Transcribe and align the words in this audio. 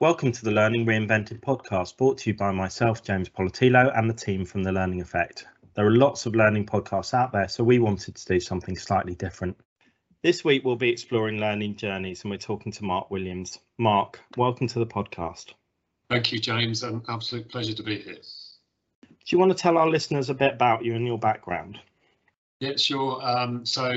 Welcome 0.00 0.32
to 0.32 0.44
the 0.46 0.50
Learning 0.50 0.86
Reinvented 0.86 1.40
podcast, 1.40 1.98
brought 1.98 2.16
to 2.16 2.30
you 2.30 2.34
by 2.34 2.52
myself, 2.52 3.02
James 3.02 3.28
Poletyllo, 3.28 3.92
and 3.94 4.08
the 4.08 4.14
team 4.14 4.46
from 4.46 4.62
The 4.62 4.72
Learning 4.72 5.02
Effect. 5.02 5.44
There 5.74 5.86
are 5.86 5.94
lots 5.94 6.24
of 6.24 6.34
learning 6.34 6.64
podcasts 6.64 7.12
out 7.12 7.32
there, 7.32 7.48
so 7.48 7.62
we 7.62 7.80
wanted 7.80 8.16
to 8.16 8.24
do 8.24 8.40
something 8.40 8.78
slightly 8.78 9.14
different. 9.14 9.58
This 10.22 10.42
week, 10.42 10.64
we'll 10.64 10.76
be 10.76 10.88
exploring 10.88 11.36
learning 11.36 11.76
journeys, 11.76 12.22
and 12.22 12.30
we're 12.30 12.38
talking 12.38 12.72
to 12.72 12.82
Mark 12.82 13.10
Williams. 13.10 13.58
Mark, 13.76 14.18
welcome 14.38 14.66
to 14.68 14.78
the 14.78 14.86
podcast. 14.86 15.52
Thank 16.08 16.32
you, 16.32 16.40
James. 16.40 16.82
An 16.82 17.02
absolute 17.06 17.50
pleasure 17.50 17.74
to 17.74 17.82
be 17.82 17.98
here. 17.98 18.14
Do 18.14 19.10
you 19.26 19.38
want 19.38 19.52
to 19.52 19.58
tell 19.58 19.76
our 19.76 19.90
listeners 19.90 20.30
a 20.30 20.34
bit 20.34 20.54
about 20.54 20.82
you 20.82 20.94
and 20.94 21.06
your 21.06 21.18
background? 21.18 21.78
Yeah, 22.60 22.76
sure. 22.76 23.26
Um, 23.26 23.64
so 23.64 23.90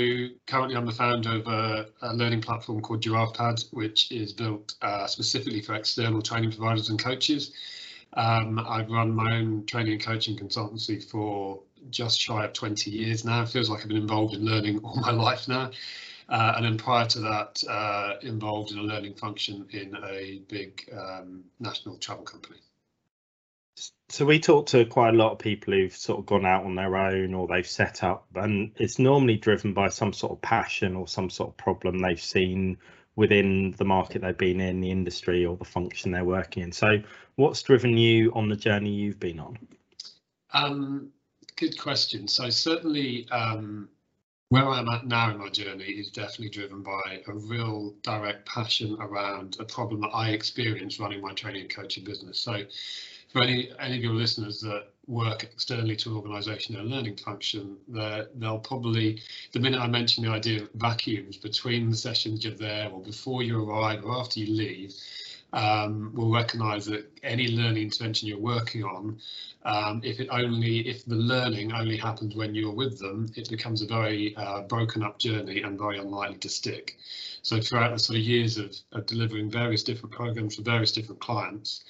currently 0.48 0.78
I'm 0.78 0.86
the 0.86 0.94
founder 0.94 1.36
of 1.36 1.48
a, 1.48 1.88
a 2.02 2.14
learning 2.14 2.42
platform 2.42 2.82
called 2.82 3.02
GiraffePad, 3.04 3.66
which 3.74 4.10
is 4.12 4.32
built 4.32 4.76
uh, 4.82 5.06
specifically 5.06 5.62
for 5.62 5.76
external 5.76 6.22
training 6.22 6.52
providers 6.52 6.90
and 6.90 6.98
coaches. 6.98 7.54
Um, 8.14 8.60
I've 8.60 8.90
run 8.90 9.12
my 9.12 9.34
own 9.36 9.66
training 9.66 9.94
and 9.94 10.02
coaching 10.02 10.38
consultancy 10.38 11.04
for 11.04 11.62
just 11.90 12.22
shy 12.22 12.46
of 12.46 12.54
20 12.54 12.90
years 12.90 13.26
now. 13.26 13.42
It 13.44 13.50
feels 13.50 13.70
like 13.70 13.82
I've 13.82 13.90
been 13.90 13.98
involved 13.98 14.34
in 14.34 14.46
learning 14.46 14.80
all 14.84 14.96
my 14.96 15.12
life 15.12 15.50
now. 15.50 15.72
Uh, 16.30 16.54
and 16.56 16.66
then 16.66 16.78
prior 16.78 17.06
to 17.06 17.20
that, 17.20 17.62
uh, 17.70 18.14
involved 18.22 18.72
in 18.72 18.78
a 18.78 18.84
learning 18.84 19.16
function 19.16 19.68
in 19.72 19.94
a 20.06 20.42
big 20.48 20.90
um, 20.98 21.44
national 21.60 21.98
travel 21.98 22.24
company. 22.24 22.60
So 24.10 24.26
we 24.26 24.40
talk 24.40 24.68
to 24.68 24.86
quite 24.86 25.14
a 25.14 25.18
lot 25.18 25.32
of 25.32 25.40
people 25.40 25.74
who've 25.74 25.96
sort 25.96 26.20
of 26.20 26.26
gone 26.28 26.46
out 26.46 26.66
on 26.66 26.76
their 26.76 26.96
own 26.96 27.34
or 27.34 27.48
they've 27.48 27.68
set 27.68 28.04
up, 28.04 28.28
and 28.36 28.72
it's 28.78 29.00
normally 29.00 29.38
driven 29.38 29.74
by 29.74 29.90
some 29.90 30.14
sort 30.14 30.34
of 30.34 30.42
passion 30.42 30.96
or 30.96 31.08
some 31.08 31.30
sort 31.30 31.50
of 31.50 31.58
problem 31.58 32.00
they've 32.00 32.22
seen 32.22 32.78
within 33.16 33.72
the 33.78 33.86
market 33.86 34.22
they've 34.22 34.38
been 34.38 34.62
in, 34.62 34.82
the 34.82 34.92
industry 34.92 35.46
or 35.46 35.58
the 35.58 35.66
function 35.66 36.12
they're 36.12 36.24
working 36.24 36.64
in. 36.64 36.72
So, 36.72 37.00
what's 37.36 37.64
driven 37.64 37.98
you 37.98 38.32
on 38.34 38.50
the 38.50 38.56
journey 38.56 38.92
you've 38.92 39.20
been 39.20 39.40
on? 39.40 39.58
Um, 40.52 41.10
good 41.56 41.80
question. 41.80 42.28
So 42.28 42.50
certainly, 42.50 43.28
um, 43.32 43.90
where 44.50 44.68
I'm 44.68 44.88
at 44.90 45.08
now 45.08 45.32
in 45.32 45.40
my 45.40 45.50
journey 45.50 45.86
is 45.86 46.10
definitely 46.10 46.50
driven 46.50 46.84
by 46.84 47.24
a 47.28 47.34
real 47.34 47.96
direct 48.04 48.46
passion 48.48 48.98
around 49.00 49.58
a 49.60 49.66
problem 49.66 50.02
that 50.02 50.12
I 50.14 50.30
experienced 50.30 51.00
running 51.00 51.22
my 51.22 51.34
training 51.34 51.62
and 51.62 51.76
coaching 51.76 52.04
business. 52.04 52.40
So 52.40 52.62
for 53.34 53.44
any 53.44 53.72
any 53.80 53.98
of 53.98 54.04
your 54.04 54.14
listeners 54.14 54.62
that 54.62 54.94
work 55.08 55.44
externally 55.44 55.96
to 55.98 56.10
an 56.10 56.16
organisation 56.16 56.76
in 56.76 56.82
a 56.82 56.84
learning 56.86 57.18
function, 57.18 57.76
they'll 57.90 58.60
probably, 58.60 59.22
the 59.52 59.60
minute 59.60 59.82
I 59.82 59.88
mention 59.88 60.24
the 60.24 60.32
idea 60.32 60.62
of 60.62 60.70
vacuums 60.76 61.36
between 61.36 61.90
the 61.90 61.98
sessions 61.98 62.46
you're 62.46 62.56
there 62.56 62.90
or 62.90 63.02
before 63.02 63.44
you 63.44 63.70
arrive 63.70 64.06
or 64.06 64.18
after 64.18 64.40
you 64.40 64.56
leave, 64.56 64.94
um, 65.52 66.12
will 66.16 66.32
recognise 66.32 66.86
that 66.86 67.06
any 67.22 67.50
learning 67.50 67.84
intervention 67.84 68.30
you're 68.30 68.40
working 68.40 68.84
on, 68.84 69.20
um, 69.66 70.02
if 70.04 70.20
it 70.20 70.30
only, 70.32 70.88
if 70.88 71.06
the 71.06 71.16
learning 71.16 71.74
only 71.74 71.98
happens 71.98 72.36
when 72.36 72.56
you're 72.56 72.74
with 72.74 72.98
them, 72.98 73.30
it 73.36 73.50
becomes 73.50 73.82
a 73.82 73.86
very 73.86 74.36
uh, 74.38 74.62
broken 74.62 75.04
up 75.04 75.20
journey 75.20 75.62
and 75.62 75.78
very 75.78 76.00
unlikely 76.00 76.38
to 76.38 76.50
stick. 76.50 76.98
So 77.42 77.60
throughout 77.60 77.92
the 77.92 78.00
sort 78.00 78.20
of 78.20 78.24
years 78.24 78.58
of, 78.58 78.74
of 78.94 79.06
delivering 79.06 79.52
various 79.52 79.84
different 79.84 80.16
programs 80.16 80.56
for 80.56 80.62
various 80.64 80.94
different 80.94 81.20
clients, 81.20 81.84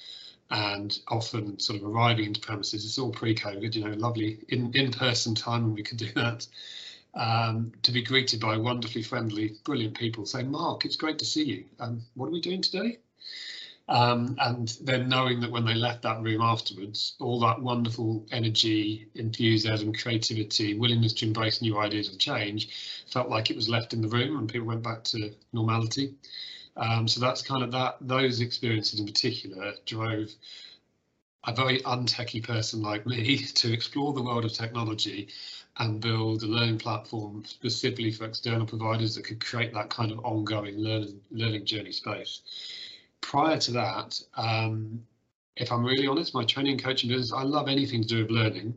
and 0.54 1.00
often 1.08 1.58
sort 1.58 1.80
of 1.80 1.84
arriving 1.84 2.26
into 2.26 2.40
premises. 2.40 2.84
It's 2.84 2.96
all 2.96 3.10
pre-COVID, 3.10 3.74
you 3.74 3.84
know, 3.84 3.94
lovely 3.96 4.38
in 4.48 4.72
in-person 4.72 5.34
time 5.34 5.64
when 5.64 5.74
we 5.74 5.82
could 5.82 5.98
do 5.98 6.12
that. 6.14 6.46
Um, 7.14 7.72
to 7.82 7.92
be 7.92 8.02
greeted 8.02 8.40
by 8.40 8.56
wonderfully 8.56 9.02
friendly, 9.02 9.56
brilliant 9.64 9.96
people 9.96 10.26
saying, 10.26 10.50
"Mark, 10.50 10.84
it's 10.84 10.96
great 10.96 11.18
to 11.18 11.24
see 11.24 11.44
you. 11.44 11.64
Um, 11.80 12.02
what 12.14 12.26
are 12.28 12.32
we 12.32 12.40
doing 12.40 12.62
today?" 12.62 12.98
Um, 13.88 14.36
and 14.40 14.68
then 14.80 15.08
knowing 15.08 15.40
that 15.40 15.50
when 15.50 15.64
they 15.64 15.74
left 15.74 16.02
that 16.02 16.22
room 16.22 16.40
afterwards, 16.40 17.14
all 17.20 17.40
that 17.40 17.60
wonderful 17.60 18.24
energy, 18.30 19.08
enthusiasm, 19.14 19.92
creativity, 19.92 20.74
willingness 20.74 21.12
to 21.14 21.26
embrace 21.26 21.60
new 21.60 21.78
ideas 21.78 22.08
of 22.08 22.18
change 22.18 22.68
felt 23.12 23.28
like 23.28 23.50
it 23.50 23.56
was 23.56 23.68
left 23.68 23.92
in 23.92 24.00
the 24.00 24.08
room 24.08 24.38
and 24.38 24.48
people 24.48 24.68
went 24.68 24.82
back 24.82 25.04
to 25.04 25.34
normality. 25.52 26.14
Um, 26.76 27.06
so 27.06 27.20
that's 27.20 27.42
kind 27.42 27.62
of 27.62 27.70
that. 27.72 27.96
Those 28.00 28.40
experiences 28.40 29.00
in 29.00 29.06
particular 29.06 29.74
drove 29.86 30.30
a 31.46 31.54
very 31.54 31.80
untechy 31.80 32.42
person 32.42 32.82
like 32.82 33.06
me 33.06 33.38
to 33.54 33.72
explore 33.72 34.12
the 34.12 34.22
world 34.22 34.44
of 34.44 34.52
technology 34.52 35.28
and 35.78 36.00
build 36.00 36.42
a 36.42 36.46
learning 36.46 36.78
platform 36.78 37.44
specifically 37.44 38.10
for 38.10 38.24
external 38.24 38.66
providers 38.66 39.14
that 39.14 39.24
could 39.24 39.44
create 39.44 39.74
that 39.74 39.90
kind 39.90 40.12
of 40.12 40.18
ongoing 40.24 40.76
learning 40.76 41.20
learning 41.30 41.64
journey 41.64 41.92
space. 41.92 42.40
Prior 43.20 43.58
to 43.58 43.72
that, 43.72 44.20
um, 44.36 45.02
if 45.56 45.70
I'm 45.72 45.84
really 45.84 46.06
honest, 46.06 46.34
my 46.34 46.44
training 46.44 46.72
and 46.72 46.82
coaching 46.82 47.10
business, 47.10 47.32
I 47.32 47.42
love 47.42 47.68
anything 47.68 48.02
to 48.02 48.08
do 48.08 48.22
with 48.22 48.30
learning, 48.30 48.74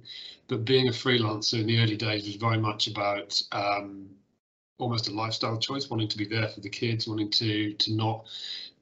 but 0.48 0.66
being 0.66 0.88
a 0.88 0.92
freelancer 0.92 1.60
in 1.60 1.68
the 1.68 1.80
early 1.80 1.98
days 1.98 2.26
was 2.26 2.36
very 2.36 2.58
much 2.58 2.88
about 2.88 3.42
um, 3.52 4.10
almost 4.78 5.08
a 5.08 5.12
lifestyle 5.12 5.58
choice, 5.58 5.90
wanting 5.90 6.08
to 6.10 6.18
be 6.18 6.26
there 6.26 6.48
for 6.48 6.62
the 6.62 6.70
kids, 6.70 7.08
wanting 7.08 7.32
to 7.32 7.74
to 7.74 7.94
not 7.94 8.26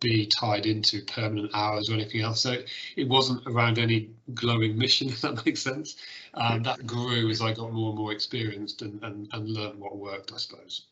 be 0.02 0.26
tied 0.26 0.66
into 0.66 1.02
permanent 1.04 1.52
hours 1.54 1.90
or 1.90 1.94
anything 1.94 2.22
else. 2.22 2.42
So 2.42 2.58
it 2.96 3.08
wasn't 3.08 3.42
around 3.48 3.80
any 3.80 4.10
glowing 4.34 4.78
mission, 4.78 5.08
if 5.10 5.22
that 5.22 5.46
makes 5.46 5.62
sense. 5.62 5.96
Um, 6.34 6.64
that 6.64 6.86
grew 6.86 7.30
as 7.30 7.42
I 7.42 7.54
got 7.54 7.72
more 7.72 7.90
and 7.90 7.98
more 7.98 8.12
experienced 8.12 8.82
and, 8.82 9.02
and, 9.04 9.30
and 9.32 9.50
learned 9.50 9.80
what 9.80 9.96
worked, 9.98 10.32
I 10.34 10.38
suppose. 10.38 10.84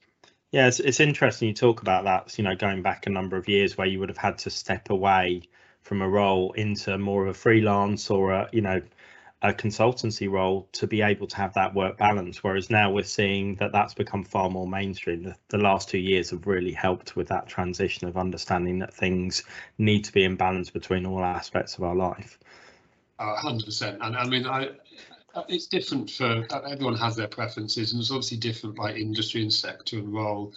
Yeah, 0.52 0.68
it's, 0.68 0.80
it's 0.80 1.00
interesting 1.00 1.48
you 1.48 1.54
talk 1.54 1.82
about 1.82 2.04
that, 2.06 2.38
you 2.38 2.44
know, 2.44 2.56
going 2.56 2.84
back 2.84 3.08
a 3.08 3.10
number 3.10 3.38
of 3.38 3.50
years 3.50 3.78
where 3.78 3.88
you 3.88 4.00
would 4.00 4.10
have 4.10 4.18
had 4.18 4.38
to 4.40 4.50
step 4.50 4.90
away 4.90 5.42
from 5.82 6.02
a 6.02 6.08
role 6.08 6.54
into 6.54 6.98
more 6.98 7.24
of 7.24 7.30
a 7.30 7.34
freelance 7.34 8.10
or 8.10 8.32
a, 8.32 8.50
you 8.52 8.62
know, 8.62 8.82
a 9.44 9.54
consultancy 9.54 10.30
role 10.30 10.70
to 10.72 10.88
be 10.88 11.02
able 11.02 11.28
to 11.28 11.36
have 11.36 11.54
that 11.54 11.76
work 11.76 11.98
balance. 11.98 12.44
Whereas 12.44 12.70
now 12.70 12.90
we're 12.90 13.04
seeing 13.04 13.56
that 13.56 13.74
that's 13.74 13.94
become 13.94 14.24
far 14.24 14.50
more 14.50 14.68
mainstream. 14.68 15.24
The, 15.24 15.36
the 15.50 15.58
last 15.58 15.90
two 15.90 15.98
years 15.98 16.30
have 16.30 16.48
really 16.48 16.72
helped 16.72 17.18
with 17.18 17.28
that 17.28 17.48
transition 17.48 18.08
of 18.08 18.16
understanding 18.16 18.80
that 18.80 18.94
things 18.94 19.44
need 19.78 20.06
to 20.06 20.14
be 20.14 20.24
in 20.24 20.38
balance 20.38 20.70
between 20.70 21.06
all 21.06 21.24
aspects 21.24 21.78
of 21.78 21.84
our 21.84 21.96
life. 21.96 22.40
hundred 23.20 23.66
percent. 23.66 23.98
And 24.02 24.16
I 24.16 24.26
mean, 24.26 24.48
I, 24.48 24.70
it's 25.48 25.68
different 25.68 26.10
for 26.10 26.46
everyone 26.68 26.96
has 26.96 27.16
their 27.16 27.28
preferences, 27.28 27.92
and 27.92 28.02
it's 28.02 28.12
obviously 28.12 28.38
different 28.38 28.76
by 28.76 28.94
industry 28.94 29.42
and 29.42 29.54
sector 29.54 29.98
and 29.98 30.14
role. 30.14 30.54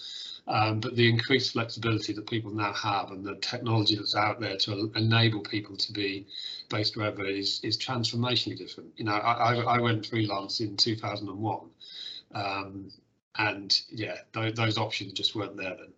Um, 0.48 0.78
but 0.78 0.94
the 0.94 1.08
increased 1.08 1.52
flexibility 1.54 2.12
that 2.12 2.28
people 2.28 2.52
now 2.52 2.72
have 2.72 3.10
and 3.10 3.24
the 3.24 3.34
technology 3.36 3.96
that's 3.96 4.14
out 4.14 4.38
there 4.38 4.56
to 4.58 4.92
enable 4.94 5.40
people 5.40 5.76
to 5.76 5.92
be 5.92 6.26
based 6.68 6.96
wherever 6.96 7.24
is 7.24 7.60
is 7.64 7.76
transformationally 7.76 8.56
different. 8.56 8.92
You 8.96 9.06
know, 9.06 9.14
I, 9.14 9.56
I 9.56 9.80
went 9.80 10.06
freelance 10.06 10.60
in 10.60 10.76
2001, 10.76 11.60
um, 12.34 12.92
and 13.38 13.80
yeah, 13.90 14.18
th 14.34 14.54
those 14.54 14.78
options 14.78 15.14
just 15.14 15.34
weren't 15.34 15.56
there 15.56 15.76
then. 15.76 15.92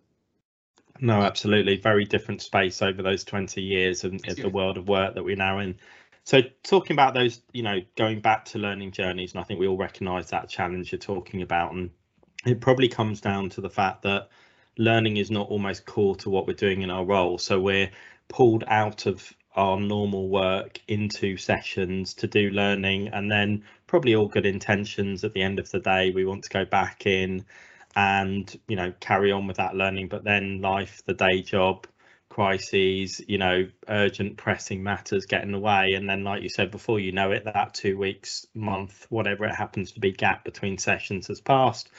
No, 1.01 1.21
absolutely. 1.21 1.77
Very 1.77 2.05
different 2.05 2.41
space 2.41 2.81
over 2.81 3.01
those 3.01 3.23
20 3.23 3.61
years 3.61 4.03
and 4.03 4.19
yeah. 4.25 4.33
the 4.33 4.49
world 4.49 4.77
of 4.77 4.89
work 4.89 5.15
that 5.15 5.23
we're 5.23 5.35
now 5.35 5.59
in. 5.59 5.75
So 6.29 6.43
talking 6.61 6.93
about 6.93 7.15
those, 7.15 7.41
you 7.53 7.63
know, 7.63 7.79
going 7.97 8.21
back 8.21 8.45
to 8.45 8.59
learning 8.59 8.91
journeys, 8.91 9.31
and 9.31 9.41
I 9.41 9.43
think 9.43 9.59
we 9.59 9.65
all 9.67 9.77
recognise 9.77 10.29
that 10.29 10.47
challenge 10.47 10.91
you're 10.91 10.99
talking 10.99 11.41
about, 11.41 11.73
and 11.73 11.89
it 12.45 12.61
probably 12.61 12.87
comes 12.87 13.19
down 13.19 13.49
to 13.49 13.61
the 13.61 13.69
fact 13.71 14.03
that 14.03 14.29
learning 14.77 15.17
is 15.17 15.31
not 15.31 15.49
almost 15.49 15.87
core 15.87 16.15
to 16.17 16.29
what 16.29 16.45
we're 16.45 16.53
doing 16.53 16.83
in 16.83 16.91
our 16.91 17.03
role. 17.03 17.39
So 17.39 17.59
we're 17.59 17.89
pulled 18.27 18.63
out 18.67 19.07
of 19.07 19.33
our 19.55 19.79
normal 19.79 20.29
work 20.29 20.79
into 20.87 21.35
sessions 21.35 22.13
to 22.13 22.27
do 22.27 22.51
learning 22.51 23.07
and 23.07 23.31
then 23.31 23.63
probably 23.87 24.13
all 24.13 24.27
good 24.27 24.45
intentions 24.45 25.23
at 25.23 25.33
the 25.33 25.41
end 25.41 25.57
of 25.57 25.71
the 25.71 25.79
day 25.79 26.11
we 26.11 26.25
want 26.25 26.43
to 26.43 26.49
go 26.51 26.63
back 26.63 27.07
in 27.07 27.43
and 27.95 28.59
you 28.67 28.75
know 28.75 28.93
carry 28.99 29.31
on 29.31 29.47
with 29.47 29.57
that 29.57 29.75
learning 29.75 30.07
but 30.07 30.23
then 30.23 30.61
life 30.61 31.01
the 31.07 31.13
day 31.15 31.41
job 31.41 31.87
crises 32.29 33.19
you 33.27 33.37
know 33.37 33.67
urgent 33.87 34.37
pressing 34.37 34.83
matters 34.83 35.25
get 35.25 35.43
in 35.43 35.51
the 35.51 35.59
way. 35.59 35.93
And 35.93 36.09
then 36.09 36.23
like 36.23 36.43
you 36.43 36.49
said 36.49 36.71
before 36.71 36.99
you 36.99 37.11
know 37.11 37.31
it 37.31 37.45
that 37.45 37.73
two 37.73 37.97
weeks 37.97 38.45
month 38.53 39.05
whatever 39.09 39.45
it 39.45 39.55
happens 39.55 39.91
to 39.93 39.99
be 39.99 40.11
gap 40.11 40.43
between 40.43 40.77
sessions 40.77 41.27
has 41.27 41.41
passed. 41.41 41.89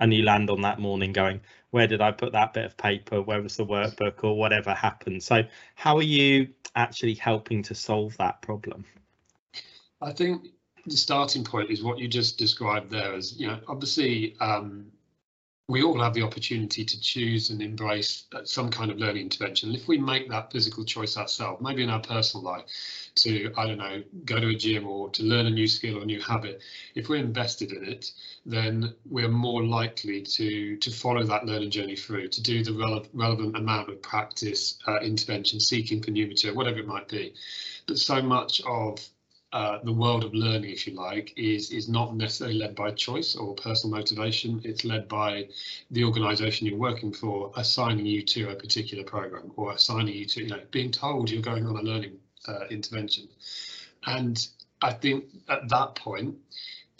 And 0.00 0.14
you 0.14 0.22
land 0.22 0.50
on 0.50 0.60
that 0.62 0.78
morning 0.78 1.12
going 1.12 1.40
where 1.70 1.86
did 1.86 2.00
i 2.00 2.10
put 2.10 2.32
that 2.32 2.54
bit 2.54 2.64
of 2.64 2.76
paper? 2.76 3.20
Where 3.20 3.42
was 3.42 3.56
the 3.56 3.66
workbook? 3.66 4.24
or 4.24 4.36
whatever 4.36 4.72
happened. 4.72 5.22
So 5.22 5.42
how 5.74 5.96
are 5.96 6.02
you 6.02 6.48
actually 6.74 7.14
helping 7.14 7.62
to 7.64 7.74
solve 7.74 8.16
that 8.18 8.40
problem? 8.40 8.84
I 10.00 10.12
think 10.12 10.48
the 10.86 10.96
starting 10.96 11.44
point 11.44 11.70
is 11.70 11.82
what 11.82 11.98
you 11.98 12.08
just 12.08 12.38
described 12.38 12.90
there 12.90 13.12
as 13.14 13.38
you 13.38 13.46
know 13.46 13.58
obviously 13.68 14.36
um, 14.40 14.86
we 15.68 15.82
all 15.82 16.00
have 16.00 16.14
the 16.14 16.22
opportunity 16.22 16.82
to 16.82 16.98
choose 16.98 17.50
and 17.50 17.60
embrace 17.60 18.24
some 18.44 18.70
kind 18.70 18.90
of 18.90 18.96
learning 18.96 19.24
intervention. 19.24 19.74
If 19.74 19.86
we 19.86 19.98
make 19.98 20.30
that 20.30 20.50
physical 20.50 20.82
choice 20.82 21.18
ourselves, 21.18 21.60
maybe 21.62 21.82
in 21.82 21.90
our 21.90 22.00
personal 22.00 22.42
life, 22.42 22.64
to, 23.16 23.52
I 23.54 23.66
don't 23.66 23.76
know, 23.76 24.02
go 24.24 24.40
to 24.40 24.48
a 24.48 24.54
gym 24.54 24.86
or 24.86 25.10
to 25.10 25.22
learn 25.22 25.44
a 25.44 25.50
new 25.50 25.68
skill 25.68 26.02
or 26.02 26.06
new 26.06 26.22
habit, 26.22 26.62
if 26.94 27.10
we're 27.10 27.16
invested 27.16 27.72
in 27.72 27.84
it, 27.84 28.10
then 28.46 28.94
we're 29.10 29.28
more 29.28 29.62
likely 29.62 30.22
to, 30.22 30.78
to 30.78 30.90
follow 30.90 31.22
that 31.24 31.44
learning 31.44 31.70
journey 31.70 31.96
through, 31.96 32.28
to 32.28 32.42
do 32.42 32.64
the 32.64 32.70
rele 32.70 33.06
relevant 33.12 33.54
amount 33.54 33.90
of 33.90 34.00
practice, 34.00 34.78
uh, 34.86 35.00
intervention, 35.00 35.60
seeking 35.60 36.02
for 36.02 36.10
new 36.12 36.26
material, 36.26 36.56
whatever 36.56 36.78
it 36.78 36.86
might 36.86 37.08
be. 37.08 37.34
But 37.86 37.98
so 37.98 38.22
much 38.22 38.62
of 38.66 39.06
uh, 39.52 39.78
the 39.82 39.92
world 39.92 40.24
of 40.24 40.34
learning, 40.34 40.70
if 40.70 40.86
you 40.86 40.94
like, 40.94 41.32
is 41.36 41.70
is 41.70 41.88
not 41.88 42.14
necessarily 42.14 42.58
led 42.58 42.74
by 42.74 42.90
choice 42.90 43.34
or 43.34 43.54
personal 43.54 43.96
motivation. 43.96 44.60
It's 44.64 44.84
led 44.84 45.08
by 45.08 45.48
the 45.90 46.04
organisation 46.04 46.66
you're 46.66 46.78
working 46.78 47.12
for 47.12 47.50
assigning 47.56 48.04
you 48.04 48.22
to 48.22 48.50
a 48.50 48.54
particular 48.54 49.04
program 49.04 49.52
or 49.56 49.72
assigning 49.72 50.14
you 50.14 50.26
to, 50.26 50.42
you 50.42 50.48
know, 50.48 50.60
being 50.70 50.90
told 50.90 51.30
you're 51.30 51.40
going 51.40 51.66
on 51.66 51.76
a 51.76 51.82
learning 51.82 52.18
uh, 52.46 52.66
intervention. 52.70 53.28
And 54.06 54.46
I 54.82 54.92
think 54.92 55.24
at 55.48 55.68
that 55.70 55.94
point 55.94 56.36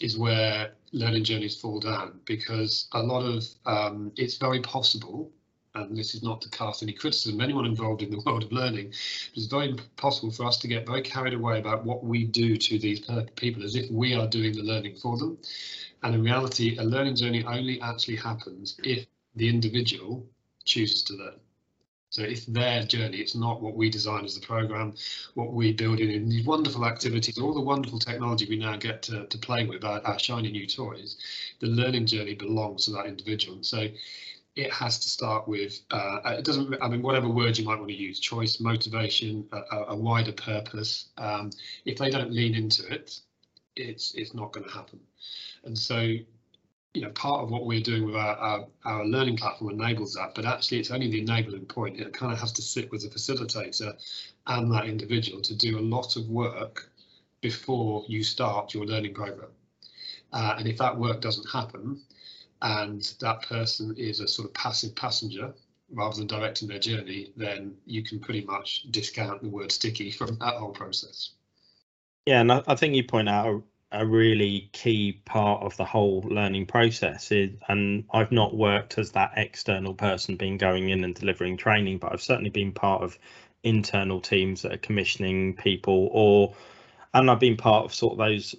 is 0.00 0.17
where 0.17 0.73
learning 0.93 1.25
journeys 1.25 1.61
fall 1.61 1.81
down 1.81 2.21
because 2.25 2.89
a 2.93 3.03
lot 3.03 3.23
of 3.23 3.47
um, 3.67 4.12
it's 4.17 4.39
very 4.39 4.61
possible 4.61 5.31
and 5.75 5.97
this 5.97 6.15
is 6.15 6.23
not 6.23 6.41
to 6.43 6.49
cast 6.50 6.82
any 6.82 6.93
criticism 6.93 7.41
anyone 7.41 7.67
involved 7.67 8.03
in 8.03 8.11
the 8.11 8.20
world 8.25 8.44
of 8.44 8.53
learning, 8.53 8.88
it's 9.35 9.47
very 9.47 9.75
possible 9.97 10.31
for 10.31 10.44
us 10.47 10.56
to 10.59 10.69
get 10.69 10.87
very 10.87 11.03
carried 11.03 11.35
away 11.35 11.59
about 11.59 11.85
what 11.85 12.05
we 12.05 12.25
do 12.25 12.56
to 12.56 12.79
these 12.79 13.00
people 13.37 13.62
as 13.62 13.76
if 13.76 13.91
we 13.91 14.15
are 14.15 14.26
doing 14.26 14.53
the 14.55 14.62
learning 14.62 14.97
for 14.97 15.17
them. 15.17 15.38
And 16.03 16.15
in 16.15 16.23
reality, 16.23 16.76
a 16.79 16.85
learning 16.85 17.17
journey 17.17 17.44
only 17.44 17.81
actually 17.81 18.17
happens 18.17 18.76
if 18.85 19.06
the 19.35 19.49
individual 19.49 20.26
chooses 20.65 21.03
to 21.05 21.15
learn. 21.15 21.41
So 22.11 22.23
it's 22.23 22.47
their 22.47 22.85
journey. 22.85 23.19
It's 23.19 23.35
not 23.35 23.61
what 23.61 23.76
we 23.76 23.91
design 23.91 24.25
as 24.25 24.35
the 24.35 24.47
program, 24.47 24.94
what 25.35 25.53
we 25.53 25.73
build 25.73 26.00
in, 26.00 26.11
in 26.11 26.29
these 26.29 26.47
wonderful 26.47 26.87
activities, 26.87 27.38
all 27.38 27.53
the 27.53 27.61
wonderful 27.61 27.99
technology 27.99 28.47
we 28.49 28.56
now 28.56 28.76
get 28.76 29.03
to, 29.03 29.26
to 29.26 29.38
play 29.38 29.67
with, 29.67 29.85
our, 29.85 30.00
our 30.06 30.19
shiny 30.19 30.50
new 30.50 30.67
toys. 30.67 31.19
The 31.61 31.67
learning 31.67 32.06
journey 32.06 32.35
belongs 32.35 32.87
to 32.87 32.93
that 32.93 33.06
individual. 33.06 33.62
So 33.62 33.88
it 34.58 34.72
has 34.72 34.99
to 34.99 35.08
start 35.08 35.46
with 35.46 35.81
uh, 35.93 36.20
it 36.26 36.44
doesn't 36.44 36.75
i 36.82 36.88
mean 36.88 37.00
whatever 37.00 37.28
word 37.28 37.56
you 37.56 37.64
might 37.64 37.78
want 37.78 37.88
to 37.88 37.94
use 37.94 38.19
choice 38.19 38.60
motivation 38.60 39.46
a, 39.52 39.76
a 39.88 39.96
wider 39.96 40.32
purpose 40.32 41.08
um, 41.16 41.50
if 41.84 41.96
they 41.99 42.10
don't 42.10 42.32
lean 42.32 42.55
into 42.55 42.87
it 42.93 43.20
it's 43.78 44.14
it's 44.14 44.34
not 44.34 44.52
going 44.52 44.66
to 44.66 44.72
happen. 44.72 45.00
And 45.64 45.78
so 45.78 46.00
you 46.00 47.02
know 47.02 47.10
part 47.10 47.43
of 47.43 47.50
what 47.50 47.66
we're 47.66 47.82
doing 47.82 48.06
with 48.06 48.16
our, 48.16 48.37
our, 48.37 48.66
our 48.84 49.05
learning 49.05 49.37
platform 49.37 49.70
enables 49.70 50.14
that 50.14 50.34
but 50.34 50.46
actually 50.46 50.78
it's 50.78 50.90
only 50.90 51.11
the 51.11 51.20
enabling 51.20 51.66
point. 51.66 52.00
It 52.00 52.12
kind 52.12 52.32
of 52.32 52.40
has 52.40 52.52
to 52.52 52.62
sit 52.62 52.90
with 52.90 53.02
the 53.02 53.08
facilitator 53.08 53.94
and 54.46 54.72
that 54.72 54.87
individual 54.87 55.40
to 55.43 55.54
do 55.54 55.78
a 55.78 55.81
lot 55.81 56.16
of 56.16 56.28
work 56.28 56.90
before 57.40 58.04
you 58.08 58.25
start 58.25 58.75
your 58.75 58.84
learning 58.84 59.14
program. 59.14 59.50
Uh, 60.32 60.56
and 60.58 60.66
if 60.66 60.76
that 60.78 60.99
work 60.99 61.20
doesn't 61.20 61.49
happen 61.50 62.00
and 62.62 63.14
that 63.20 63.43
person 63.43 63.94
is 63.96 64.20
a 64.20 64.28
sort 64.28 64.49
of 64.49 64.55
passive 64.55 64.94
passenger 64.94 65.52
rather 65.93 66.16
than 66.16 66.26
directing 66.26 66.69
their 66.69 66.78
journey, 66.78 67.32
then 67.37 67.75
you 67.87 68.02
can 68.02 68.20
pretty 68.20 68.44
much 68.44 68.82
discount 68.90 69.43
the 69.43 69.49
word 69.49 69.72
sticky 69.72 70.10
from 70.19 70.37
that 70.38 70.55
whole 70.55 70.72
process. 70.72 71.32
Yeah, 72.26 72.40
and 72.40 72.52
I, 72.52 72.75
think 72.75 72.94
you 72.94 73.05
point 73.05 73.28
out 73.28 73.62
a, 73.90 74.00
a, 74.00 74.06
really 74.06 74.69
key 74.75 75.22
part 75.25 75.62
of 75.62 75.75
the 75.78 75.84
whole 75.87 76.20
learning 76.28 76.66
process 76.66 77.32
is, 77.32 77.52
and 77.69 78.05
I've 78.12 78.32
not 78.32 78.55
worked 78.55 78.99
as 78.99 79.12
that 79.12 79.32
external 79.37 79.94
person 79.94 80.37
being 80.37 80.58
going 80.58 80.90
in 80.90 81.04
and 81.04 81.14
delivering 81.14 81.56
training, 81.56 81.96
but 81.96 82.12
I've 82.12 82.20
certainly 82.20 82.50
been 82.50 82.72
part 82.72 83.02
of 83.02 83.19
internal 83.62 84.20
teams 84.20 84.61
that 84.62 84.72
are 84.72 84.78
commissioning 84.78 85.54
people 85.54 86.11
or 86.12 86.54
and 87.14 87.31
I've 87.31 87.40
been 87.40 87.56
part 87.56 87.84
of 87.84 87.94
sort 87.94 88.12
of 88.12 88.19
those 88.19 88.54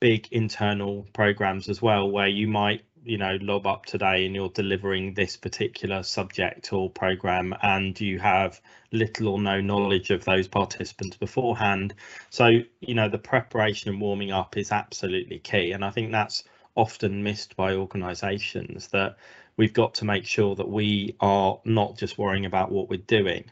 big 0.00 0.26
internal 0.32 1.06
programs 1.12 1.68
as 1.68 1.80
well 1.80 2.10
where 2.10 2.26
you 2.26 2.48
might 2.48 2.82
you 3.04 3.18
know 3.18 3.36
lob 3.40 3.66
up 3.66 3.86
today 3.86 4.26
and 4.26 4.34
you're 4.34 4.48
delivering 4.48 5.14
this 5.14 5.36
particular 5.36 6.02
subject 6.02 6.72
or 6.72 6.90
program 6.90 7.54
and 7.62 8.00
you 8.00 8.18
have 8.18 8.60
little 8.92 9.28
or 9.28 9.40
no 9.40 9.60
knowledge 9.60 10.10
of 10.10 10.24
those 10.24 10.48
participants 10.48 11.16
beforehand. 11.16 11.94
So 12.30 12.60
you 12.80 12.94
know 12.94 13.08
the 13.08 13.18
preparation 13.18 13.90
and 13.90 14.00
warming 14.00 14.32
up 14.32 14.56
is 14.56 14.72
absolutely 14.72 15.38
key. 15.38 15.72
And 15.72 15.84
i 15.84 15.90
think 15.90 16.12
that's 16.12 16.44
often 16.74 17.22
missed 17.22 17.56
by 17.56 17.74
organizations 17.74 18.88
that 18.88 19.16
we've 19.56 19.74
got 19.74 19.94
to 19.94 20.04
make 20.04 20.24
sure 20.24 20.54
that 20.54 20.68
we 20.68 21.16
are 21.20 21.60
not 21.64 21.98
just 21.98 22.16
worrying 22.16 22.46
about 22.46 22.72
what 22.72 22.88
we're 22.88 22.96
doing 22.96 23.44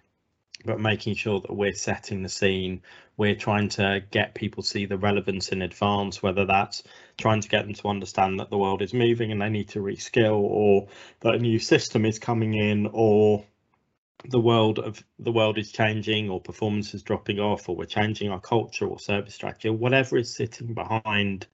but 0.64 0.80
making 0.80 1.14
sure 1.14 1.40
that 1.40 1.52
we're 1.52 1.72
setting 1.72 2.22
the 2.22 2.28
scene. 2.28 2.82
We're 3.16 3.34
trying 3.34 3.68
to 3.70 4.02
get 4.10 4.34
people 4.34 4.62
to 4.62 4.68
see 4.68 4.86
the 4.86 4.98
relevance 4.98 5.50
in 5.50 5.62
advance, 5.62 6.22
whether 6.22 6.46
that's 6.46 6.82
trying 7.18 7.40
to 7.40 7.48
get 7.48 7.64
them 7.64 7.74
to 7.74 7.88
understand 7.88 8.40
that 8.40 8.50
the 8.50 8.58
world 8.58 8.82
is 8.82 8.94
moving 8.94 9.32
and 9.32 9.40
they 9.40 9.48
need 9.48 9.68
to 9.70 9.80
reskill, 9.80 10.38
or 10.38 10.88
that 11.20 11.34
a 11.34 11.38
new 11.38 11.58
system 11.58 12.04
is 12.04 12.18
coming 12.18 12.54
in, 12.54 12.88
or 12.92 13.44
the 14.28 14.40
world 14.40 14.78
of 14.78 15.02
the 15.18 15.32
world 15.32 15.56
is 15.56 15.72
changing 15.72 16.28
or 16.28 16.40
performance 16.40 16.92
is 16.94 17.02
dropping 17.02 17.40
off 17.40 17.68
or 17.68 17.76
we're 17.76 17.86
changing 17.86 18.30
our 18.30 18.40
culture 18.40 18.86
or 18.86 18.98
service 18.98 19.38
or 19.64 19.72
whatever 19.72 20.18
is 20.18 20.34
sitting 20.34 20.74
behind 20.74 21.46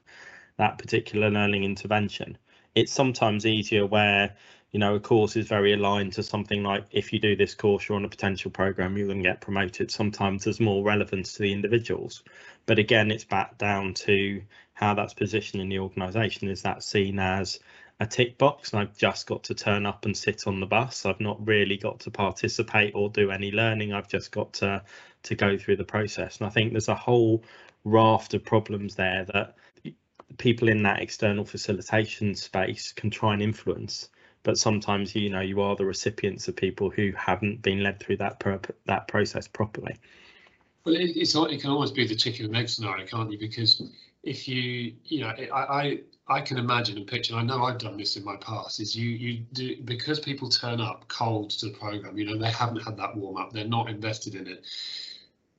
that 0.56 0.76
particular 0.76 1.30
learning 1.30 1.62
intervention 1.62 2.36
it's 2.74 2.92
sometimes 2.92 3.46
easier 3.46 3.86
where 3.86 4.34
you 4.76 4.80
know, 4.80 4.96
a 4.96 5.00
course 5.00 5.36
is 5.36 5.48
very 5.48 5.72
aligned 5.72 6.12
to 6.12 6.22
something 6.22 6.62
like 6.62 6.84
if 6.90 7.10
you 7.10 7.18
do 7.18 7.34
this 7.34 7.54
course, 7.54 7.88
you're 7.88 7.96
on 7.96 8.04
a 8.04 8.10
potential 8.10 8.50
program, 8.50 8.98
you're 8.98 9.06
going 9.06 9.22
to 9.22 9.30
get 9.30 9.40
promoted. 9.40 9.90
Sometimes 9.90 10.44
there's 10.44 10.60
more 10.60 10.84
relevance 10.84 11.32
to 11.32 11.44
the 11.44 11.52
individuals. 11.54 12.22
But 12.66 12.78
again, 12.78 13.10
it's 13.10 13.24
back 13.24 13.56
down 13.56 13.94
to 13.94 14.42
how 14.74 14.92
that's 14.92 15.14
positioned 15.14 15.62
in 15.62 15.70
the 15.70 15.78
organisation. 15.78 16.50
Is 16.50 16.60
that 16.60 16.82
seen 16.82 17.18
as 17.18 17.58
a 18.00 18.06
tick 18.06 18.36
box 18.36 18.74
and 18.74 18.82
I've 18.82 18.98
just 18.98 19.26
got 19.26 19.44
to 19.44 19.54
turn 19.54 19.86
up 19.86 20.04
and 20.04 20.14
sit 20.14 20.46
on 20.46 20.60
the 20.60 20.66
bus. 20.66 21.06
I've 21.06 21.20
not 21.20 21.46
really 21.46 21.78
got 21.78 22.00
to 22.00 22.10
participate 22.10 22.92
or 22.94 23.08
do 23.08 23.30
any 23.30 23.52
learning. 23.52 23.94
I've 23.94 24.08
just 24.08 24.30
got 24.30 24.52
to 24.60 24.82
to 25.22 25.34
go 25.34 25.56
through 25.56 25.76
the 25.76 25.84
process. 25.84 26.36
And 26.36 26.48
I 26.48 26.50
think 26.50 26.72
there's 26.72 26.88
a 26.88 26.94
whole 26.94 27.44
raft 27.84 28.34
of 28.34 28.44
problems 28.44 28.96
there 28.96 29.24
that 29.32 29.56
people 30.36 30.68
in 30.68 30.82
that 30.82 31.00
external 31.00 31.46
facilitation 31.46 32.34
space 32.34 32.92
can 32.92 33.08
try 33.08 33.32
and 33.32 33.40
influence 33.40 34.10
but 34.46 34.56
sometimes 34.56 35.12
you 35.16 35.28
know 35.28 35.40
you 35.40 35.60
are 35.60 35.74
the 35.74 35.84
recipients 35.84 36.46
of 36.46 36.54
people 36.54 36.88
who 36.88 37.10
haven't 37.16 37.62
been 37.62 37.82
led 37.82 37.98
through 37.98 38.16
that 38.16 38.40
that 38.86 39.08
process 39.08 39.48
properly. 39.48 39.96
Well, 40.84 40.94
it, 40.94 41.16
it's 41.16 41.34
it 41.34 41.60
can 41.60 41.70
almost 41.70 41.96
be 41.96 42.06
the 42.06 42.14
chicken 42.14 42.46
and 42.46 42.56
egg 42.56 42.68
scenario, 42.68 43.04
can't 43.06 43.30
you? 43.32 43.38
Because 43.38 43.82
if 44.22 44.46
you 44.46 44.94
you 45.04 45.22
know 45.22 45.32
I, 45.52 45.60
I 45.82 46.00
I 46.28 46.40
can 46.42 46.58
imagine 46.58 46.96
and 46.96 47.08
picture. 47.08 47.34
I 47.34 47.42
know 47.42 47.64
I've 47.64 47.78
done 47.78 47.96
this 47.96 48.16
in 48.16 48.24
my 48.24 48.36
past. 48.36 48.78
Is 48.78 48.94
you 48.94 49.10
you 49.10 49.40
do 49.52 49.82
because 49.82 50.20
people 50.20 50.48
turn 50.48 50.80
up 50.80 51.08
cold 51.08 51.50
to 51.50 51.66
the 51.66 51.72
program. 51.72 52.16
You 52.16 52.26
know 52.26 52.38
they 52.38 52.52
haven't 52.52 52.84
had 52.84 52.96
that 52.98 53.16
warm 53.16 53.38
up. 53.38 53.52
They're 53.52 53.64
not 53.64 53.90
invested 53.90 54.36
in 54.36 54.46
it 54.46 54.64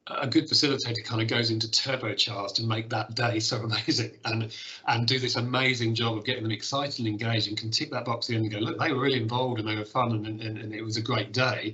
a 0.10 0.28
good 0.28 0.50
facilitator 0.50 1.04
kind 1.04 1.22
of 1.22 1.28
goes 1.28 1.52
into 1.52 1.68
turbocharge 1.68 2.54
to 2.54 2.64
make 2.64 2.90
that 2.90 3.14
day 3.16 3.40
so 3.40 3.58
amazing 3.58 4.12
and 4.26 4.56
and 4.88 5.08
do 5.08 5.20
this 5.20 5.36
amazing 5.36 5.96
job 5.96 6.18
of 6.18 6.26
getting 6.26 6.44
them 6.44 6.52
excited 6.52 7.00
and 7.00 7.08
engaged 7.08 7.48
and 7.48 7.58
can 7.58 7.72
tick 7.72 7.92
that 7.92 8.06
box 8.06 8.30
in 8.30 8.38
and 8.38 8.52
go 8.52 8.60
look 8.60 8.80
they 8.80 8.92
were 8.92 9.02
really 9.02 9.22
involved 9.22 9.60
and 9.60 9.68
they 9.68 9.76
were 9.76 9.86
fun 9.86 10.12
and, 10.12 10.42
and, 10.42 10.58
and 10.58 10.74
it 10.74 10.82
was 10.82 10.98
a 10.98 11.02
great 11.02 11.34
day 11.34 11.74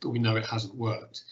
but 0.00 0.10
we 0.10 0.18
know 0.18 0.36
it 0.36 0.46
hasn't 0.46 0.74
worked 0.74 1.22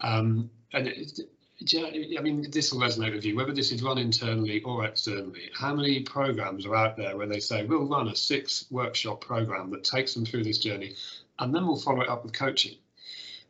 um, 0.00 0.50
and 0.72 0.88
it, 0.88 1.20
I 1.64 2.20
mean, 2.22 2.50
this 2.50 2.72
will 2.72 2.80
resonate 2.80 3.14
with 3.14 3.24
you, 3.24 3.36
whether 3.36 3.52
this 3.52 3.70
is 3.70 3.84
run 3.84 3.98
internally 3.98 4.60
or 4.62 4.84
externally. 4.84 5.48
How 5.54 5.72
many 5.74 6.00
programs 6.00 6.66
are 6.66 6.74
out 6.74 6.96
there 6.96 7.16
where 7.16 7.28
they 7.28 7.38
say, 7.38 7.64
we'll 7.64 7.86
run 7.86 8.08
a 8.08 8.16
six 8.16 8.64
workshop 8.70 9.20
program 9.20 9.70
that 9.70 9.84
takes 9.84 10.12
them 10.12 10.24
through 10.24 10.42
this 10.42 10.58
journey, 10.58 10.96
and 11.38 11.54
then 11.54 11.64
we'll 11.64 11.76
follow 11.76 12.00
it 12.00 12.08
up 12.08 12.24
with 12.24 12.32
coaching 12.32 12.74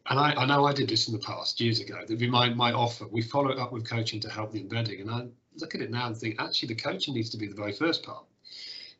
and 0.07 0.19
I, 0.19 0.33
I, 0.33 0.47
know 0.47 0.65
I 0.65 0.73
did 0.73 0.89
this 0.89 1.09
in 1.09 1.13
the 1.13 1.21
past 1.21 1.61
years 1.61 1.81
ago. 1.81 1.95
That'd 2.01 2.19
be 2.19 2.29
my 2.29 2.51
my 2.51 2.73
offer. 2.73 3.07
We 3.07 3.23
follow 3.23 3.51
it 3.51 3.59
up 3.59 3.73
with 3.73 3.89
coaching 3.89 4.21
to 4.21 4.31
help 4.31 4.53
the 4.53 4.61
embedding, 4.61 5.01
and 5.01 5.11
I 5.11 5.27
look 5.57 5.75
at 5.75 5.81
it 5.81 5.91
now 5.91 6.07
and 6.07 6.17
think 6.17 6.37
actually 6.41 6.69
the 6.69 6.81
coaching 6.81 7.15
needs 7.15 7.31
to 7.31 7.37
be 7.37 7.47
the 7.47 7.55
very 7.55 7.73
first 7.73 8.03
part. 8.03 8.25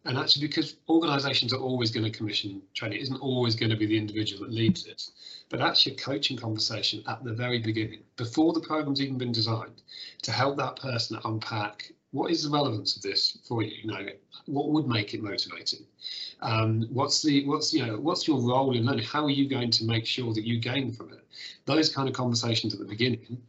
And 0.05 0.19
actually, 0.19 0.49
because 0.49 0.77
organisations 0.89 1.53
are 1.53 1.61
always 1.61 1.93
going 1.93 2.05
to 2.05 2.11
commission 2.17 2.61
training, 2.75 2.99
it 2.99 3.03
isn't 3.03 3.23
always 3.23 3.55
going 3.55 3.71
to 3.71 3.77
be 3.77 3.87
the 3.87 3.97
individual 3.97 4.43
that 4.43 4.53
leads 4.53 4.85
it, 4.87 5.03
but 5.49 5.61
actually 5.61 5.93
a 5.93 5.99
coaching 5.99 6.37
conversation 6.37 7.05
at 7.07 7.23
the 7.23 7.33
very 7.33 7.61
beginning, 7.61 8.01
before 8.17 8.53
the 8.53 8.61
program's 8.61 9.01
even 9.01 9.17
been 9.17 9.31
designed, 9.31 9.83
to 10.23 10.33
help 10.33 10.57
that 10.57 10.77
person 10.77 11.21
unpack 11.25 11.93
what 12.13 12.31
is 12.31 12.45
the 12.45 12.51
relevance 12.51 12.97
of 12.97 13.03
this 13.03 13.39
for 13.49 13.63
you? 13.63 13.73
You 13.83 13.87
know, 13.91 14.07
what 14.47 14.69
would 14.71 14.87
make 14.87 15.15
it 15.15 15.23
motivating? 15.23 15.87
Um, 16.41 16.87
what's 16.91 17.23
the 17.23 17.47
what's 17.47 17.73
you 17.73 17.85
know 17.85 17.99
what's 17.99 18.29
your 18.29 18.41
role 18.41 18.77
in 18.77 18.85
learning? 18.85 19.05
How 19.05 19.25
are 19.25 19.31
you 19.31 19.49
going 19.49 19.71
to 19.73 19.85
make 19.85 20.07
sure 20.07 20.33
that 20.35 20.45
you 20.45 20.61
gain 20.61 20.93
from 20.93 21.13
it? 21.13 21.25
Those 21.65 21.89
kind 21.93 22.09
of 22.09 22.15
conversations 22.15 22.75
at 22.75 22.81
the 22.81 22.87
beginning 22.87 23.43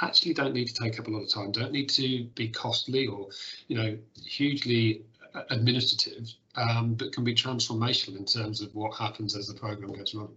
actually 0.00 0.32
don't 0.32 0.54
need 0.54 0.68
to 0.68 0.74
take 0.74 0.98
up 0.98 1.06
a 1.06 1.10
lot 1.10 1.22
of 1.22 1.32
time. 1.32 1.52
Don't 1.52 1.72
need 1.72 1.90
to 1.90 2.24
be 2.34 2.48
costly 2.48 3.06
or 3.06 3.28
you 3.68 3.76
know 3.76 3.98
hugely 4.24 5.02
administrative, 5.50 6.32
um, 6.56 6.94
but 6.94 7.12
can 7.12 7.24
be 7.24 7.34
transformational 7.34 8.16
in 8.16 8.24
terms 8.24 8.60
of 8.60 8.74
what 8.74 8.94
happens 8.94 9.36
as 9.36 9.48
the 9.48 9.54
program 9.54 9.92
goes 9.92 10.14
running. 10.14 10.36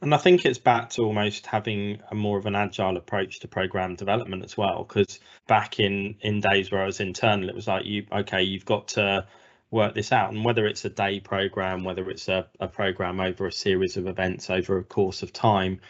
And 0.00 0.14
I 0.14 0.18
think 0.18 0.44
it's 0.44 0.58
back 0.58 0.90
to 0.90 1.02
almost 1.02 1.46
having 1.46 2.00
a 2.10 2.14
more 2.14 2.38
of 2.38 2.46
an 2.46 2.54
agile 2.54 2.96
approach 2.96 3.40
to 3.40 3.48
program 3.48 3.94
development 3.94 4.44
as 4.44 4.56
well. 4.56 4.84
Because 4.84 5.18
back 5.46 5.80
in 5.80 6.16
in 6.20 6.40
days 6.40 6.70
where 6.70 6.82
I 6.82 6.86
was 6.86 7.00
internal, 7.00 7.48
it 7.48 7.54
was 7.54 7.68
like 7.68 7.86
you 7.86 8.06
okay, 8.12 8.42
you've 8.42 8.64
got 8.66 8.88
to 8.88 9.26
work 9.70 9.94
this 9.94 10.12
out, 10.12 10.32
and 10.32 10.44
whether 10.44 10.66
it's 10.66 10.84
a 10.84 10.90
day 10.90 11.20
program, 11.20 11.84
whether 11.84 12.08
it's 12.10 12.28
a, 12.28 12.46
a 12.60 12.68
program 12.68 13.20
over 13.20 13.46
a 13.46 13.52
series 13.52 13.96
of 13.96 14.06
events 14.06 14.50
over 14.50 14.78
a 14.78 14.84
course 14.84 15.22
of 15.22 15.32
time, 15.32 15.80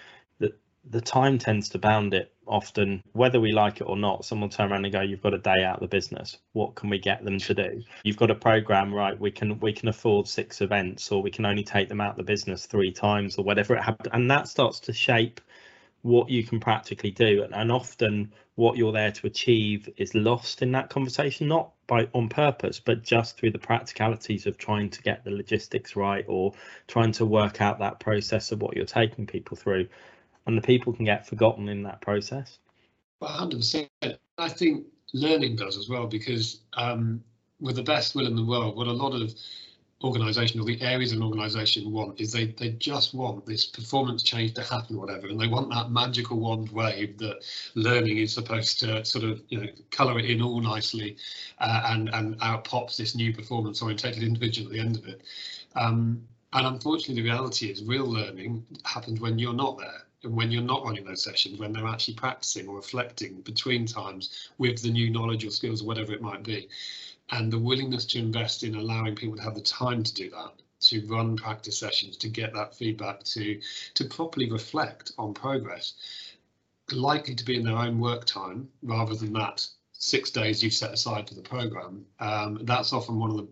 the 0.91 1.01
time 1.01 1.39
tends 1.39 1.69
to 1.71 1.79
bound 1.79 2.15
it 2.15 2.33
often, 2.47 3.03
whether 3.13 3.41
we 3.41 3.53
like 3.53 3.81
it 3.81 3.85
or 3.85 3.97
not, 3.97 4.25
someone 4.25 4.51
turn 4.51 4.71
around 4.71 4.85
and 4.85 4.93
go, 4.93 5.01
"You've 5.01 5.23
got 5.23 5.33
a 5.35 5.39
day 5.39 5.65
out 5.65 5.77
of 5.77 5.81
the 5.81 5.97
business. 5.97 6.39
What 6.53 6.75
can 6.75 6.91
we 6.91 6.99
get 6.99 7.25
them 7.25 7.39
to 7.39 7.55
do? 7.55 7.83
You've 8.03 8.19
got 8.19 8.31
a 8.31 8.35
program, 8.35 8.93
right? 8.93 9.19
We 9.19 9.31
can 9.31 9.59
we 9.61 9.73
can 9.73 9.89
afford 9.89 10.29
six 10.29 10.61
events, 10.61 11.11
or 11.11 11.23
we 11.23 11.31
can 11.31 11.47
only 11.47 11.65
take 11.65 11.89
them 11.89 12.01
out 12.01 12.13
of 12.13 12.17
the 12.19 12.23
business 12.23 12.67
three 12.67 12.93
times, 12.93 13.39
or 13.39 13.45
whatever 13.45 13.75
it 13.75 13.83
happens." 13.83 14.11
And 14.13 14.31
that 14.31 14.47
starts 14.49 14.81
to 14.81 14.93
shape 14.93 15.41
what 16.03 16.29
you 16.29 16.45
can 16.45 16.61
practically 16.61 17.11
do, 17.11 17.43
and, 17.45 17.55
and 17.55 17.73
often 17.73 18.31
what 18.57 18.77
you're 18.77 18.93
there 18.93 19.11
to 19.11 19.27
achieve 19.27 19.89
is 19.97 20.15
lost 20.15 20.61
in 20.61 20.71
that 20.73 20.91
conversation, 20.91 21.49
not 21.49 21.73
by 21.87 22.07
on 22.13 22.29
purpose, 22.29 22.79
but 22.79 23.03
just 23.03 23.39
through 23.39 23.51
the 23.51 23.59
practicalities 23.59 24.47
of 24.47 24.59
trying 24.59 24.91
to 24.91 25.03
get 25.03 25.25
the 25.25 25.31
logistics 25.31 25.97
right 25.97 26.27
or 26.29 26.53
trying 26.87 27.11
to 27.13 27.25
work 27.25 27.63
out 27.63 27.79
that 27.79 27.99
process 28.01 28.53
of 28.53 28.61
what 28.61 28.77
you're 28.77 28.85
taking 28.85 29.27
people 29.27 29.57
through 29.57 29.89
and 30.47 30.57
the 30.57 30.63
people 30.63 30.93
can 30.93 31.05
get 31.05 31.27
forgotten 31.27 31.69
in 31.69 31.83
that 31.85 32.01
process. 32.01 32.59
Well, 33.21 33.31
100%. 33.31 33.89
I 34.39 34.49
think 34.49 34.87
learning 35.13 35.57
does 35.57 35.79
as 35.79 35.89
well, 35.89 36.07
because 36.07 36.61
um, 36.75 37.23
with 37.61 37.77
the 37.77 37.83
best 37.83 38.15
will 38.15 38.27
in 38.27 38.37
the 38.37 38.45
world, 38.45 38.77
what 38.77 38.87
a 38.87 38.93
lot 38.93 39.15
of 39.15 39.35
organisation 40.03 40.61
or 40.61 40.65
the 40.65 40.81
areas 40.83 41.13
an 41.13 41.23
organisation 41.23 41.91
want 41.91 42.21
is 42.21 42.31
they 42.31 42.47
they 42.59 42.71
just 42.73 43.15
want 43.15 43.47
this 43.47 43.65
performance 43.65 44.23
change 44.23 44.53
to 44.55 44.63
happen, 44.63 44.99
whatever, 44.99 45.29
and 45.29 45.41
they 45.41 45.47
want 45.47 45.71
that 45.71 45.91
magical 45.91 46.39
wand 46.39 46.69
wave 46.71 47.17
that 47.19 47.43
learning 47.75 48.19
is 48.19 48.35
supposed 48.35 48.79
to 48.81 49.05
sort 49.05 49.25
of 49.25 49.41
you 49.49 49.61
know 49.61 49.69
colour 49.91 50.19
it 50.19 50.27
in 50.27 50.43
all 50.43 50.61
nicely, 50.61 51.17
uh, 51.59 51.83
and 51.87 52.11
and 52.13 52.37
out 52.43 52.65
pops 52.65 52.97
this 52.97 53.15
new 53.15 53.33
performance 53.33 53.81
orientated 53.81 54.23
individual 54.23 54.69
at 54.69 54.73
the 54.75 54.81
end 54.81 54.97
of 54.97 55.07
it. 55.07 55.23
Um, 55.77 56.23
and 56.53 56.67
unfortunately, 56.67 57.23
the 57.23 57.29
reality 57.29 57.71
is 57.71 57.83
real 57.83 58.07
learning 58.07 58.65
happens 58.85 59.21
when 59.21 59.39
you're 59.39 59.55
not 59.55 59.79
there 59.79 60.05
when 60.25 60.51
you're 60.51 60.63
not 60.63 60.85
running 60.85 61.05
those 61.05 61.23
sessions, 61.23 61.59
when 61.59 61.73
they're 61.73 61.87
actually 61.87 62.15
practicing 62.15 62.69
or 62.69 62.77
reflecting 62.77 63.41
between 63.43 63.87
times 63.87 64.51
with 64.59 64.83
the 64.83 64.91
new 64.91 65.11
knowledge 65.11 65.45
or 65.45 65.51
skills 65.51 65.83
or 65.83 65.87
whatever 65.87 66.13
it 66.13 66.23
might 66.23 66.43
be. 66.43 66.69
And 67.31 67.53
the 67.53 67.59
willingness 67.59 68.05
to 68.07 68.19
invest 68.19 68.65
in 68.65 68.75
allowing 68.75 69.15
people 69.15 69.37
to 69.37 69.43
have 69.43 69.55
the 69.55 69.61
time 69.61 70.03
to 70.03 70.15
do 70.15 70.31
that, 70.31 70.53
to 70.81 71.07
run 71.07 71.37
practice 71.37 71.79
sessions, 71.79 72.17
to 72.19 72.29
get 72.29 72.53
that 72.55 72.75
feedback, 72.75 73.23
to 73.25 73.61
to 73.95 74.05
properly 74.05 74.51
reflect 74.51 75.13
on 75.19 75.33
progress, 75.33 75.95
likely 76.93 77.35
to 77.35 77.45
be 77.45 77.57
in 77.57 77.65
their 77.65 77.77
own 77.77 77.99
work 77.99 78.25
time 78.27 78.69
rather 78.83 79.15
than 79.15 79.33
that 79.33 79.67
six 80.05 80.31
days 80.31 80.63
you've 80.63 80.75
set 80.75 80.93
aside 80.93 81.27
for 81.27 81.35
the 81.35 81.41
program. 81.41 82.05
Um, 82.21 82.59
that's 82.63 82.93
often 82.93 83.19
one 83.19 83.31
of 83.31 83.37
the 83.39 83.49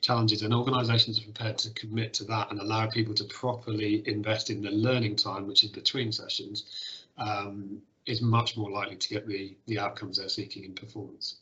challenges 0.00 0.42
and 0.42 0.54
organisations 0.54 1.18
are 1.18 1.24
prepared 1.24 1.58
to 1.58 1.70
commit 1.70 2.14
to 2.14 2.24
that 2.24 2.52
and 2.52 2.60
allow 2.60 2.86
people 2.86 3.12
to 3.14 3.24
properly 3.24 4.04
invest 4.06 4.48
in 4.48 4.62
the 4.62 4.70
learning 4.70 5.16
time, 5.16 5.48
which 5.48 5.64
is 5.64 5.70
between 5.70 6.12
sessions, 6.12 7.06
um, 7.18 7.82
is 8.06 8.22
much 8.22 8.56
more 8.56 8.70
likely 8.70 8.94
to 8.94 9.08
get 9.08 9.26
the, 9.26 9.56
the 9.66 9.80
outcomes 9.80 10.18
they're 10.18 10.28
seeking 10.28 10.62
in 10.62 10.74
performance. 10.74 11.40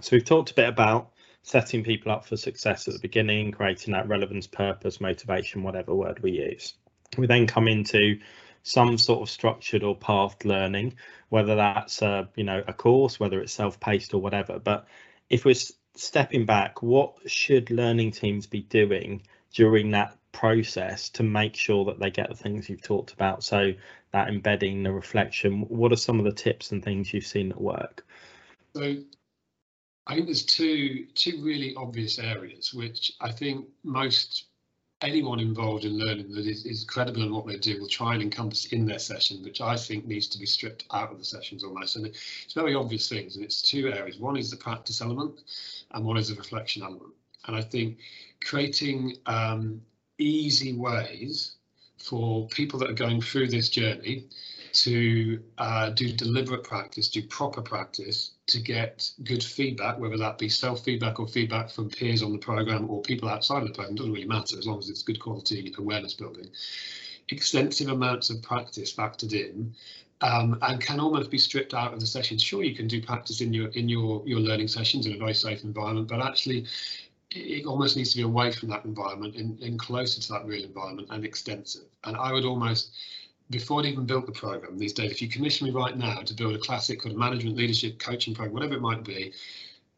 So 0.00 0.14
we've 0.14 0.24
talked 0.24 0.52
a 0.52 0.54
bit 0.54 0.68
about 0.68 1.10
setting 1.42 1.82
people 1.82 2.12
up 2.12 2.24
for 2.24 2.36
success 2.36 2.86
at 2.86 2.94
the 2.94 3.00
beginning, 3.00 3.50
creating 3.50 3.92
that 3.92 4.06
relevance, 4.06 4.46
purpose, 4.46 5.00
motivation, 5.00 5.64
whatever 5.64 5.94
word 5.96 6.22
we 6.22 6.30
use. 6.30 6.74
We 7.18 7.26
then 7.26 7.48
come 7.48 7.66
into 7.66 8.20
some 8.64 8.98
sort 8.98 9.22
of 9.22 9.30
structured 9.30 9.84
or 9.84 9.94
pathed 9.94 10.44
learning, 10.44 10.94
whether 11.28 11.54
that's 11.54 12.02
a, 12.02 12.28
you 12.34 12.44
know 12.44 12.64
a 12.66 12.72
course, 12.72 13.20
whether 13.20 13.40
it's 13.40 13.52
self-paced 13.52 14.14
or 14.14 14.20
whatever. 14.20 14.58
But 14.58 14.88
if 15.30 15.44
we're 15.44 15.54
stepping 15.94 16.46
back, 16.46 16.82
what 16.82 17.14
should 17.26 17.70
learning 17.70 18.10
teams 18.10 18.46
be 18.46 18.62
doing 18.62 19.22
during 19.52 19.92
that 19.92 20.16
process 20.32 21.10
to 21.10 21.22
make 21.22 21.54
sure 21.54 21.84
that 21.84 22.00
they 22.00 22.10
get 22.10 22.28
the 22.28 22.34
things 22.34 22.68
you've 22.68 22.82
talked 22.82 23.12
about? 23.12 23.44
So 23.44 23.74
that 24.12 24.28
embedding, 24.28 24.82
the 24.82 24.92
reflection. 24.92 25.62
What 25.68 25.92
are 25.92 25.96
some 25.96 26.18
of 26.18 26.24
the 26.24 26.32
tips 26.32 26.72
and 26.72 26.82
things 26.82 27.12
you've 27.12 27.26
seen 27.26 27.50
that 27.50 27.60
work? 27.60 28.06
So 28.74 28.96
I 30.06 30.14
think 30.14 30.26
there's 30.26 30.44
two 30.44 31.06
two 31.14 31.42
really 31.42 31.74
obvious 31.76 32.18
areas 32.18 32.72
which 32.72 33.12
I 33.20 33.30
think 33.30 33.66
most 33.82 34.46
anyone 35.04 35.38
involved 35.38 35.84
in 35.84 35.98
learning 35.98 36.32
that 36.32 36.46
is, 36.46 36.64
is 36.64 36.84
credible 36.84 37.22
in 37.22 37.32
what 37.32 37.46
they 37.46 37.58
do 37.58 37.78
will 37.78 37.88
try 37.88 38.14
and 38.14 38.22
encompass 38.22 38.66
in 38.66 38.86
their 38.86 38.98
session, 38.98 39.42
which 39.42 39.60
I 39.60 39.76
think 39.76 40.06
needs 40.06 40.26
to 40.28 40.38
be 40.38 40.46
stripped 40.46 40.84
out 40.92 41.12
of 41.12 41.18
the 41.18 41.24
sessions 41.24 41.62
almost. 41.62 41.96
And 41.96 42.06
it's 42.06 42.54
very 42.54 42.74
obvious 42.74 43.08
things, 43.08 43.36
and 43.36 43.44
it's 43.44 43.62
two 43.62 43.88
areas. 43.92 44.18
One 44.18 44.36
is 44.36 44.50
the 44.50 44.56
practice 44.56 45.00
element, 45.00 45.40
and 45.92 46.04
one 46.04 46.16
is 46.16 46.28
the 46.28 46.34
reflection 46.34 46.82
element. 46.82 47.12
And 47.46 47.54
I 47.54 47.62
think 47.62 47.98
creating 48.42 49.16
um, 49.26 49.82
easy 50.18 50.72
ways 50.72 51.56
for 51.98 52.48
people 52.48 52.78
that 52.78 52.90
are 52.90 52.94
going 52.94 53.20
through 53.20 53.48
this 53.48 53.68
journey 53.68 54.24
to 54.74 55.40
uh, 55.58 55.90
do 55.90 56.12
deliberate 56.12 56.64
practice, 56.64 57.08
do 57.08 57.22
proper 57.22 57.62
practice 57.62 58.32
to 58.48 58.60
get 58.60 59.10
good 59.22 59.42
feedback, 59.42 59.98
whether 59.98 60.18
that 60.18 60.38
be 60.38 60.48
self-feedback 60.48 61.18
or 61.20 61.26
feedback 61.26 61.70
from 61.70 61.88
peers 61.88 62.22
on 62.22 62.32
the 62.32 62.38
program 62.38 62.90
or 62.90 63.00
people 63.02 63.28
outside 63.28 63.62
of 63.62 63.68
the 63.68 63.74
program, 63.74 63.94
doesn't 63.94 64.12
really 64.12 64.26
matter 64.26 64.58
as 64.58 64.66
long 64.66 64.78
as 64.78 64.88
it's 64.88 65.02
good 65.02 65.20
quality 65.20 65.72
awareness 65.78 66.14
building. 66.14 66.48
Extensive 67.30 67.88
amounts 67.88 68.30
of 68.30 68.42
practice 68.42 68.92
factored 68.92 69.32
in 69.32 69.74
um, 70.20 70.58
and 70.62 70.80
can 70.80 71.00
almost 71.00 71.30
be 71.30 71.38
stripped 71.38 71.74
out 71.74 71.92
of 71.94 72.00
the 72.00 72.06
sessions. 72.06 72.42
Sure, 72.42 72.62
you 72.62 72.74
can 72.74 72.86
do 72.86 73.00
practice 73.02 73.40
in 73.40 73.52
your 73.52 73.68
in 73.68 73.88
your 73.88 74.22
your 74.26 74.40
learning 74.40 74.68
sessions 74.68 75.06
in 75.06 75.14
a 75.14 75.18
very 75.18 75.34
safe 75.34 75.64
environment, 75.64 76.08
but 76.08 76.20
actually 76.20 76.66
it 77.30 77.66
almost 77.66 77.96
needs 77.96 78.10
to 78.10 78.16
be 78.18 78.22
away 78.22 78.52
from 78.52 78.68
that 78.68 78.84
environment 78.84 79.34
and, 79.34 79.58
and 79.60 79.78
closer 79.78 80.20
to 80.20 80.32
that 80.32 80.46
real 80.46 80.64
environment 80.64 81.08
and 81.10 81.24
extensive. 81.24 81.84
And 82.04 82.16
I 82.16 82.32
would 82.32 82.44
almost 82.44 82.94
before 83.50 83.80
I'd 83.80 83.86
even 83.86 84.06
built 84.06 84.26
the 84.26 84.32
program 84.32 84.78
these 84.78 84.92
days, 84.92 85.12
if 85.12 85.22
you 85.22 85.28
commission 85.28 85.66
me 85.66 85.72
right 85.72 85.96
now 85.96 86.20
to 86.20 86.34
build 86.34 86.54
a 86.54 86.58
classic 86.58 87.04
or 87.04 87.10
a 87.10 87.14
management 87.14 87.56
leadership 87.56 87.98
coaching 87.98 88.34
program, 88.34 88.54
whatever 88.54 88.74
it 88.74 88.80
might 88.80 89.04
be, 89.04 89.32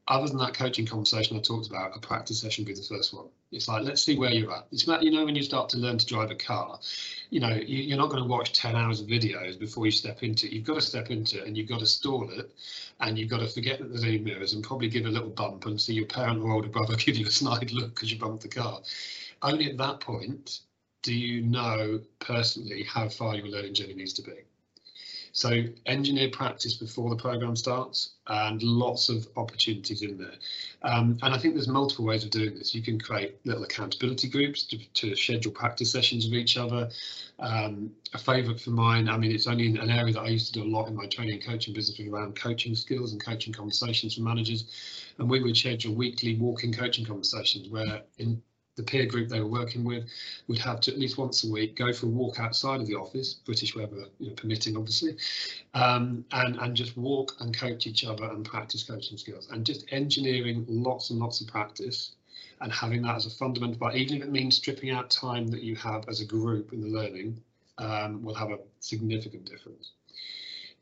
other 0.09 0.29
than 0.29 0.39
that 0.39 0.55
coaching 0.55 0.87
conversation 0.87 1.37
I 1.37 1.41
talked 1.41 1.67
about, 1.67 1.97
a 1.97 2.01
practice 2.01 2.41
session 2.41 2.65
would 2.65 2.69
be 2.69 2.81
the 2.81 2.87
first 2.87 3.13
one. 3.13 3.27
It's 3.51 3.67
like, 3.67 3.83
let's 3.83 4.03
see 4.03 4.17
where 4.17 4.31
you're 4.31 4.53
at. 4.53 4.67
It's 4.71 4.85
about, 4.85 5.03
you 5.03 5.11
know, 5.11 5.25
when 5.25 5.35
you 5.35 5.43
start 5.43 5.69
to 5.71 5.79
learn 5.79 5.99
to 5.99 6.07
drive 6.07 6.31
a 6.31 6.37
car, 6.37 6.79
you 7.31 7.41
know, 7.41 7.49
you, 7.55 7.93
are 7.93 7.99
not 7.99 8.11
going 8.11 8.23
to 8.23 8.29
watch 8.29 8.53
10 8.53 8.77
hours 8.77 9.01
of 9.01 9.09
videos 9.09 9.59
before 9.59 9.85
you 9.85 9.91
step 9.91 10.23
into 10.23 10.47
it. 10.47 10.53
You've 10.53 10.65
got 10.65 10.75
to 10.75 10.81
step 10.81 11.11
into 11.11 11.41
it 11.41 11.47
and 11.47 11.57
you've 11.57 11.69
got 11.69 11.81
to 11.81 11.87
stall 11.87 12.31
it 12.31 12.53
and 13.01 13.19
you've 13.19 13.31
got 13.31 13.41
to 13.41 13.49
forget 13.49 13.81
that 13.81 13.89
there's 13.89 14.05
any 14.05 14.19
mirrors 14.19 14.53
and 14.53 14.63
probably 14.63 14.89
give 14.89 15.07
a 15.07 15.11
little 15.11 15.31
bump 15.31 15.67
and 15.67 15.81
see 15.81 15.95
your 15.95 16.07
parent 16.07 16.41
or 16.41 16.53
older 16.53 16.69
brother 16.69 16.95
give 16.97 17.17
you 17.17 17.27
a 17.27 17.31
snide 17.31 17.73
look 17.73 17.95
because 17.95 18.13
you 18.13 18.19
bumped 18.19 18.43
the 18.43 18.49
car. 18.49 18.81
Only 19.43 19.71
at 19.71 19.77
that 19.79 20.01
point 20.01 20.61
do 21.07 21.15
you 21.15 21.41
know 21.41 22.01
personally 22.19 22.83
how 22.83 23.09
far 23.09 23.37
your 23.37 23.47
learning 23.47 23.75
journey 23.75 23.95
needs 23.95 24.13
to 24.15 24.23
be? 24.23 24.33
So 25.31 25.63
engineer 25.85 26.31
practice 26.31 26.75
before 26.75 27.11
the 27.11 27.17
program 27.17 27.55
starts 27.55 28.15
and 28.27 28.61
lots 28.61 29.09
of 29.09 29.29
opportunities 29.37 30.03
in 30.03 30.19
there. 30.19 30.35
Um, 30.83 31.17
and 31.23 31.33
I 31.33 31.39
think 31.39 31.55
there's 31.55 31.69
multiple 31.69 32.05
ways 32.05 32.25
of 32.25 32.31
doing 32.31 32.55
this. 32.55 32.75
You 32.75 32.83
can 32.83 32.99
create 32.99 33.37
little 33.45 33.63
accountability 33.63 34.29
groups 34.29 34.65
to, 34.65 34.79
to 34.79 35.15
schedule 35.15 35.53
practice 35.53 35.93
sessions 35.93 36.25
with 36.25 36.35
each 36.35 36.57
other. 36.57 36.89
Um, 37.39 37.93
a 38.15 38.19
favourite 38.19 38.61
for 38.61 38.71
mine, 38.71 39.09
I 39.09 39.17
mean, 39.17 39.31
it's 39.31 39.47
only 39.47 39.69
an 39.69 39.91
area 39.91 40.15
that 40.15 40.23
I 40.23 40.29
used 40.29 40.53
to 40.53 40.61
do 40.61 40.67
a 40.67 40.73
lot 40.77 40.89
in 40.89 40.97
my 40.97 41.07
training 41.07 41.35
and 41.35 41.45
coaching 41.45 41.73
business 41.73 42.01
around 42.01 42.35
coaching 42.35 42.75
skills 42.75 43.13
and 43.13 43.25
coaching 43.25 43.53
conversations 43.53 44.17
for 44.17 44.23
managers. 44.23 44.65
And 45.19 45.31
we 45.31 45.41
would 45.41 45.57
schedule 45.57 45.95
weekly 45.95 46.35
walking 46.37 46.73
coaching 46.73 47.05
conversations 47.05 47.69
where 47.69 48.03
in 48.19 48.43
the 48.77 48.83
peer 48.83 49.07
group 49.07 49.29
they 49.29 49.41
were 49.41 49.47
working 49.47 49.85
with 49.85 50.05
would 50.49 50.59
have 50.59 50.81
to 50.81 50.93
at 50.93 50.99
least 50.99 51.19
once 51.19 51.45
a 51.45 51.51
week 51.51 51.77
go 51.77 51.93
for 51.93 52.07
a 52.07 52.11
walk 52.11 52.39
outside 52.39 52.81
of 52.81 52.87
the 52.87 52.95
office, 52.95 53.35
British 53.35 53.75
weather 53.75 54.05
you 54.21 54.29
know, 54.29 54.35
permitting, 54.35 54.77
obviously, 54.77 55.17
um, 55.75 56.25
and 56.33 56.57
and 56.57 56.77
just 56.77 56.97
walk 56.97 57.37
and 57.41 57.57
coach 57.57 57.87
each 57.87 58.05
other 58.05 58.25
and 58.25 58.45
practice 58.45 58.83
coaching 58.83 59.17
skills 59.17 59.49
and 59.51 59.65
just 59.65 59.85
engineering 59.91 60.65
lots 60.69 61.11
and 61.11 61.19
lots 61.19 61.41
of 61.41 61.47
practice 61.47 62.13
and 62.61 62.73
having 62.73 63.03
that 63.03 63.17
as 63.17 63.27
a 63.27 63.31
fundamental 63.31 63.79
part, 63.79 63.95
even 63.95 64.17
if 64.17 64.23
it 64.23 64.31
means 64.31 64.57
stripping 64.57 64.91
out 64.91 65.11
time 65.11 65.47
that 65.49 65.63
you 65.63 65.77
have 65.77 66.09
as 66.09 66.21
a 66.21 66.25
group 66.25 66.73
in 66.73 66.81
the 66.81 66.89
learning, 66.89 67.41
um, 67.79 68.23
will 68.23 68.35
have 68.35 68.51
a 68.51 68.59
significant 68.81 69.45
difference. 69.45 69.93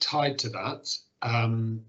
Tied 0.00 0.38
to 0.40 0.48
that, 0.50 0.96
um, 1.22 1.84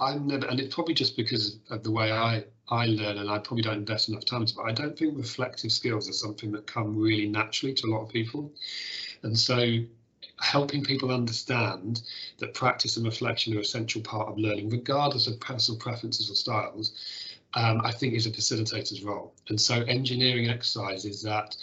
I'm 0.00 0.26
never, 0.26 0.46
and 0.46 0.58
it's 0.58 0.74
probably 0.74 0.94
just 0.94 1.16
because 1.16 1.58
of 1.70 1.82
the 1.82 1.90
way 1.90 2.10
I 2.10 2.44
I 2.68 2.86
learn, 2.86 3.18
and 3.18 3.30
I 3.30 3.38
probably 3.38 3.62
don't 3.62 3.78
invest 3.78 4.08
enough 4.08 4.24
time. 4.24 4.46
But 4.56 4.62
I 4.62 4.72
don't 4.72 4.98
think 4.98 5.16
reflective 5.16 5.72
skills 5.72 6.08
are 6.08 6.12
something 6.12 6.50
that 6.52 6.66
come 6.66 6.96
really 6.96 7.28
naturally 7.28 7.74
to 7.74 7.86
a 7.86 7.90
lot 7.90 8.02
of 8.02 8.08
people, 8.08 8.50
and 9.22 9.38
so 9.38 9.78
helping 10.40 10.82
people 10.82 11.10
understand 11.10 12.02
that 12.38 12.54
practice 12.54 12.96
and 12.96 13.04
reflection 13.04 13.54
are 13.56 13.60
essential 13.60 14.00
part 14.00 14.28
of 14.28 14.38
learning, 14.38 14.70
regardless 14.70 15.26
of 15.26 15.38
personal 15.40 15.78
preferences 15.78 16.30
or 16.30 16.34
styles, 16.34 16.92
um, 17.54 17.80
I 17.84 17.92
think 17.92 18.14
is 18.14 18.26
a 18.26 18.30
facilitator's 18.30 19.02
role. 19.02 19.34
And 19.48 19.60
so 19.60 19.82
engineering 19.82 20.48
exercises 20.48 21.22
that 21.22 21.56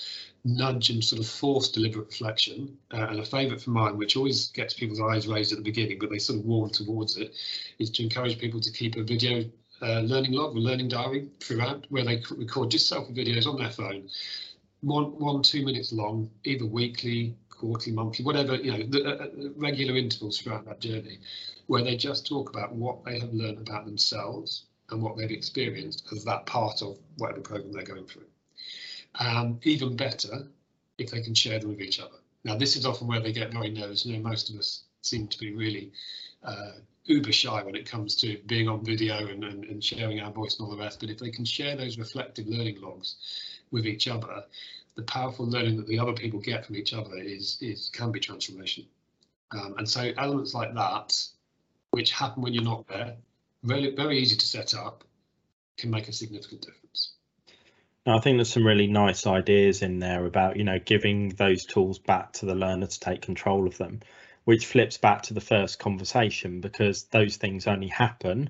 nudge 0.48 0.90
and 0.90 1.04
sort 1.04 1.22
of 1.22 1.28
force 1.28 1.70
deliberate 1.70 2.08
reflection. 2.08 2.78
Uh, 2.94 3.08
and 3.10 3.20
a 3.20 3.26
favourite 3.26 3.62
for 3.62 3.72
mine, 3.72 3.98
which 3.98 4.16
always 4.16 4.48
gets 4.52 4.74
people's 4.74 5.02
eyes 5.02 5.28
raised 5.28 5.52
at 5.52 5.58
the 5.58 5.64
beginning, 5.64 6.00
but 6.00 6.10
they 6.10 6.20
sort 6.20 6.40
of 6.40 6.46
warm 6.46 6.70
towards 6.70 7.18
it, 7.18 7.36
is 7.80 7.90
to 7.92 8.04
encourage 8.04 8.40
people 8.40 8.60
to 8.60 8.72
keep 8.72 8.96
a 8.96 9.04
video 9.04 9.44
uh, 9.82 10.00
learning 10.00 10.32
log 10.32 10.56
or 10.56 10.60
learning 10.60 10.88
diary 10.88 11.30
throughout, 11.40 11.86
where 11.90 12.04
they 12.04 12.24
record 12.32 12.72
just 12.72 12.92
selfie 12.92 13.16
videos 13.16 13.46
on 13.46 13.58
their 13.58 13.70
phone, 13.70 14.10
one, 14.82 15.06
one, 15.20 15.42
two 15.42 15.66
minutes 15.66 15.92
long, 15.92 16.30
either 16.46 16.66
weekly, 16.66 17.36
quarterly, 17.50 17.96
monthly, 17.96 18.24
whatever, 18.24 18.56
you 18.56 18.72
know, 18.72 18.84
the, 18.88 19.04
uh, 19.04 19.24
uh, 19.24 19.50
regular 19.56 19.96
intervals 19.96 20.40
throughout 20.40 20.66
that 20.66 20.80
journey, 20.80 21.20
where 21.68 21.84
they 21.84 21.98
just 21.98 22.26
talk 22.26 22.50
about 22.50 22.74
what 22.74 23.04
they 23.04 23.20
have 23.20 23.34
learned 23.34 23.58
about 23.58 23.86
themselves 23.86 24.66
and 24.90 25.02
what 25.02 25.18
they've 25.18 25.32
experienced 25.32 26.08
as 26.12 26.24
that 26.24 26.46
part 26.46 26.82
of 26.82 26.98
whatever 27.18 27.42
program 27.42 27.74
they're 27.74 27.84
going 27.84 28.06
through. 28.06 28.26
Um, 29.20 29.60
even 29.64 29.96
better 29.96 30.48
if 30.98 31.12
they 31.12 31.22
can 31.22 31.34
share 31.34 31.60
them 31.60 31.70
with 31.70 31.82
each 31.82 32.00
other. 32.00 32.18
Now, 32.44 32.56
this 32.56 32.76
is 32.76 32.86
often 32.86 33.08
where 33.08 33.20
they 33.20 33.32
get 33.32 33.52
very 33.52 33.70
nervous. 33.70 34.06
You 34.06 34.18
know, 34.18 34.30
most 34.30 34.50
of 34.50 34.58
us 34.58 34.84
seem 35.02 35.28
to 35.28 35.40
be 35.40 35.54
really 35.54 35.92
uh, 36.44 36.72
uber 37.06 37.32
shy 37.32 37.64
when 37.64 37.76
it 37.76 37.90
comes 37.90 38.16
to 38.18 38.38
being 38.46 38.68
on 38.68 38.86
video 38.86 39.28
and, 39.28 39.44
and, 39.44 39.64
and 39.66 39.84
sharing 39.84 40.20
our 40.20 40.32
voice 40.32 40.60
and 40.60 40.66
all 40.68 40.76
the 40.76 40.82
rest. 40.82 41.00
But 41.00 41.10
if 41.10 41.18
they 41.18 41.32
can 41.32 41.46
share 41.46 41.76
those 41.76 41.98
reflective 41.98 42.48
learning 42.48 42.82
logs 42.82 43.16
with 43.72 43.86
each 43.86 44.08
other, 44.08 44.44
the 44.96 45.04
powerful 45.04 45.46
learning 45.46 45.78
that 45.78 45.88
the 45.88 46.00
other 46.00 46.14
people 46.14 46.40
get 46.40 46.66
from 46.66 46.76
each 46.76 46.94
other 46.94 47.16
is 47.18 47.58
is 47.62 47.90
can 47.94 48.12
be 48.12 48.20
transformation. 48.20 48.86
Um, 49.52 49.76
and 49.78 49.90
so 49.90 50.12
elements 50.18 50.54
like 50.54 50.74
that, 50.74 51.24
which 51.92 52.12
happen 52.12 52.42
when 52.44 52.54
you're 52.54 52.64
not 52.64 52.88
there, 52.88 53.16
very 53.64 53.96
very 53.96 54.18
easy 54.18 54.36
to 54.36 54.46
set 54.46 54.74
up, 54.74 55.04
can 55.78 55.90
make 55.92 56.08
a 56.08 56.14
significant 56.14 56.62
difference. 56.62 57.17
I 58.08 58.20
think 58.20 58.38
there's 58.38 58.54
some 58.54 58.66
really 58.66 58.88
nice 58.88 59.28
ideas 59.28 59.82
in 59.82 60.00
there 60.00 60.26
about, 60.26 60.56
you 60.58 60.64
know, 60.64 60.80
giving 60.80 61.30
those 61.30 61.66
tools 61.66 62.00
back 62.00 62.34
to 62.34 62.46
the 62.46 62.56
learner 62.56 62.88
to 62.88 63.00
take 63.00 63.22
control 63.22 63.68
of 63.68 63.78
them, 63.78 64.02
which 64.46 64.66
flips 64.66 64.98
back 64.98 65.24
to 65.24 65.34
the 65.34 65.42
first 65.42 65.78
conversation 65.80 66.62
because 66.62 67.04
those 67.06 67.36
things 67.38 67.68
only 67.68 67.88
happen 67.88 68.50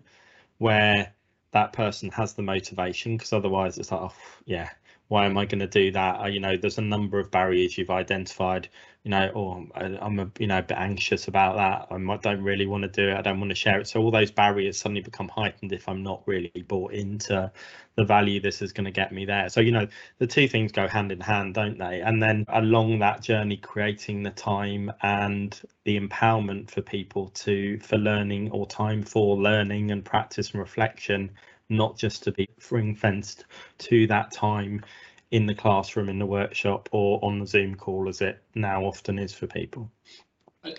where 0.60 1.14
that 1.52 1.74
person 1.74 2.12
has 2.12 2.34
the 2.34 2.44
motivation 2.44 3.18
because 3.18 3.34
otherwise 3.34 3.78
it's 3.78 3.92
like, 3.92 4.02
oh, 4.02 4.14
yeah, 4.46 4.70
why 5.08 5.26
am 5.26 5.38
I 5.38 5.46
going 5.46 5.60
to 5.60 5.68
do 5.68 5.92
that? 5.92 6.34
You 6.34 6.40
know, 6.40 6.58
there's 6.58 6.78
a 6.78 6.82
number 6.82 7.20
of 7.20 7.32
barriers 7.32 7.78
you've 7.78 7.90
identified. 7.90 8.70
You 9.04 9.12
know, 9.12 9.30
or 9.30 9.66
oh, 9.74 9.98
I'm 10.02 10.20
a 10.20 10.30
you 10.38 10.48
know 10.48 10.58
a 10.58 10.62
bit 10.62 10.78
anxious 10.78 11.30
about 11.30 11.56
that. 11.56 11.96
I 11.96 12.18
don't 12.18 12.44
really 12.44 12.66
want 12.66 12.82
to 12.84 12.90
do 12.90 13.10
it. 13.10 13.16
I 13.18 13.22
don't 13.22 13.40
want 13.40 13.52
to 13.52 13.56
share 13.56 13.80
it. 13.80 13.88
So 13.88 14.02
all 14.02 14.12
those 14.12 14.32
barriers 14.32 14.78
suddenly 14.78 15.02
become 15.02 15.30
heightened 15.30 15.72
if 15.72 15.88
I'm 15.88 16.04
not 16.04 16.24
really 16.26 16.52
bought 16.68 16.92
into 16.92 17.50
the 17.96 18.04
value 18.04 18.42
this 18.42 18.62
is 18.62 18.74
going 18.74 18.84
to 18.86 18.92
get 18.92 19.14
me 19.14 19.24
there. 19.24 19.48
So 19.48 19.62
you 19.62 19.72
know, 19.72 19.88
the 20.18 20.28
two 20.28 20.48
things 20.48 20.74
go 20.74 20.90
hand 20.90 21.14
in 21.14 21.22
hand, 21.22 21.54
don't 21.54 21.78
they? 21.78 22.02
And 22.02 22.22
then 22.22 22.44
along 22.50 23.00
that 23.00 23.22
journey, 23.22 23.56
creating 23.56 24.24
the 24.24 24.32
time 24.32 24.92
and 25.02 25.58
the 25.86 25.98
empowerment 25.98 26.70
for 26.70 26.82
people 26.82 27.30
to 27.30 27.80
for 27.80 27.98
learning 27.98 28.52
or 28.52 28.68
time 28.68 29.04
for 29.04 29.38
learning 29.38 29.92
and 29.92 30.04
practice 30.04 30.52
and 30.52 30.60
reflection 30.60 31.32
not 31.70 31.98
just 31.98 32.24
to 32.24 32.32
be 32.32 32.48
ring 32.72 32.96
fenced 32.96 33.46
to 33.80 34.08
that 34.08 34.32
time 34.32 34.84
in 35.32 35.46
the 35.46 35.56
classroom, 35.56 36.10
in 36.10 36.20
the 36.20 36.26
workshop, 36.26 36.88
or 36.92 37.24
on 37.24 37.40
the 37.40 37.46
Zoom 37.46 37.76
call, 37.76 38.08
as 38.08 38.22
it 38.22 38.42
now 38.56 38.84
often 38.84 39.20
is 39.20 39.34
for 39.34 39.48
people. 39.48 39.92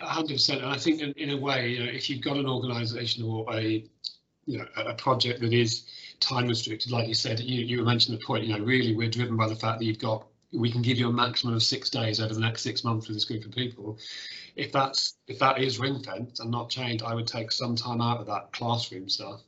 hundred 0.00 0.34
percent, 0.34 0.62
and 0.62 0.70
I 0.70 0.78
think 0.78 1.00
in, 1.00 1.12
in, 1.12 1.30
a 1.30 1.36
way, 1.36 1.68
you 1.68 1.84
know, 1.84 1.90
if 1.90 2.08
you've 2.08 2.22
got 2.22 2.36
an 2.36 2.46
organisation 2.46 3.24
or 3.24 3.46
a 3.52 3.84
you 4.46 4.58
know 4.58 4.66
a 4.76 4.94
project 4.94 5.40
that 5.40 5.52
is 5.52 5.84
time 6.20 6.48
restricted, 6.48 6.90
like 6.90 7.08
you 7.08 7.14
said, 7.14 7.40
you 7.40 7.64
you 7.64 7.84
mentioned 7.84 8.18
the 8.18 8.24
point. 8.24 8.44
You 8.44 8.58
know, 8.58 8.64
really, 8.64 8.94
we're 8.94 9.10
driven 9.10 9.36
by 9.36 9.48
the 9.48 9.56
fact 9.56 9.80
that 9.80 9.84
you've 9.84 9.98
got 9.98 10.26
we 10.50 10.72
can 10.72 10.80
give 10.80 10.96
you 10.96 11.08
a 11.08 11.12
maximum 11.12 11.54
of 11.54 11.62
six 11.62 11.90
days 11.90 12.20
over 12.20 12.32
the 12.32 12.40
next 12.40 12.62
six 12.62 12.82
months 12.82 13.06
with 13.06 13.16
this 13.16 13.26
group 13.26 13.44
of 13.44 13.50
people. 13.50 13.98
If 14.56 14.72
that's 14.72 15.16
if 15.26 15.38
that 15.40 15.58
is 15.60 15.78
ring 15.78 16.02
fenced 16.02 16.40
and 16.40 16.50
not 16.50 16.70
changed, 16.70 17.04
I 17.04 17.14
would 17.14 17.26
take 17.26 17.52
some 17.52 17.76
time 17.76 18.00
out 18.00 18.20
of 18.20 18.26
that 18.26 18.52
classroom 18.52 19.10
stuff 19.10 19.42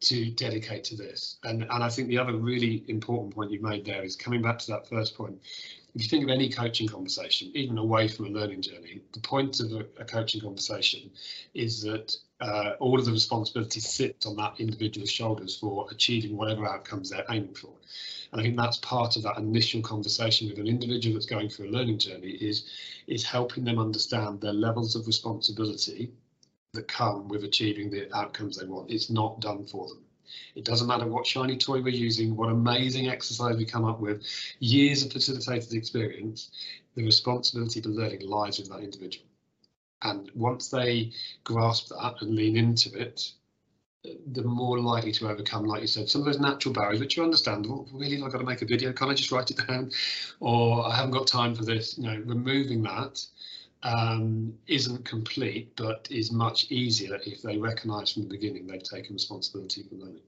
to 0.00 0.30
dedicate 0.30 0.84
to 0.84 0.96
this. 0.96 1.36
And, 1.44 1.62
and 1.62 1.84
I 1.84 1.88
think 1.88 2.08
the 2.08 2.18
other 2.18 2.34
really 2.34 2.84
important 2.88 3.34
point 3.34 3.50
you've 3.50 3.62
made 3.62 3.84
there 3.84 4.02
is 4.02 4.16
coming 4.16 4.42
back 4.42 4.58
to 4.60 4.66
that 4.72 4.88
first 4.88 5.16
point. 5.16 5.38
If 5.94 6.02
you 6.02 6.08
think 6.08 6.24
of 6.24 6.30
any 6.30 6.48
coaching 6.48 6.88
conversation, 6.88 7.50
even 7.54 7.76
away 7.76 8.08
from 8.08 8.26
a 8.26 8.28
learning 8.28 8.62
journey, 8.62 9.00
the 9.12 9.20
point 9.20 9.60
of 9.60 9.72
a, 9.72 9.80
a 10.00 10.04
coaching 10.04 10.40
conversation 10.40 11.10
is 11.52 11.82
that 11.82 12.16
uh, 12.40 12.72
all 12.78 12.98
of 12.98 13.04
the 13.04 13.12
responsibility 13.12 13.80
sits 13.80 14.24
on 14.24 14.36
that 14.36 14.54
individual's 14.58 15.10
shoulders 15.10 15.56
for 15.56 15.86
achieving 15.90 16.36
whatever 16.36 16.66
outcomes 16.66 17.10
they're 17.10 17.24
aiming 17.28 17.54
for. 17.54 17.72
And 18.32 18.40
I 18.40 18.44
think 18.44 18.56
that's 18.56 18.78
part 18.78 19.16
of 19.16 19.24
that 19.24 19.36
initial 19.36 19.82
conversation 19.82 20.48
with 20.48 20.58
an 20.58 20.68
individual 20.68 21.14
that's 21.14 21.26
going 21.26 21.50
through 21.50 21.68
a 21.68 21.72
learning 21.72 21.98
journey 21.98 22.30
is, 22.30 22.70
is 23.06 23.24
helping 23.24 23.64
them 23.64 23.78
understand 23.78 24.40
their 24.40 24.52
levels 24.52 24.94
of 24.94 25.06
responsibility 25.06 26.12
that 26.72 26.86
come 26.86 27.26
with 27.28 27.44
achieving 27.44 27.90
the 27.90 28.14
outcomes 28.16 28.56
they 28.56 28.66
want. 28.66 28.90
It's 28.90 29.10
not 29.10 29.40
done 29.40 29.66
for 29.66 29.88
them. 29.88 30.04
It 30.54 30.64
doesn't 30.64 30.86
matter 30.86 31.06
what 31.06 31.26
shiny 31.26 31.56
toy 31.56 31.82
we're 31.82 31.88
using, 31.88 32.36
what 32.36 32.50
amazing 32.50 33.08
exercise 33.08 33.56
we 33.56 33.64
come 33.64 33.84
up 33.84 33.98
with, 33.98 34.24
years 34.60 35.04
of 35.04 35.12
facilitated 35.12 35.72
experience, 35.72 36.50
the 36.94 37.04
responsibility 37.04 37.80
for 37.80 37.88
learning 37.88 38.28
lies 38.28 38.58
with 38.58 38.68
that 38.70 38.80
individual. 38.80 39.26
And 40.02 40.30
once 40.34 40.68
they 40.68 41.12
grasp 41.42 41.88
that 41.88 42.14
and 42.20 42.36
lean 42.36 42.56
into 42.56 42.96
it, 42.96 43.32
the 44.32 44.42
more 44.42 44.78
likely 44.78 45.12
to 45.12 45.28
overcome, 45.28 45.64
like 45.64 45.82
you 45.82 45.88
said, 45.88 46.08
some 46.08 46.22
of 46.22 46.26
those 46.26 46.40
natural 46.40 46.72
barriers, 46.72 47.00
which 47.00 47.18
are 47.18 47.24
understandable. 47.24 47.88
Really, 47.92 48.22
I've 48.22 48.32
got 48.32 48.38
to 48.38 48.44
make 48.44 48.62
a 48.62 48.66
video. 48.66 48.92
Can't 48.92 49.10
I 49.10 49.14
just 49.14 49.32
write 49.32 49.50
it 49.50 49.58
down? 49.66 49.90
Or 50.38 50.88
I 50.88 50.96
haven't 50.96 51.10
got 51.10 51.26
time 51.26 51.54
for 51.54 51.64
this. 51.64 51.98
You 51.98 52.04
know, 52.04 52.22
removing 52.24 52.82
that 52.84 53.22
um, 53.82 54.54
isn't 54.66 55.04
complete, 55.04 55.74
but 55.76 56.08
is 56.10 56.30
much 56.30 56.70
easier 56.70 57.18
if 57.24 57.42
they 57.42 57.56
recognise 57.56 58.12
from 58.12 58.22
the 58.22 58.28
beginning 58.28 58.66
they've 58.66 58.82
taken 58.82 59.14
responsibility 59.14 59.82
for 59.82 59.94
learning. 59.94 60.22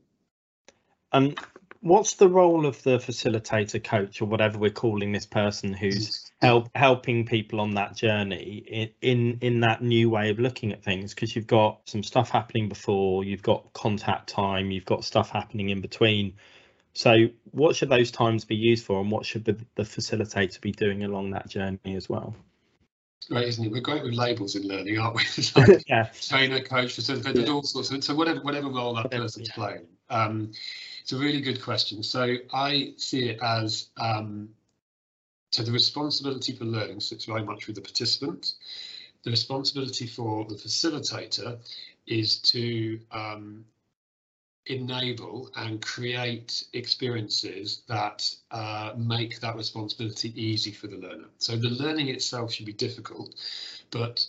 And 1.13 1.39
what's 1.81 2.15
the 2.15 2.29
role 2.29 2.65
of 2.65 2.83
the 2.83 2.99
facilitator 2.99 3.83
coach 3.83 4.23
or 4.23 4.25
whatever 4.27 4.59
we're 4.59 4.71
calling 4.71 5.13
this 5.13 5.27
person 5.27 5.75
who's 5.75 6.31
help 6.41 6.71
helping 6.75 7.27
people 7.27 7.61
on 7.61 7.75
that 7.75 7.95
journey 7.95 8.65
in 8.67 8.91
in, 9.03 9.39
in 9.43 9.61
that 9.61 9.83
new 9.83 10.09
way 10.09 10.31
of 10.31 10.39
looking 10.39 10.73
at 10.73 10.83
things? 10.83 11.13
Because 11.13 11.37
you've 11.37 11.47
got 11.47 11.81
some 11.85 12.03
stuff 12.03 12.31
happening 12.31 12.71
before 12.71 13.25
you've 13.25 13.43
got 13.43 13.73
contact 13.75 14.31
time 14.31 14.71
you've 14.71 14.87
got 14.87 15.05
stuff 15.05 15.29
happening 15.29 15.69
in 15.69 15.83
between. 15.83 16.35
So 16.95 17.29
what 17.51 17.77
should 17.77 17.91
those 17.91 18.11
times 18.11 18.45
be 18.47 18.57
used 18.57 18.85
for 18.85 19.01
and 19.01 19.11
what 19.11 19.27
should 19.27 19.45
the, 19.45 19.59
the 19.75 19.83
facilitator 19.83 20.61
be 20.61 20.73
doing 20.73 21.05
along 21.05 21.31
that 21.31 21.49
journey 21.49 21.97
as 21.97 22.09
well 22.09 22.35
great, 23.25 23.49
isn't 23.49 23.65
it? 23.65 23.73
We're 23.73 23.81
great 23.81 24.03
with 24.03 24.15
labels 24.15 24.57
in 24.57 24.67
learning, 24.67 24.99
aren't 24.99 25.17
we? 25.17 25.23
yeah. 25.89 26.11
Trainer, 26.21 26.61
coach, 26.61 26.97
facilitator, 26.97 27.47
yeah. 27.47 27.53
all 27.53 27.63
sorts 27.63 27.91
of 27.91 28.05
so 28.05 28.15
whatever 28.15 28.41
whatever 28.41 28.69
role 28.69 28.95
that 28.95 29.11
person's 29.11 29.49
yeah. 29.49 29.55
playing. 29.55 29.87
Um, 30.11 30.53
it's 31.01 31.13
a 31.13 31.17
really 31.17 31.41
good 31.41 31.63
question. 31.63 32.03
So 32.03 32.37
I 32.53 32.95
see 32.97 33.31
it 33.31 33.39
as 33.43 33.89
um, 33.99 34.51
so 35.51 35.63
the 35.63 35.73
responsibility 35.73 36.55
for 36.55 36.65
learning 36.65 37.01
sits 37.01 37.27
very 37.27 37.45
much 37.45 37.67
with 37.67 37.77
the 37.77 37.83
participant. 37.83 38.55
The 39.23 39.31
responsibility 39.31 40.07
for 40.07 40.45
the 40.47 40.55
facilitator 40.55 41.59
is 42.07 42.39
to 42.39 42.99
um, 43.13 43.65
enable 44.67 45.51
and 45.57 45.83
create 45.83 46.65
experiences 46.73 47.83
that 47.89 48.35
uh, 48.51 48.93
make 48.97 49.41
that 49.41 49.57
responsibility 49.57 50.33
easy 50.41 50.71
for 50.71 50.87
the 50.87 50.97
learner. 50.97 51.29
So 51.39 51.57
the 51.57 51.71
learning 51.71 52.09
itself 52.09 52.53
should 52.53 52.67
be 52.67 52.73
difficult, 52.73 53.35
but 53.91 54.25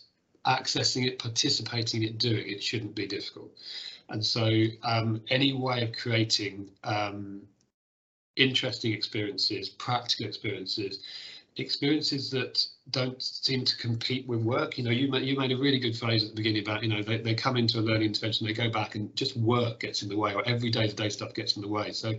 accessing 0.45 1.05
it, 1.05 1.19
participating 1.19 2.03
in 2.03 2.09
it, 2.09 2.17
doing 2.17 2.47
it 2.47 2.63
shouldn't 2.63 2.95
be 2.95 3.07
difficult. 3.07 3.51
And 4.09 4.25
so 4.25 4.65
um, 4.83 5.21
any 5.29 5.53
way 5.53 5.83
of 5.83 5.93
creating 5.93 6.71
um, 6.83 7.43
interesting 8.35 8.91
experiences, 8.93 9.69
practical 9.69 10.25
experiences, 10.25 10.99
experiences 11.57 12.29
that 12.31 12.65
don't 12.89 13.21
seem 13.21 13.63
to 13.63 13.77
compete 13.77 14.27
with 14.27 14.41
work. 14.41 14.77
You 14.77 14.83
know, 14.83 14.91
you 14.91 15.09
made, 15.09 15.23
you 15.23 15.37
made 15.37 15.51
a 15.51 15.57
really 15.57 15.79
good 15.79 15.95
phrase 15.95 16.23
at 16.23 16.29
the 16.29 16.35
beginning 16.35 16.63
about, 16.63 16.83
you 16.83 16.89
know, 16.89 17.03
they, 17.03 17.17
they 17.17 17.35
come 17.35 17.57
into 17.57 17.79
a 17.79 17.81
learning 17.81 18.07
intervention, 18.07 18.47
they 18.47 18.53
go 18.53 18.69
back 18.69 18.95
and 18.95 19.15
just 19.15 19.37
work 19.37 19.81
gets 19.81 20.01
in 20.01 20.09
the 20.09 20.17
way 20.17 20.33
or 20.33 20.43
every 20.47 20.69
day 20.69 20.87
to 20.87 20.95
day 20.95 21.09
stuff 21.09 21.33
gets 21.33 21.55
in 21.55 21.61
the 21.61 21.67
way. 21.67 21.91
So 21.91 22.13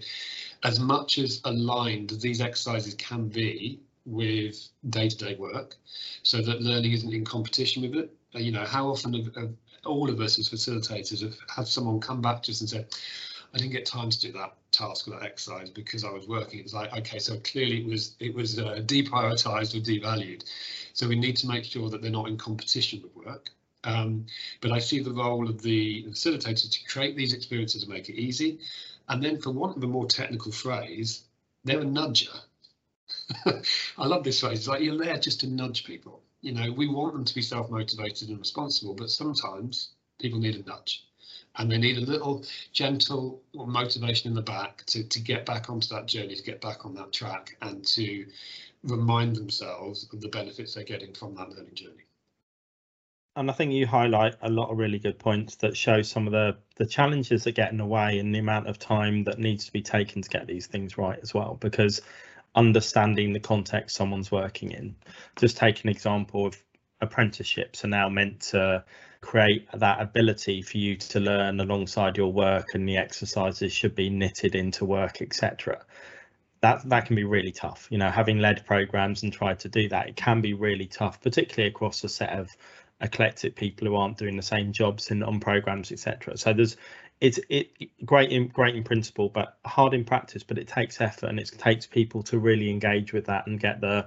as 0.63 0.79
much 0.79 1.19
as 1.19 1.41
aligned 1.45 2.11
these 2.21 2.41
exercises 2.41 2.95
can 2.95 3.29
be 3.29 3.81
with 4.07 4.69
day 4.91 5.09
to 5.09 5.17
day 5.17 5.35
work 5.37 5.77
so 6.23 6.43
that 6.43 6.61
learning 6.61 6.93
isn't 6.93 7.13
in 7.13 7.25
competition 7.25 7.83
with 7.83 7.95
it. 7.97 8.17
You 8.33 8.53
know, 8.53 8.65
how 8.65 8.89
often 8.89 9.15
have, 9.15 9.35
have 9.35 9.53
all 9.85 10.11
of 10.11 10.21
us 10.21 10.39
as 10.39 10.49
facilitators 10.49 11.23
have 11.23 11.37
had 11.55 11.67
someone 11.67 12.01
come 12.01 12.21
back 12.21 12.43
to 12.45 12.53
us 12.53 12.61
and 12.61 12.71
say, 12.71 12.87
I 13.55 13.59
didn't 13.59 13.73
get 13.73 13.87
time 13.87 14.11
to 14.11 14.21
do 14.21 14.33
that 14.33 14.57
task 14.73 15.07
or 15.07 15.13
that 15.13 15.23
exercise 15.23 15.71
because 15.71 16.03
I 16.03 16.11
was 16.11 16.27
working. 16.27 16.59
It 16.59 16.65
was 16.65 16.75
like, 16.75 16.93
okay, 16.99 17.21
so 17.21 17.39
clearly 17.39 17.83
it 17.83 17.87
was 17.87 18.17
it 18.19 18.35
was 18.35 18.59
uh, 18.59 18.81
deprioritized 18.85 19.77
or 19.77 19.81
devalued. 19.81 20.43
So 20.93 21.07
we 21.07 21.15
need 21.15 21.37
to 21.39 21.47
make 21.47 21.65
sure 21.65 21.89
that 21.89 22.03
they're 22.03 22.11
not 22.11 22.29
in 22.29 22.37
competition 22.37 23.01
with 23.03 23.15
work. 23.27 23.51
Um, 23.85 24.27
but 24.61 24.73
I 24.73 24.81
see 24.81 25.01
the 25.01 25.13
role 25.13 25.49
of 25.49 25.63
the 25.63 26.05
facilitator 26.05 26.69
to 26.69 26.85
create 26.85 27.17
these 27.17 27.33
experiences 27.33 27.85
and 27.85 27.93
make 27.93 28.09
it 28.09 28.17
easy. 28.17 28.59
And 29.09 29.23
then, 29.23 29.41
for 29.41 29.51
want 29.51 29.77
of 29.77 29.85
a 29.85 29.87
more 29.87 30.07
technical 30.07 30.51
phrase, 30.51 31.23
they're 31.63 31.81
a 31.81 31.85
nudger. 31.85 32.37
I 33.99 34.07
love 34.07 34.25
this 34.25 34.41
phrase. 34.41 34.61
It's 34.61 34.69
like 34.69 34.83
you're 34.83 34.99
there 34.99 35.19
just 35.19 35.41
to 35.41 35.47
nudge 35.47 35.85
people. 35.85 36.23
You 36.41 36.53
know, 36.53 36.73
we 36.73 36.89
want 36.89 37.13
them 37.13 37.25
to 37.25 37.35
be 37.35 37.43
self 37.43 37.71
motivated 37.71 38.31
and 38.31 38.39
responsible, 38.39 38.95
but 38.95 39.11
sometimes 39.11 39.91
people 40.19 40.41
need 40.41 40.57
a 40.57 40.69
nudge 40.69 41.05
and 41.57 41.71
they 41.71 41.79
need 41.79 41.99
a 41.99 42.01
little 42.01 42.45
gentle 42.73 43.41
motivation 43.55 44.29
in 44.29 44.35
the 44.35 44.43
back 44.43 44.85
to, 44.87 45.05
to 45.05 45.21
get 45.21 45.47
back 45.47 45.71
onto 45.71 45.89
that 45.95 46.07
journey, 46.07 46.35
to 46.35 46.43
get 46.43 46.61
back 46.61 46.85
on 46.85 46.95
that 46.95 47.13
track, 47.13 47.57
and 47.63 47.85
to 47.87 48.27
remind 48.83 49.37
themselves 49.37 50.09
of 50.13 50.21
the 50.21 50.29
benefits 50.29 50.75
they're 50.75 50.85
getting 50.85 51.13
from 51.15 51.35
that 51.35 51.51
learning 51.51 51.75
journey. 51.75 52.05
And 53.37 53.51
I 53.51 53.55
think 53.55 53.73
you 53.73 53.87
highlight 53.87 54.37
a 54.43 54.49
lot 54.49 54.71
of 54.71 54.79
really 54.79 55.01
good 55.01 55.19
points 55.19 55.57
that 55.57 55.77
show 55.77 56.03
some 56.03 56.27
of 56.27 56.33
the 56.33 56.57
the 56.77 56.87
challenges 56.87 57.45
that 57.45 57.53
get 57.53 57.73
in 57.73 57.79
the 57.79 57.87
way 57.87 58.19
and 58.19 58.33
the 58.33 58.39
amount 58.39 58.69
of 58.69 58.79
time 58.79 59.25
that 59.25 59.39
needs 59.39 59.67
to 59.67 59.73
be 59.73 59.83
taken 59.83 60.23
to 60.23 60.29
get 60.29 60.47
these 60.47 60.67
things 60.67 60.97
right 60.97 61.19
as 61.21 61.35
well. 61.35 61.57
Because 61.61 62.01
understanding 62.55 63.33
the 63.33 63.41
context 63.41 63.97
someone's 63.97 64.31
working 64.31 64.71
in, 64.71 64.95
just 65.37 65.57
take 65.57 65.83
an 65.83 65.91
example 65.91 66.47
of 66.47 66.63
apprenticeships 67.05 67.85
are 67.85 67.89
now 67.89 68.09
meant 68.09 68.41
to 68.41 68.85
create 69.21 69.67
that 69.73 70.01
ability 70.01 70.61
for 70.61 70.77
you 70.77 70.97
to 70.97 71.21
learn 71.21 71.61
alongside 71.61 72.17
your 72.17 72.33
work 72.33 72.75
and 72.75 72.89
the 72.89 72.97
exercises 72.97 73.73
should 73.73 73.95
be 73.95 74.11
knitted 74.11 74.55
into 74.55 74.85
work 74.85 75.23
etc 75.23 75.81
that 76.61 76.89
that 76.89 77.05
can 77.05 77.15
be 77.15 77.25
really 77.25 77.53
tough. 77.53 77.89
You 77.91 77.99
know 77.99 78.11
having 78.11 78.39
led 78.39 78.65
programs 78.65 79.23
and 79.23 79.33
tried 79.33 79.61
to 79.61 79.69
do 79.69 79.89
that 79.91 80.09
it 80.09 80.17
can 80.17 80.41
be 80.41 80.55
really 80.55 80.87
tough 80.87 81.21
particularly 81.21 81.69
across 81.69 82.03
a 82.05 82.09
set 82.09 82.31
of 82.31 82.51
eclectic 83.01 83.55
people 83.55 83.87
who 83.87 83.97
aren't 83.97 84.17
doing 84.17 84.37
the 84.37 84.43
same 84.43 84.73
jobs 84.73 85.11
in 85.11 85.23
on 85.23 85.41
programs 85.41 85.93
etc 85.93 86.37
so 86.37 86.53
there's 86.53 86.77
it's 87.21 87.39
it 87.49 87.71
great 88.05 88.31
in 88.31 88.49
great 88.49 88.75
in 88.77 88.85
principle 88.85 89.29
but 89.29 89.59
hard 89.67 89.95
in 89.95 90.05
practice 90.05 90.43
but 90.43 90.59
it 90.59 90.69
takes 90.69 91.01
effort 91.01 91.27
and 91.27 91.39
it 91.39 91.51
takes 91.59 91.87
people 91.87 92.23
to 92.23 92.39
really 92.39 92.71
engage 92.71 93.13
with 93.13 93.27
that 93.27 93.47
and 93.47 93.61
get 93.61 93.81
the 93.81 94.07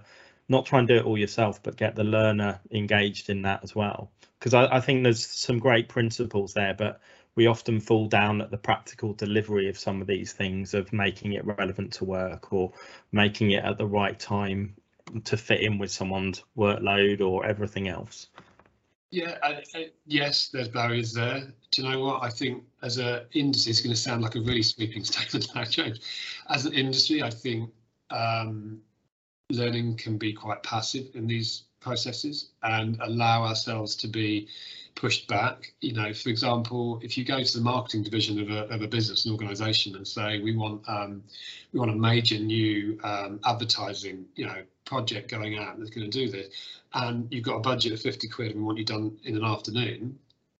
not 0.49 0.65
try 0.65 0.79
and 0.79 0.87
do 0.87 0.95
it 0.95 1.05
all 1.05 1.17
yourself, 1.17 1.61
but 1.61 1.75
get 1.75 1.95
the 1.95 2.03
learner 2.03 2.59
engaged 2.71 3.29
in 3.29 3.41
that 3.43 3.63
as 3.63 3.75
well. 3.75 4.11
Because 4.39 4.53
I, 4.53 4.77
I, 4.77 4.79
think 4.79 5.03
there's 5.03 5.25
some 5.25 5.59
great 5.59 5.89
principles 5.89 6.53
there, 6.53 6.73
but 6.73 7.01
we 7.35 7.47
often 7.47 7.79
fall 7.79 8.07
down 8.07 8.41
at 8.41 8.51
the 8.51 8.57
practical 8.57 9.13
delivery 9.13 9.69
of 9.69 9.77
some 9.77 10.01
of 10.01 10.07
these 10.07 10.33
things 10.33 10.73
of 10.73 10.93
making 10.93 11.33
it 11.33 11.45
relevant 11.45 11.93
to 11.93 12.05
work 12.05 12.53
or 12.53 12.71
making 13.11 13.51
it 13.51 13.63
at 13.63 13.77
the 13.77 13.85
right 13.85 14.19
time 14.19 14.75
to 15.23 15.37
fit 15.37 15.61
in 15.61 15.77
with 15.77 15.91
someone's 15.91 16.43
workload 16.57 17.21
or 17.21 17.45
everything 17.45 17.87
else. 17.87 18.27
Yeah, 19.09 19.37
yes, 20.05 20.49
there's 20.49 20.67
barriers 20.67 21.13
there. 21.13 21.53
Do 21.71 21.81
you 21.81 21.89
know 21.89 21.99
what? 22.01 22.23
I 22.23 22.29
think 22.29 22.63
as 22.81 22.97
an 22.97 23.21
industry, 23.33 23.71
it's 23.71 23.79
going 23.79 23.93
to 23.93 23.99
sound 23.99 24.21
like 24.21 24.35
a 24.35 24.41
really 24.41 24.63
sweeping 24.63 25.03
statement. 25.05 25.49
I 25.55 25.63
change 25.63 26.01
as 26.49 26.65
an 26.65 26.73
industry, 26.73 27.23
I 27.23 27.29
think 27.29 27.69
um, 28.09 28.81
learning 29.49 29.95
can 29.95 30.17
be 30.17 30.33
quite 30.33 30.61
passive 30.61 31.07
in 31.15 31.25
these 31.25 31.63
processes 31.79 32.49
and 32.63 32.99
allow 33.01 33.43
ourselves 33.43 33.95
to 33.95 34.07
be 34.07 34.47
pushed 34.95 35.27
back. 35.27 35.73
You 35.79 35.93
know, 35.93 36.13
for 36.13 36.29
example, 36.29 36.99
if 37.01 37.17
you 37.17 37.23
go 37.23 37.41
to 37.41 37.57
the 37.57 37.63
marketing 37.63 38.03
division 38.03 38.41
of 38.41 38.49
a, 38.49 38.73
of 38.73 38.81
a 38.81 38.87
business, 38.87 39.25
an 39.25 39.31
organisation, 39.31 39.95
and 39.95 40.05
say 40.05 40.41
we 40.41 40.55
want 40.55 40.81
um, 40.89 41.23
we 41.71 41.79
want 41.79 41.91
a 41.91 41.95
major 41.95 42.39
new 42.39 42.99
um, 43.03 43.39
advertising, 43.45 44.25
you 44.35 44.45
know, 44.45 44.63
project 44.83 45.31
going 45.31 45.57
out 45.57 45.79
that's 45.79 45.91
going 45.91 46.09
to 46.09 46.25
do 46.25 46.29
this, 46.29 46.47
and 46.93 47.27
you've 47.31 47.45
got 47.45 47.55
a 47.55 47.61
budget 47.61 47.93
of 47.93 48.01
50 48.01 48.27
quid 48.27 48.51
and 48.51 48.59
we 48.59 48.63
want 48.63 48.77
you 48.77 48.85
done 48.85 49.17
in 49.23 49.37
an 49.37 49.45
afternoon, 49.45 50.19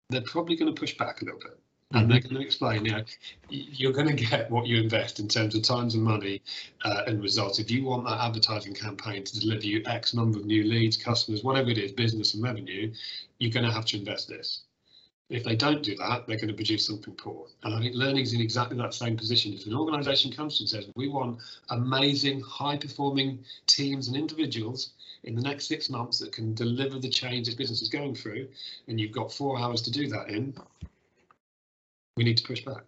they're 0.10 0.22
probably 0.22 0.56
going 0.56 0.74
to 0.74 0.80
push 0.80 0.98
back 0.98 1.22
a 1.22 1.26
little 1.26 1.40
bit 1.40 1.60
and 1.94 2.12
they're 2.12 2.20
going 2.20 2.36
to 2.36 2.42
explain, 2.42 2.84
you 2.84 2.92
know, 2.92 3.04
you're 3.50 3.94
going 3.94 4.08
to 4.08 4.14
get 4.14 4.52
what 4.52 4.68
you 4.68 4.82
invest 4.82 5.20
in 5.20 5.28
terms 5.28 5.56
of 5.56 5.64
times 5.64 5.96
and 5.96 6.04
money 6.04 6.42
uh, 6.84 7.04
and 7.08 7.22
results. 7.22 7.60
If 7.60 7.72
you 7.72 7.86
want 7.86 8.06
that 8.06 8.20
advertising 8.20 8.74
campaign 8.74 9.24
to 9.24 9.40
deliver 9.40 9.66
you 9.66 9.82
X 9.86 10.14
number 10.14 10.38
of 10.38 10.46
new 10.46 10.64
leads, 10.66 10.98
customers, 10.98 11.44
whatever 11.44 11.70
it 11.70 11.78
is, 11.78 11.94
business 11.94 12.34
and 12.34 12.44
revenue, 12.44 12.94
you're 13.40 13.54
going 13.54 13.66
to 13.66 13.72
have 13.72 13.86
to 13.86 13.98
invest 13.98 14.28
this. 14.28 14.64
If 15.30 15.44
they 15.44 15.56
don't 15.56 15.82
do 15.82 15.96
that, 15.96 16.28
they're 16.28 16.38
going 16.38 16.50
to 16.50 16.54
produce 16.54 16.88
something 16.88 17.14
poor. 17.14 17.48
And 17.64 17.74
I 17.74 17.80
think 17.80 17.96
learning 17.96 18.24
is 18.24 18.34
in 18.34 18.42
exactly 18.42 18.78
that 18.78 18.94
same 18.94 19.16
position. 19.16 19.54
If 19.54 19.66
an 19.66 19.74
organisation 19.74 20.32
comes 20.32 20.58
to 20.58 20.64
and 20.64 20.70
says, 20.70 20.90
we 20.96 21.08
want 21.08 21.40
amazing, 21.70 22.42
high 22.42 22.78
performing 22.78 23.40
teams 23.66 24.08
and 24.08 24.16
individuals 24.16 24.92
in 25.24 25.36
the 25.36 25.42
next 25.42 25.68
six 25.68 25.90
months 25.90 26.20
that 26.20 26.32
can 26.32 26.54
deliver 26.54 27.00
the 27.00 27.10
change 27.10 27.48
this 27.48 27.56
business 27.56 27.82
is 27.82 27.90
going 27.90 28.16
through, 28.16 28.48
and 28.88 29.00
you've 29.00 29.12
got 29.12 29.32
four 29.32 29.60
hours 29.60 29.82
to 29.82 29.92
do 29.92 30.08
that 30.08 30.30
in, 30.30 30.54
we 32.18 32.24
need 32.24 32.38
to 32.38 32.44
push 32.44 32.66
back. 32.66 32.84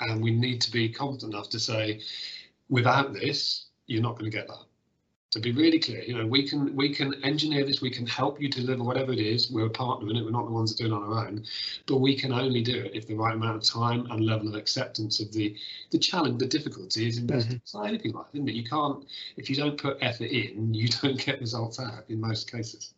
And 0.00 0.22
we 0.22 0.30
need 0.30 0.60
to 0.62 0.70
be 0.70 0.88
confident 0.88 1.34
enough 1.34 1.50
to 1.50 1.58
say, 1.58 2.00
without 2.70 3.12
this, 3.12 3.66
you're 3.86 4.02
not 4.02 4.12
going 4.12 4.30
to 4.30 4.36
get 4.36 4.46
that. 4.46 4.64
To 5.32 5.40
be 5.40 5.52
really 5.52 5.78
clear, 5.78 6.02
you 6.02 6.16
know, 6.16 6.26
we 6.26 6.48
can 6.48 6.74
we 6.74 6.94
can 6.94 7.22
engineer 7.22 7.66
this, 7.66 7.82
we 7.82 7.90
can 7.90 8.06
help 8.06 8.40
you 8.40 8.48
deliver 8.48 8.82
whatever 8.82 9.12
it 9.12 9.18
is. 9.18 9.50
We're 9.50 9.66
a 9.66 9.70
partner 9.70 10.08
in 10.08 10.16
it, 10.16 10.24
we're 10.24 10.30
not 10.30 10.46
the 10.46 10.52
ones 10.52 10.74
that 10.74 10.82
do 10.82 10.90
it 10.90 10.96
on 10.96 11.02
our 11.02 11.26
own, 11.26 11.44
but 11.86 11.98
we 11.98 12.16
can 12.16 12.32
only 12.32 12.62
do 12.62 12.74
it 12.74 12.92
if 12.94 13.06
the 13.06 13.14
right 13.14 13.34
amount 13.34 13.56
of 13.56 13.62
time 13.62 14.06
and 14.10 14.24
level 14.24 14.48
of 14.48 14.54
acceptance 14.54 15.20
of 15.20 15.30
the 15.32 15.54
the 15.90 15.98
challenge, 15.98 16.38
the 16.38 16.46
difficulty 16.46 17.06
is 17.06 17.18
invested 17.18 17.60
mm-hmm. 17.62 17.82
in 17.82 17.88
anything 17.90 18.12
like, 18.12 18.24
isn't 18.32 18.48
it? 18.48 18.54
You 18.54 18.64
can't 18.64 19.04
if 19.36 19.50
you 19.50 19.56
don't 19.56 19.76
put 19.76 19.98
effort 20.00 20.30
in, 20.30 20.72
you 20.72 20.88
don't 21.02 21.22
get 21.22 21.40
results 21.40 21.78
out 21.78 22.04
in 22.08 22.22
most 22.22 22.50
cases. 22.50 22.94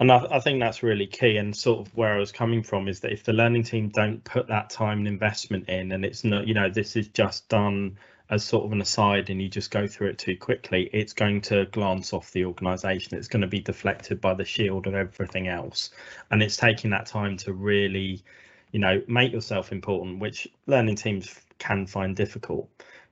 And 0.00 0.12
I, 0.12 0.24
I, 0.30 0.40
think 0.40 0.60
that's 0.60 0.82
really 0.82 1.06
key. 1.06 1.36
And 1.38 1.56
sort 1.56 1.86
of 1.86 1.96
where 1.96 2.14
I 2.14 2.18
was 2.18 2.30
coming 2.30 2.62
from 2.62 2.86
is 2.86 3.00
that 3.00 3.12
if 3.12 3.24
the 3.24 3.32
learning 3.32 3.64
team 3.64 3.88
don't 3.88 4.22
put 4.24 4.46
that 4.48 4.70
time 4.70 4.98
and 4.98 5.08
investment 5.08 5.68
in, 5.68 5.92
and 5.92 6.04
it's 6.04 6.22
not, 6.22 6.46
you 6.46 6.54
know, 6.54 6.70
this 6.70 6.94
is 6.94 7.08
just 7.08 7.48
done 7.48 7.98
as 8.30 8.44
sort 8.44 8.64
of 8.64 8.72
an 8.72 8.80
aside 8.80 9.30
and 9.30 9.40
you 9.40 9.48
just 9.48 9.70
go 9.70 9.86
through 9.86 10.08
it 10.08 10.18
too 10.18 10.36
quickly, 10.36 10.90
it's 10.92 11.12
going 11.12 11.40
to 11.40 11.64
glance 11.66 12.12
off 12.12 12.30
the 12.32 12.44
organization. 12.44 13.16
It's 13.16 13.28
going 13.28 13.40
to 13.40 13.48
be 13.48 13.60
deflected 13.60 14.20
by 14.20 14.34
the 14.34 14.44
shield 14.44 14.86
of 14.86 14.94
everything 14.94 15.48
else. 15.48 15.90
And 16.30 16.42
it's 16.42 16.56
taking 16.56 16.90
that 16.90 17.06
time 17.06 17.36
to 17.38 17.52
really, 17.52 18.22
you 18.70 18.78
know, 18.78 19.02
make 19.08 19.32
yourself 19.32 19.72
important, 19.72 20.20
which 20.20 20.46
learning 20.66 20.96
teams 20.96 21.34
can 21.58 21.86
find 21.86 22.14
difficult 22.14 22.68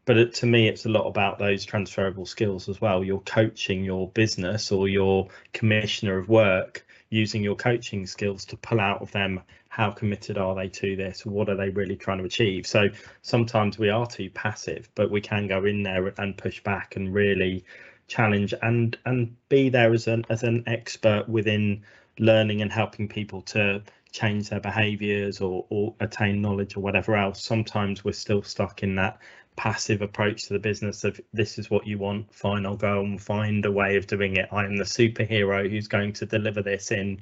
but 0.07 0.17
it, 0.17 0.35
to 0.35 0.47
me 0.47 0.69
it's 0.69 0.87
a 0.87 0.89
lot 0.89 1.07
about 1.07 1.39
those 1.39 1.67
transferable 1.67 2.25
skills 2.25 2.69
as 2.71 2.81
well. 2.81 3.05
You're 3.05 3.21
coaching 3.21 3.85
your 3.85 4.09
business 4.09 4.73
or 4.73 4.89
your 4.89 5.29
commissioner 5.53 6.17
of 6.17 6.31
work 6.31 6.87
using 7.11 7.43
your 7.43 7.57
coaching 7.57 8.07
skills 8.07 8.47
to 8.47 8.57
pull 8.57 8.81
out 8.81 9.03
of 9.03 9.13
them 9.13 9.43
how 9.69 9.91
committed 9.91 10.39
are 10.39 10.55
they 10.55 10.69
to 10.69 10.97
this? 10.97 11.27
What 11.27 11.51
are 11.51 11.57
they 11.57 11.69
really 11.69 11.97
trying 11.97 12.19
to 12.19 12.25
achieve? 12.25 12.67
So 12.67 12.89
sometimes 13.21 13.79
we 13.79 13.91
are 13.91 14.07
too 14.07 14.31
passive 14.31 14.89
but 14.95 15.11
we 15.11 15.21
can 15.21 15.49
go 15.49 15.65
in 15.67 15.83
there 15.83 16.15
and 16.17 16.39
push 16.39 16.63
back 16.63 16.97
and 16.97 17.13
really 17.13 17.65
challenge 18.09 18.55
and 18.63 18.97
and 19.05 19.37
be 19.49 19.69
there 19.69 19.93
as 19.93 20.07
an 20.07 20.25
as 20.31 20.45
an 20.45 20.63
expert 20.69 21.29
within 21.29 21.83
learning 22.19 22.63
and 22.63 22.73
helping 22.73 23.09
people 23.09 23.43
to 23.43 23.83
change 24.13 24.49
their 24.49 24.61
behaviors 24.61 25.41
or, 25.41 25.67
or 25.69 25.95
attain 26.01 26.41
knowledge 26.41 26.77
or 26.77 26.81
whatever 26.81 27.17
else. 27.17 27.45
Sometimes 27.45 28.05
we're 28.05 28.13
still 28.13 28.43
stuck 28.43 28.83
in 28.83 28.95
that 28.95 29.19
passive 29.57 30.03
approach 30.03 30.45
to 30.45 30.53
the 30.53 30.59
business 30.59 31.05
of 31.05 31.21
this 31.33 31.59
is 31.59 31.71
what 31.71 31.87
you 31.87 31.99
want 31.99 32.33
fine 32.35 32.67
i'll 32.67 32.77
go 32.77 33.01
and 33.01 33.21
find 33.21 33.65
a 33.65 33.73
way 33.73 33.97
of 33.97 34.07
doing 34.07 34.37
it. 34.37 34.49
I 34.53 34.65
am 34.65 34.77
the 34.77 34.85
superhero 34.85 35.69
who's 35.69 35.89
going 35.89 36.13
to 36.15 36.27
deliver 36.27 36.63
this 36.63 36.91
in 36.91 37.21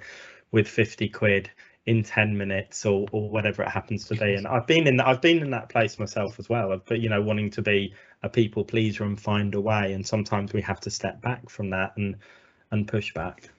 with 0.51 0.69
50 0.69 1.09
quid 1.09 1.51
in 1.87 2.03
10 2.03 2.37
minutes 2.37 2.87
or 2.87 3.07
or 3.13 3.29
whatever 3.29 3.63
it 3.63 3.69
happens 3.69 4.07
to 4.07 4.15
be. 4.15 4.35
And 4.35 4.47
i've 4.47 4.67
been 4.67 4.87
in 4.87 5.01
i've 5.01 5.21
been 5.21 5.41
in 5.43 5.51
that 5.51 5.69
place 5.69 5.99
myself 5.99 6.39
as 6.39 6.49
well 6.49 6.81
but 6.87 7.01
you 7.01 7.09
know 7.09 7.23
wanting 7.23 7.51
to 7.51 7.63
be 7.63 7.95
a 8.23 8.29
people 8.29 8.65
pleaser 8.65 9.05
and 9.05 9.21
find 9.21 9.55
a 9.55 9.61
way. 9.61 9.93
And 9.93 10.07
sometimes 10.07 10.53
we 10.53 10.63
have 10.63 10.81
to 10.81 10.91
step 10.91 11.21
back 11.21 11.49
from 11.51 11.71
that 11.71 11.97
and 11.97 12.17
and 12.71 12.89
push 12.89 13.13
back 13.15 13.51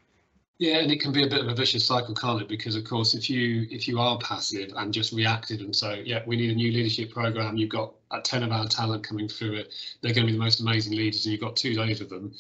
yeah, 0.58 0.78
and 0.78 0.90
it 0.90 1.02
can 1.02 1.12
be 1.12 1.24
a 1.24 1.28
bit 1.28 1.42
of 1.42 1.50
a 1.50 1.54
vicious 1.54 1.86
cycle, 1.86 2.16
can't 2.16 2.42
it? 2.42 2.48
Because 2.48 2.76
of 2.76 2.86
course, 2.86 3.14
if 3.14 3.30
you 3.30 3.68
if 3.70 3.90
you 3.90 4.00
are 4.00 4.18
passive 4.20 4.72
and 4.78 4.94
just 4.94 5.12
reactive 5.12 5.60
and 5.60 5.76
so 5.76 5.94
yeah, 5.94 6.24
we 6.26 6.38
need 6.38 6.52
a 6.52 6.56
new 6.56 6.72
leadership 6.72 7.12
program. 7.12 7.58
You've 7.58 7.70
got 7.70 7.94
a 8.12 8.22
ten 8.22 8.42
of 8.42 8.52
our 8.52 8.66
talent 8.68 9.04
coming 9.04 9.28
through 9.28 9.56
it. 9.56 9.74
They're 10.02 10.14
going 10.14 10.28
to 10.28 10.32
be 10.32 10.38
the 10.38 10.44
most 10.44 10.62
amazing 10.62 10.96
leaders, 10.96 11.26
and 11.26 11.34
you've 11.34 11.42
got 11.42 11.58
two 11.58 11.74
days 11.74 12.00
of 12.00 12.10
them. 12.10 12.34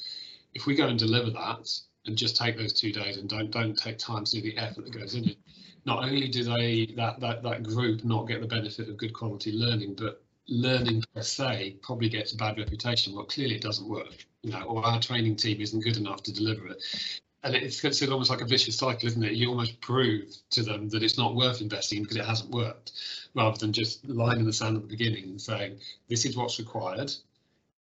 If 0.53 0.65
we 0.65 0.75
go 0.75 0.87
and 0.87 0.97
deliver 0.97 1.29
that 1.31 1.69
and 2.05 2.17
just 2.17 2.37
take 2.37 2.55
those 2.55 2.71
two 2.71 2.93
days 2.93 3.17
and 3.17 3.27
don't 3.27 3.51
don't 3.51 3.77
take 3.77 3.97
time 3.97 4.23
to 4.23 4.31
do 4.31 4.41
the 4.41 4.57
effort 4.57 4.85
that 4.85 4.97
goes 4.97 5.15
in 5.15 5.25
it, 5.27 5.37
not 5.83 6.05
only 6.05 6.29
do 6.29 6.45
they 6.45 6.93
that 6.95 7.19
that 7.19 7.43
that 7.43 7.63
group 7.63 8.05
not 8.05 8.29
get 8.29 8.39
the 8.39 8.47
benefit 8.47 8.87
of 8.87 8.95
good 8.95 9.13
quality 9.13 9.51
learning, 9.51 9.93
but 9.97 10.23
learning 10.47 11.03
per 11.13 11.21
se 11.21 11.75
probably 11.81 12.07
gets 12.07 12.31
a 12.31 12.37
bad 12.37 12.57
reputation. 12.57 13.13
Well, 13.13 13.25
clearly 13.25 13.55
it 13.55 13.61
doesn't 13.61 13.89
work, 13.89 14.25
you 14.41 14.51
know, 14.51 14.61
or 14.61 14.85
our 14.85 15.01
training 15.01 15.35
team 15.35 15.59
isn't 15.59 15.83
good 15.83 15.97
enough 15.97 16.23
to 16.23 16.33
deliver 16.33 16.67
it 16.67 16.81
and 17.45 17.55
it's 17.55 17.79
considered 17.79 18.11
almost 18.11 18.31
like 18.31 18.41
a 18.41 18.45
vicious 18.45 18.75
cycle, 18.75 19.07
isn't 19.07 19.23
it? 19.23 19.33
You 19.33 19.49
almost 19.49 19.79
prove 19.79 20.35
to 20.49 20.63
them 20.63 20.89
that 20.89 21.03
it's 21.03 21.17
not 21.17 21.35
worth 21.35 21.61
investing 21.61 22.01
because 22.01 22.17
it 22.17 22.25
hasn't 22.25 22.49
worked, 22.49 22.93
rather 23.35 23.57
than 23.57 23.71
just 23.71 24.03
lying 24.09 24.39
in 24.39 24.45
the 24.45 24.53
sand 24.53 24.75
at 24.75 24.81
the 24.81 24.89
beginning 24.89 25.25
and 25.25 25.39
saying, 25.39 25.77
this 26.09 26.25
is 26.25 26.35
what's 26.35 26.57
required 26.57 27.11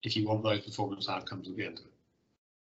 if 0.02 0.16
you 0.16 0.28
want 0.28 0.42
those 0.42 0.60
performance 0.60 1.08
outcomes 1.08 1.48
at 1.48 1.56
the 1.56 1.64
end 1.64 1.78
of 1.78 1.86
it. 1.86 1.90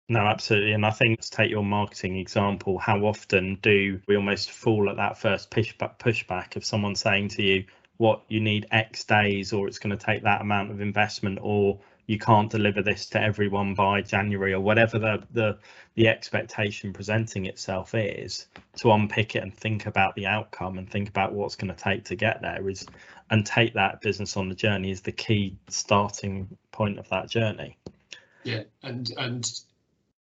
No, 0.08 0.20
absolutely. 0.20 0.72
And 0.72 0.86
I 0.86 0.90
think 0.90 1.18
let's 1.18 1.30
take 1.30 1.50
your 1.50 1.64
marketing 1.64 2.16
example. 2.18 2.78
How 2.78 3.04
often 3.04 3.58
do 3.60 4.00
we 4.06 4.14
almost 4.14 4.52
fall 4.52 4.88
at 4.88 4.96
that 4.96 5.18
first 5.18 5.50
pushback 5.50 5.98
pushback 5.98 6.54
of 6.54 6.64
someone 6.64 6.94
saying 6.94 7.30
to 7.30 7.42
you, 7.42 7.64
what 7.96 8.22
you 8.28 8.40
need 8.40 8.66
X 8.70 9.04
days, 9.04 9.52
or 9.52 9.66
it's 9.66 9.78
going 9.78 9.96
to 9.96 10.04
take 10.04 10.22
that 10.22 10.40
amount 10.40 10.70
of 10.70 10.80
investment, 10.80 11.38
or 11.42 11.80
you 12.06 12.18
can't 12.18 12.50
deliver 12.50 12.82
this 12.82 13.06
to 13.06 13.22
everyone 13.22 13.74
by 13.74 14.02
January, 14.02 14.52
or 14.52 14.60
whatever 14.60 14.98
the 14.98 15.22
the 15.32 15.58
the 15.94 16.08
expectation 16.08 16.92
presenting 16.92 17.46
itself 17.46 17.94
is, 17.94 18.46
to 18.76 18.90
unpick 18.90 19.36
it 19.36 19.42
and 19.42 19.54
think 19.54 19.86
about 19.86 20.14
the 20.14 20.26
outcome 20.26 20.78
and 20.78 20.90
think 20.90 21.08
about 21.08 21.32
what's 21.32 21.56
going 21.56 21.72
to 21.72 21.82
take 21.82 22.04
to 22.04 22.16
get 22.16 22.42
there 22.42 22.68
is, 22.68 22.86
and 23.30 23.46
take 23.46 23.74
that 23.74 24.00
business 24.00 24.36
on 24.36 24.48
the 24.48 24.54
journey 24.54 24.90
is 24.90 25.00
the 25.00 25.12
key 25.12 25.56
starting 25.68 26.48
point 26.72 26.98
of 26.98 27.08
that 27.08 27.30
journey. 27.30 27.76
Yeah, 28.42 28.64
and 28.82 29.10
and 29.16 29.60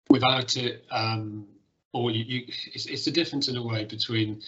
without 0.08 0.56
it, 0.56 0.84
um, 0.90 1.46
or 1.92 2.10
you, 2.10 2.24
you 2.24 2.44
it's, 2.74 2.86
it's 2.86 3.04
the 3.04 3.10
difference 3.10 3.48
in 3.48 3.56
a 3.56 3.62
way 3.62 3.84
between 3.84 4.42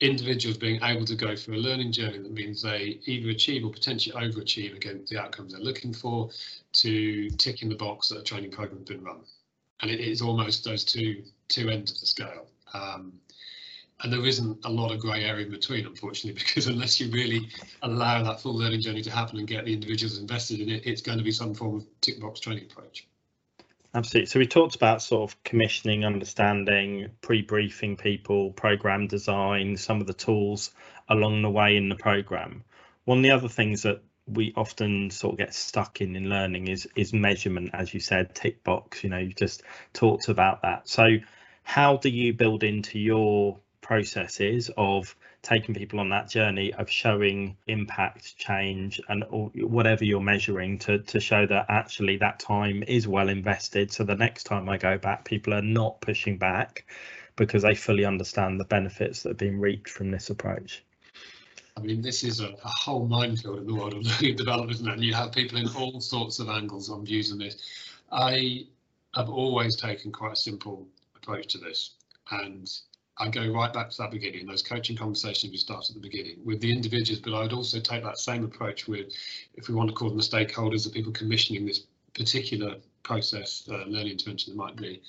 individuals 0.00 0.58
being 0.58 0.82
able 0.82 1.06
to 1.06 1.14
go 1.14 1.34
through 1.34 1.56
a 1.56 1.58
learning 1.58 1.90
journey 1.90 2.18
that 2.18 2.32
means 2.32 2.60
they 2.60 3.00
either 3.06 3.30
achieve 3.30 3.64
or 3.64 3.70
potentially 3.70 4.14
overachieve 4.14 4.76
against 4.76 5.10
the 5.10 5.18
outcomes 5.18 5.52
they're 5.52 5.62
looking 5.62 5.92
for 5.92 6.28
to 6.72 7.30
ticking 7.30 7.68
the 7.68 7.74
box 7.74 8.08
that 8.08 8.18
a 8.18 8.22
training 8.22 8.50
program 8.50 8.78
has 8.78 8.88
been 8.88 9.02
run. 9.02 9.20
And 9.80 9.90
it 9.90 10.00
is 10.00 10.20
almost 10.20 10.64
those 10.64 10.84
two 10.84 11.22
two 11.48 11.70
ends 11.70 11.92
of 11.92 12.00
the 12.00 12.06
scale. 12.06 12.46
Um, 12.74 13.12
and 14.02 14.12
there 14.12 14.26
isn't 14.26 14.64
a 14.64 14.68
lot 14.68 14.92
of 14.92 15.00
grey 15.00 15.24
area 15.24 15.46
in 15.46 15.50
between, 15.50 15.86
unfortunately, 15.86 16.42
because 16.46 16.66
unless 16.66 17.00
you 17.00 17.10
really 17.10 17.48
allow 17.82 18.22
that 18.22 18.40
full 18.40 18.54
learning 18.54 18.82
journey 18.82 19.02
to 19.02 19.10
happen 19.10 19.38
and 19.38 19.48
get 19.48 19.64
the 19.64 19.72
individuals 19.72 20.18
invested 20.18 20.60
in 20.60 20.68
it, 20.68 20.84
it's 20.84 21.00
going 21.00 21.18
to 21.18 21.24
be 21.24 21.32
some 21.32 21.54
form 21.54 21.76
of 21.76 21.86
tick 22.02 22.20
box 22.20 22.40
training 22.40 22.64
approach. 22.70 23.06
Absolutely. 23.96 24.26
So 24.26 24.38
we 24.38 24.46
talked 24.46 24.76
about 24.76 25.00
sort 25.00 25.30
of 25.30 25.42
commissioning, 25.42 26.04
understanding, 26.04 27.08
pre-briefing 27.22 27.96
people, 27.96 28.50
program 28.52 29.06
design, 29.06 29.78
some 29.78 30.02
of 30.02 30.06
the 30.06 30.12
tools 30.12 30.70
along 31.08 31.40
the 31.40 31.48
way 31.48 31.78
in 31.78 31.88
the 31.88 31.94
program. 31.96 32.62
One 33.06 33.18
of 33.18 33.22
the 33.24 33.30
other 33.30 33.48
things 33.48 33.84
that 33.84 34.02
we 34.26 34.52
often 34.54 35.08
sort 35.08 35.32
of 35.32 35.38
get 35.38 35.54
stuck 35.54 36.02
in 36.02 36.14
in 36.14 36.28
learning 36.28 36.68
is 36.68 36.86
is 36.94 37.14
measurement, 37.14 37.70
as 37.72 37.94
you 37.94 38.00
said, 38.00 38.34
tick 38.34 38.62
box. 38.62 39.02
You 39.02 39.08
know, 39.08 39.18
you 39.18 39.32
just 39.32 39.62
talked 39.94 40.28
about 40.28 40.60
that. 40.60 40.86
So 40.86 41.16
how 41.62 41.96
do 41.96 42.10
you 42.10 42.34
build 42.34 42.64
into 42.64 42.98
your 42.98 43.58
processes 43.80 44.70
of 44.76 45.16
taking 45.46 45.74
people 45.74 46.00
on 46.00 46.08
that 46.08 46.28
journey 46.28 46.74
of 46.74 46.90
showing 46.90 47.56
impact 47.68 48.36
change 48.36 49.00
and 49.08 49.24
whatever 49.30 50.04
you're 50.04 50.20
measuring 50.20 50.78
to 50.78 50.98
to 50.98 51.20
show 51.20 51.46
that 51.46 51.66
actually 51.68 52.16
that 52.16 52.40
time 52.40 52.82
is 52.88 53.06
well 53.06 53.28
invested. 53.28 53.92
So 53.92 54.02
the 54.02 54.16
next 54.16 54.44
time 54.44 54.68
i 54.68 54.76
go 54.76 54.98
back 54.98 55.24
people 55.24 55.54
are 55.54 55.62
not 55.62 56.00
pushing 56.00 56.36
back 56.36 56.84
because 57.36 57.62
they 57.62 57.74
fully 57.74 58.04
understand 58.04 58.58
the 58.58 58.64
benefits 58.64 59.22
that 59.22 59.30
have 59.30 59.38
been 59.38 59.60
reaped 59.60 59.88
from 59.88 60.10
this 60.10 60.30
approach. 60.30 60.82
I 61.76 61.80
mean, 61.80 62.00
this 62.00 62.24
is 62.24 62.40
a, 62.40 62.48
a 62.48 62.68
whole 62.68 63.06
minefield 63.06 63.58
in 63.58 63.66
the 63.66 63.74
world 63.74 63.92
of 63.92 64.02
learning 64.02 64.36
development, 64.36 64.88
and 64.88 65.04
you 65.04 65.12
have 65.14 65.32
people 65.32 65.58
in 65.58 65.68
all 65.76 66.00
sorts 66.00 66.38
of 66.38 66.48
angles 66.48 66.88
on 66.90 67.04
views 67.04 67.30
on 67.30 67.38
this. 67.38 67.90
I 68.10 68.66
have 69.14 69.28
always 69.28 69.76
taken 69.76 70.10
quite 70.10 70.32
a 70.32 70.36
simple 70.36 70.86
approach 71.14 71.48
to 71.48 71.58
this, 71.58 71.90
and 72.30 72.66
I 73.18 73.28
go 73.28 73.48
right 73.48 73.72
back 73.72 73.90
to 73.90 73.98
that 73.98 74.10
beginning, 74.10 74.46
those 74.46 74.62
coaching 74.62 74.96
conversations 74.96 75.50
we 75.50 75.56
start 75.56 75.88
at 75.88 75.94
the 75.94 76.00
beginning 76.00 76.38
with 76.44 76.60
the 76.60 76.70
individuals, 76.72 77.20
but 77.20 77.34
I 77.34 77.42
would 77.42 77.52
also 77.52 77.80
take 77.80 78.02
that 78.02 78.18
same 78.18 78.44
approach 78.44 78.86
with, 78.86 79.12
if 79.54 79.68
we 79.68 79.74
want 79.74 79.88
to 79.88 79.94
call 79.94 80.08
them 80.08 80.18
the 80.18 80.22
stakeholders, 80.22 80.84
the 80.84 80.90
people 80.90 81.12
commissioning 81.12 81.64
this 81.64 81.84
particular 82.14 82.76
process, 83.02 83.66
uh, 83.70 83.84
learning 83.86 84.12
intervention 84.12 84.52
that 84.52 84.62
might 84.62 84.76
be. 84.76 85.02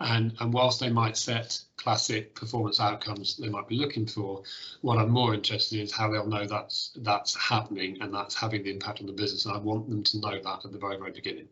And, 0.00 0.34
and 0.40 0.52
whilst 0.52 0.78
they 0.78 0.90
might 0.90 1.16
set 1.16 1.60
classic 1.76 2.34
performance 2.34 2.80
outcomes 2.80 3.36
they 3.36 3.48
might 3.48 3.66
be 3.66 3.76
looking 3.76 4.06
for, 4.06 4.42
what 4.82 4.98
I'm 4.98 5.10
more 5.10 5.34
interested 5.34 5.78
in 5.78 5.84
is 5.86 5.92
how 5.92 6.10
they'll 6.10 6.26
know 6.26 6.46
that's 6.46 6.92
that's 6.98 7.34
happening 7.34 7.98
and 8.00 8.14
that's 8.14 8.34
having 8.34 8.62
the 8.62 8.70
impact 8.70 9.00
on 9.00 9.06
the 9.06 9.12
business. 9.12 9.46
And 9.46 9.56
I 9.56 9.58
want 9.58 9.88
them 9.88 10.04
to 10.04 10.20
know 10.20 10.40
that 10.40 10.64
at 10.64 10.70
the 10.70 10.78
very, 10.78 10.98
very 10.98 11.10
beginning. 11.10 11.48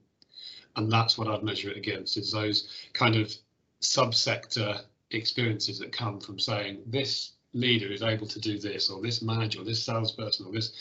And 0.76 0.92
that's 0.92 1.16
what 1.18 1.26
I'd 1.26 1.42
measure 1.42 1.70
it 1.70 1.76
against 1.76 2.16
is 2.18 2.30
those 2.30 2.68
kind 2.92 3.16
of 3.16 3.34
subsector 3.80 4.82
experiences 5.10 5.78
that 5.78 5.92
come 5.92 6.20
from 6.20 6.38
saying 6.38 6.82
this 6.86 7.32
leader 7.52 7.90
is 7.90 8.02
able 8.02 8.26
to 8.26 8.40
do 8.40 8.58
this 8.58 8.90
or 8.90 9.00
this 9.00 9.22
manager 9.22 9.60
or 9.60 9.64
this 9.64 9.82
salesperson 9.82 10.46
or 10.46 10.52
this 10.52 10.72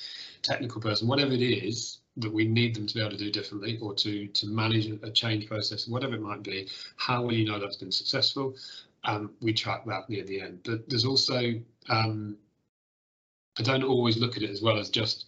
technical 0.41 0.81
person 0.81 1.07
whatever 1.07 1.31
it 1.31 1.41
is 1.41 1.99
that 2.17 2.33
we 2.33 2.45
need 2.45 2.75
them 2.75 2.87
to 2.87 2.93
be 2.93 2.99
able 2.99 3.11
to 3.11 3.17
do 3.17 3.31
differently 3.31 3.77
or 3.81 3.93
to 3.93 4.27
to 4.27 4.47
manage 4.47 4.87
a 4.87 5.11
change 5.11 5.47
process 5.47 5.87
whatever 5.87 6.15
it 6.15 6.21
might 6.21 6.43
be 6.43 6.67
how 6.95 7.21
will 7.21 7.33
you 7.33 7.45
know 7.45 7.59
that's 7.59 7.77
been 7.77 7.91
successful? 7.91 8.55
Um, 9.03 9.31
we 9.41 9.53
track 9.53 9.85
that 9.85 10.09
near 10.09 10.23
the 10.23 10.41
end. 10.41 10.61
But 10.63 10.89
there's 10.89 11.05
also 11.05 11.53
um, 11.89 12.37
I 13.59 13.63
don't 13.63 13.83
always 13.83 14.17
look 14.17 14.35
at 14.35 14.43
it 14.43 14.49
as 14.49 14.61
well 14.61 14.77
as 14.79 14.89
just 14.89 15.25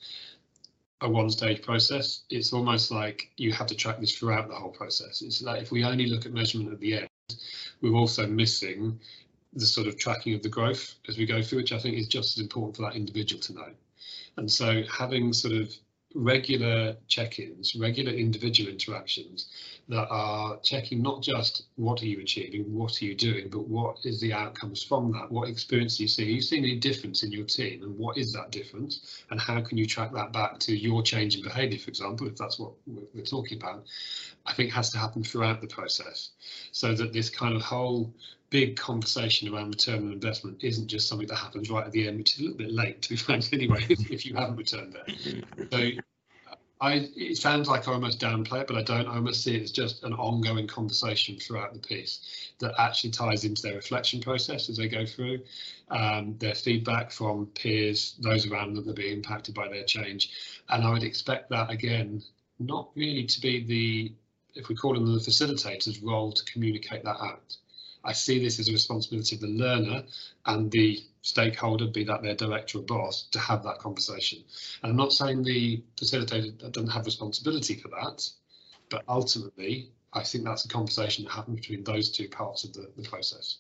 a 1.01 1.09
one 1.09 1.29
stage 1.29 1.61
process. 1.61 2.23
It's 2.29 2.53
almost 2.53 2.89
like 2.91 3.29
you 3.37 3.53
have 3.53 3.67
to 3.67 3.75
track 3.75 3.99
this 3.99 4.17
throughout 4.17 4.47
the 4.47 4.55
whole 4.55 4.71
process. 4.71 5.21
It's 5.21 5.41
like 5.41 5.61
if 5.61 5.71
we 5.71 5.83
only 5.83 6.07
look 6.07 6.25
at 6.25 6.33
measurement 6.33 6.73
at 6.73 6.79
the 6.79 6.95
end 6.95 7.09
we're 7.81 7.93
also 7.93 8.27
missing 8.27 8.99
the 9.53 9.65
sort 9.65 9.87
of 9.87 9.97
tracking 9.97 10.33
of 10.33 10.43
the 10.43 10.49
growth 10.49 10.95
as 11.07 11.17
we 11.17 11.25
go 11.25 11.41
through, 11.41 11.59
which 11.59 11.73
I 11.73 11.79
think 11.79 11.97
is 11.97 12.07
just 12.07 12.37
as 12.37 12.41
important 12.41 12.75
for 12.75 12.83
that 12.83 12.95
individual 12.95 13.41
to 13.43 13.53
know. 13.53 13.71
And 14.37 14.51
so 14.51 14.83
having 14.83 15.33
sort 15.33 15.53
of 15.55 15.73
regular 16.17 16.95
check-ins, 17.07 17.75
regular 17.75 18.11
individual 18.11 18.71
interactions 18.71 19.49
that 19.87 20.07
are 20.09 20.57
checking 20.63 21.01
not 21.01 21.21
just 21.21 21.67
what 21.75 22.01
are 22.01 22.07
you 22.07 22.19
achieving, 22.19 22.73
what 22.73 22.99
are 23.01 23.05
you 23.05 23.15
doing, 23.15 23.49
but 23.49 23.67
what 23.67 23.97
is 24.03 24.19
the 24.19 24.33
outcomes 24.33 24.83
from 24.83 25.11
that? 25.11 25.31
What 25.31 25.47
experience 25.47 25.97
do 25.97 26.03
you 26.03 26.07
see? 26.07 26.23
Are 26.23 26.31
you 26.31 26.41
seeing 26.41 26.63
any 26.63 26.77
difference 26.77 27.21
in 27.21 27.31
your 27.31 27.45
team 27.45 27.83
and 27.83 27.97
what 27.97 28.17
is 28.17 28.33
that 28.33 28.51
difference? 28.51 29.23
And 29.29 29.39
how 29.39 29.61
can 29.61 29.77
you 29.77 29.85
track 29.85 30.11
that 30.13 30.33
back 30.33 30.59
to 30.59 30.75
your 30.75 31.03
change 31.03 31.35
in 31.35 31.43
behaviour, 31.43 31.77
for 31.77 31.89
example, 31.89 32.27
if 32.27 32.35
that's 32.35 32.57
what 32.57 32.73
we're 32.87 33.23
talking 33.23 33.61
about, 33.61 33.85
I 34.45 34.53
think 34.53 34.71
has 34.71 34.89
to 34.91 34.97
happen 34.97 35.23
throughout 35.23 35.61
the 35.61 35.67
process 35.67 36.31
so 36.71 36.95
that 36.95 37.13
this 37.13 37.29
kind 37.29 37.55
of 37.55 37.61
whole 37.61 38.11
big 38.49 38.77
conversation 38.77 39.53
around 39.53 39.69
return 39.69 40.05
on 40.05 40.13
investment 40.13 40.63
isn't 40.63 40.87
just 40.87 41.07
something 41.07 41.27
that 41.27 41.35
happens 41.35 41.69
right 41.69 41.85
at 41.85 41.91
the 41.91 42.07
end, 42.07 42.17
which 42.17 42.35
is 42.35 42.39
a 42.39 42.43
little 42.43 42.57
bit 42.57 42.71
late 42.71 43.01
to 43.01 43.09
be 43.09 43.15
frank 43.17 43.51
anyway, 43.53 43.85
if 43.89 44.25
you 44.25 44.33
haven't 44.35 44.55
returned 44.55 44.93
there. 44.93 45.67
So 45.71 46.01
I 46.79 47.09
it 47.15 47.37
sounds 47.37 47.67
like 47.67 47.87
I 47.87 47.93
almost 47.93 48.19
downplay 48.19 48.61
it, 48.61 48.67
but 48.67 48.77
I 48.77 48.83
don't. 48.83 49.07
I 49.07 49.15
almost 49.15 49.43
see 49.43 49.55
it 49.55 49.63
as 49.63 49.71
just 49.71 50.03
an 50.03 50.13
ongoing 50.13 50.67
conversation 50.67 51.37
throughout 51.37 51.73
the 51.73 51.79
piece 51.79 52.53
that 52.59 52.73
actually 52.77 53.11
ties 53.11 53.45
into 53.45 53.61
their 53.63 53.75
reflection 53.75 54.21
process 54.21 54.69
as 54.69 54.77
they 54.77 54.87
go 54.87 55.05
through, 55.05 55.39
um, 55.89 56.35
their 56.37 56.53
feedback 56.53 57.11
from 57.11 57.47
peers, 57.47 58.15
those 58.19 58.45
around 58.45 58.75
them 58.75 58.85
that 58.85 58.91
are 58.91 58.93
being 58.93 59.17
impacted 59.17 59.55
by 59.55 59.67
their 59.67 59.83
change, 59.83 60.61
and 60.69 60.83
I 60.83 60.91
would 60.91 61.03
expect 61.03 61.49
that 61.49 61.71
again, 61.71 62.21
not 62.59 62.89
really 62.95 63.25
to 63.25 63.41
be 63.41 63.63
the 63.63 64.13
if 64.53 64.69
we 64.69 64.75
call 64.75 64.93
them 64.93 65.11
the 65.11 65.19
facilitators 65.19 66.03
role 66.03 66.31
to 66.31 66.43
communicate 66.45 67.03
that 67.03 67.17
out. 67.21 67.57
I 68.07 68.13
see 68.13 68.39
this 68.39 68.57
as 68.57 68.69
a 68.69 68.71
responsibility 68.71 69.35
of 69.35 69.41
the 69.41 69.47
learner 69.47 70.03
and 70.45 70.71
the 70.71 71.03
stakeholder, 71.23 71.87
be 71.87 72.05
that 72.05 72.23
their 72.23 72.35
director 72.35 72.77
or 72.77 72.83
boss, 72.83 73.23
to 73.31 73.39
have 73.39 73.63
that 73.63 73.79
conversation. 73.79 74.43
And 74.81 74.91
I'm 74.91 74.97
not 74.97 75.11
saying 75.11 75.43
the 75.43 75.83
facilitator 75.97 76.71
doesn't 76.71 76.89
have 76.89 77.05
responsibility 77.05 77.75
for 77.75 77.89
that, 77.89 78.29
but 78.89 79.03
ultimately, 79.09 79.91
I 80.13 80.23
think 80.23 80.45
that's 80.45 80.63
a 80.63 80.69
conversation 80.69 81.25
that 81.25 81.31
happens 81.31 81.59
between 81.59 81.83
those 81.83 82.09
two 82.09 82.29
parts 82.29 82.63
of 82.63 82.71
the, 82.71 82.89
the 82.95 83.03
process. 83.03 83.57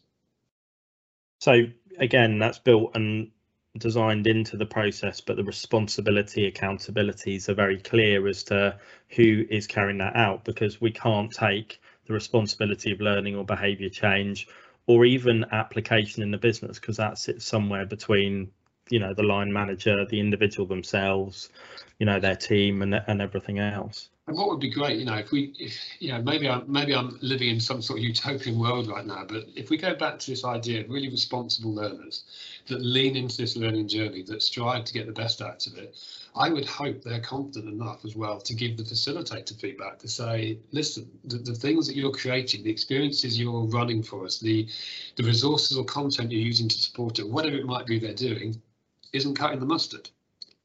So 1.41 1.65
again, 1.99 2.39
that's 2.39 2.57
built 2.57 2.95
and 2.95 3.29
designed 3.77 4.27
into 4.27 4.55
the 4.55 4.65
process, 4.65 5.19
but 5.19 5.35
the 5.35 5.43
responsibility 5.43 6.49
accountabilities 6.49 7.49
are 7.49 7.53
very 7.53 7.79
clear 7.79 8.25
as 8.29 8.43
to 8.43 8.79
who 9.09 9.45
is 9.49 9.67
carrying 9.67 9.97
that 9.97 10.15
out 10.15 10.45
because 10.45 10.79
we 10.79 10.91
can't 10.91 11.31
take 11.31 11.81
the 12.07 12.13
responsibility 12.13 12.91
of 12.91 13.01
learning 13.01 13.35
or 13.35 13.45
behavior 13.45 13.89
change 13.89 14.47
or 14.87 15.05
even 15.05 15.45
application 15.51 16.23
in 16.23 16.31
the 16.31 16.37
business 16.37 16.79
because 16.79 16.97
that 16.97 17.17
sits 17.17 17.45
somewhere 17.45 17.85
between 17.85 18.51
you 18.89 18.99
know 18.99 19.13
the 19.13 19.23
line 19.23 19.51
manager 19.51 20.05
the 20.05 20.19
individual 20.19 20.67
themselves 20.67 21.49
you 21.99 22.05
know 22.05 22.19
their 22.19 22.35
team 22.35 22.81
and, 22.81 22.95
and 23.07 23.21
everything 23.21 23.59
else 23.59 24.09
what 24.35 24.49
would 24.49 24.59
be 24.59 24.69
great 24.69 24.99
you 24.99 25.05
know 25.05 25.15
if 25.15 25.31
we 25.31 25.53
if 25.57 25.77
you 25.99 26.11
know 26.11 26.21
maybe 26.21 26.49
i'm 26.49 26.63
maybe 26.71 26.93
i'm 26.93 27.17
living 27.21 27.49
in 27.49 27.59
some 27.59 27.81
sort 27.81 27.99
of 27.99 28.03
utopian 28.03 28.59
world 28.59 28.87
right 28.89 29.05
now 29.05 29.23
but 29.27 29.45
if 29.55 29.69
we 29.69 29.77
go 29.77 29.95
back 29.95 30.19
to 30.19 30.31
this 30.31 30.43
idea 30.43 30.81
of 30.81 30.89
really 30.89 31.09
responsible 31.09 31.73
learners 31.73 32.23
that 32.67 32.81
lean 32.81 33.15
into 33.15 33.37
this 33.37 33.55
learning 33.55 33.87
journey 33.87 34.21
that 34.23 34.43
strive 34.43 34.83
to 34.83 34.93
get 34.93 35.05
the 35.05 35.13
best 35.13 35.41
out 35.41 35.65
of 35.65 35.77
it 35.77 35.95
I 36.39 36.49
would 36.49 36.65
hope 36.65 37.01
they're 37.01 37.19
confident 37.19 37.73
enough 37.73 38.05
as 38.05 38.15
well 38.15 38.39
to 38.41 38.53
give 38.53 38.77
the 38.77 38.83
facilitator 38.83 39.59
feedback 39.59 39.97
to 39.99 40.07
say, 40.07 40.59
listen, 40.71 41.09
the, 41.23 41.37
the 41.37 41.55
things 41.55 41.87
that 41.87 41.95
you're 41.95 42.11
creating, 42.11 42.63
the 42.63 42.69
experiences 42.69 43.39
you're 43.39 43.63
running 43.65 44.03
for 44.03 44.23
us, 44.23 44.39
the 44.39 44.67
the 45.15 45.23
resources 45.23 45.77
or 45.77 45.85
content 45.85 46.31
you're 46.31 46.41
using 46.41 46.69
to 46.69 46.77
support 46.77 47.17
it, 47.17 47.27
whatever 47.27 47.55
it 47.55 47.65
might 47.65 47.87
be 47.87 47.97
they're 47.97 48.13
doing, 48.13 48.61
isn't 49.13 49.35
cutting 49.35 49.59
the 49.59 49.65
mustard. 49.65 50.09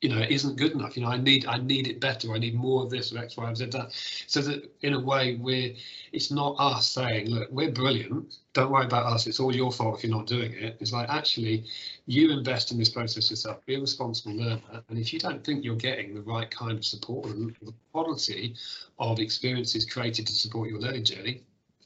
You 0.02 0.08
know, 0.08 0.18
isn't 0.18 0.56
good 0.56 0.72
enough. 0.72 0.96
You 0.96 1.04
know, 1.04 1.10
I 1.10 1.16
need 1.16 1.46
I 1.46 1.58
need 1.58 1.86
it 1.86 2.00
better. 2.00 2.34
I 2.34 2.38
need 2.38 2.56
more 2.56 2.82
of 2.82 2.90
this 2.90 3.12
or 3.12 3.18
X, 3.18 3.36
Y, 3.36 3.54
Z 3.54 3.66
that. 3.66 3.92
So 4.26 4.42
that 4.42 4.68
in 4.82 4.94
a 4.94 5.00
way, 5.00 5.36
we're 5.36 5.74
it's 6.10 6.32
not 6.32 6.56
us 6.58 6.88
saying, 6.88 7.30
look, 7.30 7.48
we're 7.52 7.70
brilliant. 7.70 8.38
Don't 8.52 8.72
worry 8.72 8.84
about 8.84 9.06
us. 9.06 9.28
It's 9.28 9.38
all 9.38 9.54
your 9.54 9.70
fault 9.70 9.98
if 9.98 10.04
you're 10.04 10.14
not 10.14 10.26
doing 10.26 10.52
it. 10.54 10.76
It's 10.80 10.92
like 10.92 11.08
actually, 11.08 11.66
you 12.06 12.32
invest 12.32 12.72
in 12.72 12.78
this 12.78 12.88
process 12.88 13.30
yourself. 13.30 13.64
Be 13.64 13.76
a 13.76 13.80
responsible 13.80 14.34
learner. 14.34 14.60
And 14.88 14.98
if 14.98 15.12
you 15.12 15.20
don't 15.20 15.44
think 15.44 15.64
you're 15.64 15.76
getting 15.76 16.14
the 16.14 16.22
right 16.22 16.50
kind 16.50 16.76
of 16.76 16.84
support 16.84 17.26
and 17.26 17.54
the 17.62 17.72
quality 17.92 18.56
of 18.98 19.20
experiences 19.20 19.86
created 19.86 20.26
to 20.26 20.32
support 20.32 20.68
your 20.68 20.80
learning 20.80 21.04
journey, 21.04 21.42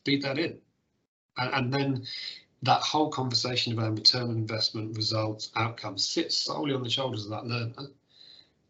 feed 0.07 0.22
that 0.22 0.38
in. 0.38 0.57
And, 1.37 1.55
and 1.55 1.74
then 1.74 2.07
that 2.62 2.81
whole 2.81 3.11
conversation 3.11 3.74
about 3.74 3.92
return 3.92 4.22
on 4.22 4.31
investment, 4.31 4.96
results, 4.96 5.50
outcomes 5.55 6.09
sits 6.09 6.35
solely 6.38 6.72
on 6.72 6.83
the 6.83 6.88
shoulders 6.88 7.24
of 7.24 7.31
that 7.31 7.44
learner 7.44 7.90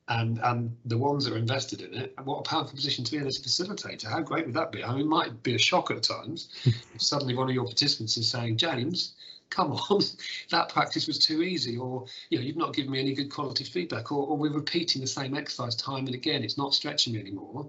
and 0.08 0.38
and 0.44 0.76
the 0.84 0.98
ones 0.98 1.24
that 1.24 1.34
are 1.34 1.38
invested 1.38 1.80
in 1.80 1.94
it, 1.94 2.14
what 2.24 2.38
a 2.38 2.42
powerful 2.42 2.74
position 2.74 3.04
to 3.04 3.10
be 3.10 3.18
in 3.18 3.26
as 3.26 3.38
a 3.38 3.42
facilitator. 3.42 4.06
How 4.06 4.20
great 4.20 4.46
would 4.46 4.54
that 4.54 4.72
be? 4.72 4.84
I 4.84 4.92
mean, 4.92 5.02
it 5.02 5.06
might 5.06 5.42
be 5.42 5.54
a 5.54 5.58
shock 5.58 5.90
at 5.90 6.02
times 6.02 6.48
if 6.64 7.02
suddenly 7.02 7.34
one 7.34 7.48
of 7.48 7.54
your 7.54 7.64
participants 7.64 8.16
is 8.16 8.30
saying, 8.30 8.56
James, 8.56 9.14
come 9.50 9.72
on, 9.72 10.02
that 10.50 10.68
practice 10.68 11.06
was 11.06 11.18
too 11.18 11.42
easy, 11.42 11.76
or 11.76 12.06
you 12.30 12.38
know, 12.38 12.44
you've 12.44 12.56
not 12.56 12.74
given 12.74 12.92
me 12.92 13.00
any 13.00 13.14
good 13.14 13.30
quality 13.30 13.64
feedback, 13.64 14.12
or, 14.12 14.26
or 14.26 14.36
we're 14.36 14.52
repeating 14.52 15.00
the 15.00 15.08
same 15.08 15.36
exercise 15.36 15.74
time 15.74 16.06
and 16.06 16.14
again, 16.14 16.44
it's 16.44 16.58
not 16.58 16.74
stretching 16.74 17.14
me 17.14 17.20
anymore. 17.20 17.68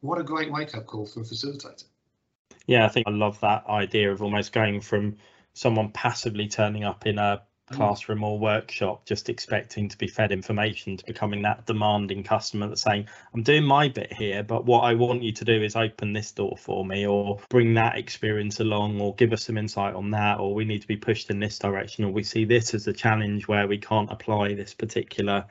What 0.00 0.18
a 0.18 0.24
great 0.24 0.52
wake-up 0.52 0.86
call 0.86 1.06
for 1.06 1.20
a 1.20 1.24
facilitator. 1.24 1.84
Yeah, 2.66 2.84
I 2.84 2.88
think 2.88 3.08
I 3.08 3.10
love 3.10 3.40
that 3.40 3.66
idea 3.66 4.12
of 4.12 4.22
almost 4.22 4.52
going 4.52 4.80
from 4.80 5.16
someone 5.54 5.90
passively 5.90 6.48
turning 6.48 6.84
up 6.84 7.06
in 7.06 7.18
a. 7.18 7.42
Mm. 7.70 7.76
classroom 7.76 8.24
or 8.24 8.38
workshop 8.38 9.04
just 9.04 9.28
expecting 9.28 9.90
to 9.90 9.98
be 9.98 10.06
fed 10.06 10.32
information 10.32 10.96
to 10.96 11.04
becoming 11.04 11.42
that 11.42 11.66
demanding 11.66 12.22
customer 12.22 12.66
that's 12.66 12.80
saying 12.80 13.06
i'm 13.34 13.42
doing 13.42 13.64
my 13.64 13.88
bit 13.88 14.10
here 14.10 14.42
but 14.42 14.64
what 14.64 14.84
i 14.84 14.94
want 14.94 15.22
you 15.22 15.32
to 15.32 15.44
do 15.44 15.62
is 15.62 15.76
open 15.76 16.14
this 16.14 16.30
door 16.32 16.56
for 16.58 16.82
me 16.82 17.06
or 17.06 17.38
bring 17.50 17.74
that 17.74 17.98
experience 17.98 18.60
along 18.60 18.98
or 19.02 19.14
give 19.16 19.34
us 19.34 19.44
some 19.44 19.58
insight 19.58 19.94
on 19.94 20.10
that 20.12 20.40
or 20.40 20.54
we 20.54 20.64
need 20.64 20.80
to 20.80 20.88
be 20.88 20.96
pushed 20.96 21.28
in 21.28 21.40
this 21.40 21.58
direction 21.58 22.04
or 22.04 22.10
we 22.10 22.22
see 22.22 22.46
this 22.46 22.72
as 22.72 22.86
a 22.86 22.92
challenge 22.92 23.46
where 23.46 23.66
we 23.66 23.76
can't 23.76 24.10
apply 24.10 24.54
this 24.54 24.72
particular 24.72 25.44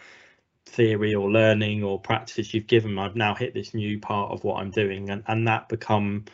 theory 0.66 1.14
or 1.14 1.30
learning 1.30 1.84
or 1.84 2.00
practice 2.00 2.52
you've 2.52 2.66
given 2.66 2.98
i've 2.98 3.16
now 3.16 3.36
hit 3.36 3.54
this 3.54 3.76
new 3.76 4.00
part 4.00 4.32
of 4.32 4.44
what 4.44 4.60
i'm 4.60 4.72
doing. 4.72 5.12
And 5.12 5.24
and 5.28 5.48
that 5.48 5.70
become 5.70 6.26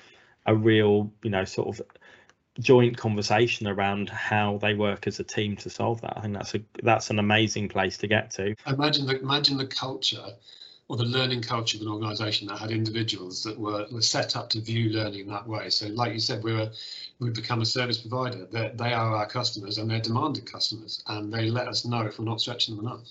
a 0.46 0.56
real 0.56 1.12
you 1.24 1.30
know 1.30 1.43
sort 1.43 1.67
of 1.67 1.86
joint 2.60 2.98
conversation 2.98 3.68
around 3.68 4.10
how 4.10 4.58
they 4.58 4.74
work 4.74 5.08
as 5.08 5.20
a 5.20 5.24
team 5.24 5.56
to 5.58 5.70
solve 5.70 6.02
that. 6.02 6.18
I 6.18 6.22
think 6.22 6.34
that's 6.34 6.56
a 6.56 6.62
that's 6.84 7.10
an 7.10 7.20
amazing 7.20 7.70
place 7.70 7.98
to 8.00 8.08
get 8.08 8.32
to. 8.32 8.56
Imagine 8.68 9.06
the 9.06 9.20
imagine 9.20 9.58
the 9.58 9.66
culture 9.66 10.26
or 10.88 10.98
the 10.98 11.06
learning 11.06 11.42
culture 11.42 11.78
of 11.78 11.82
an 11.82 11.88
organisation 11.88 12.48
that 12.48 12.60
had 12.60 12.72
individuals 12.72 13.42
that 13.44 13.58
were, 13.58 13.88
were 13.92 14.02
set 14.02 14.36
up 14.36 14.50
to 14.50 14.60
view 14.60 14.89
learning 14.89 15.28
that 15.28 15.48
way. 15.48 15.70
So, 15.70 15.88
like 15.88 16.13
you 16.13 16.20
said, 16.20 16.44
we 16.44 16.54
were 16.54 16.70
we 17.20 17.30
become 17.30 17.62
a 17.62 17.66
service 17.66 17.98
provider. 17.98 18.46
They're, 18.52 18.74
they 18.74 18.94
are 18.94 19.16
our 19.16 19.28
customers 19.28 19.78
and 19.78 19.89
they're 19.89 20.02
demanding 20.02 20.46
customers, 20.46 21.04
and 21.08 21.34
they 21.34 21.50
let 21.50 21.68
us 21.68 21.86
know 21.86 22.02
if 22.02 22.20
we're 22.20 22.26
not 22.26 22.42
stretching 22.42 22.76
them 22.76 22.86
enough. 22.86 23.08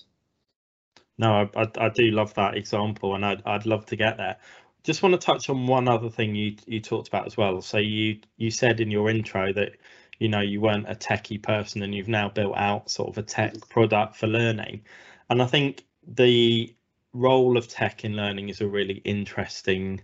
No, 1.17 1.49
I, 1.55 1.61
I, 1.61 1.85
I 1.85 1.89
do 1.89 2.09
love 2.11 2.33
that 2.35 2.55
example, 2.55 3.15
and 3.15 3.25
I'd 3.25 3.41
I'd 3.45 3.65
love 3.65 3.85
to 3.87 3.95
get 3.95 4.17
there 4.17 4.37
just 4.83 5.01
want 5.01 5.13
to 5.13 5.25
touch 5.25 5.49
on 5.49 5.67
one 5.67 5.87
other 5.87 6.09
thing 6.09 6.35
you 6.35 6.55
you 6.65 6.79
talked 6.79 7.07
about 7.07 7.25
as 7.25 7.37
well. 7.37 7.61
So 7.61 7.77
you 7.77 8.19
you 8.37 8.51
said 8.51 8.79
in 8.79 8.91
your 8.91 9.09
intro 9.09 9.53
that 9.53 9.73
you 10.19 10.29
know 10.29 10.41
you 10.41 10.61
weren't 10.61 10.89
a 10.89 10.95
techie 10.95 11.41
person 11.41 11.81
and 11.83 11.93
you've 11.95 12.07
now 12.07 12.29
built 12.29 12.55
out 12.57 12.89
sort 12.89 13.09
of 13.09 13.17
a 13.17 13.23
tech 13.23 13.53
mm-hmm. 13.53 13.69
product 13.69 14.15
for 14.17 14.27
learning. 14.27 14.81
And 15.29 15.41
I 15.41 15.45
think 15.45 15.85
the 16.05 16.73
role 17.13 17.57
of 17.57 17.67
tech 17.67 18.03
in 18.03 18.15
learning 18.15 18.49
is 18.49 18.61
a 18.61 18.67
really 18.67 18.95
interesting 19.05 20.01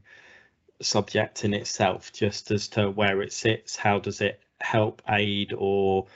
subject 0.81 1.43
in 1.43 1.53
itself, 1.53 2.13
just 2.13 2.51
as 2.51 2.69
to 2.69 2.89
where 2.89 3.21
it 3.21 3.33
sits, 3.33 3.75
how 3.75 3.99
does 3.99 4.21
it 4.21 4.39
help 4.61 5.01
aid 5.09 5.53
or 5.57 6.07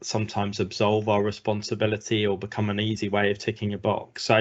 sometimes 0.00 0.60
absolve 0.60 1.08
our 1.08 1.22
responsibility 1.22 2.26
or 2.26 2.38
become 2.38 2.70
an 2.70 2.80
easy 2.80 3.08
way 3.08 3.30
of 3.30 3.38
ticking 3.38 3.74
a 3.74 3.78
box. 3.78 4.22
So 4.22 4.38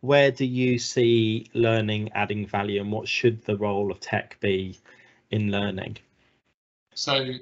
where 0.00 0.30
do 0.30 0.44
you 0.44 0.78
see 0.78 1.46
learning 1.54 2.10
adding 2.14 2.46
value 2.46 2.80
and 2.80 2.90
what 2.90 3.08
should 3.08 3.44
the 3.44 3.56
role 3.56 3.90
of 3.90 4.00
tech 4.00 4.38
be 4.40 4.78
in 5.30 5.50
learning? 5.50 5.98
So 6.94 7.34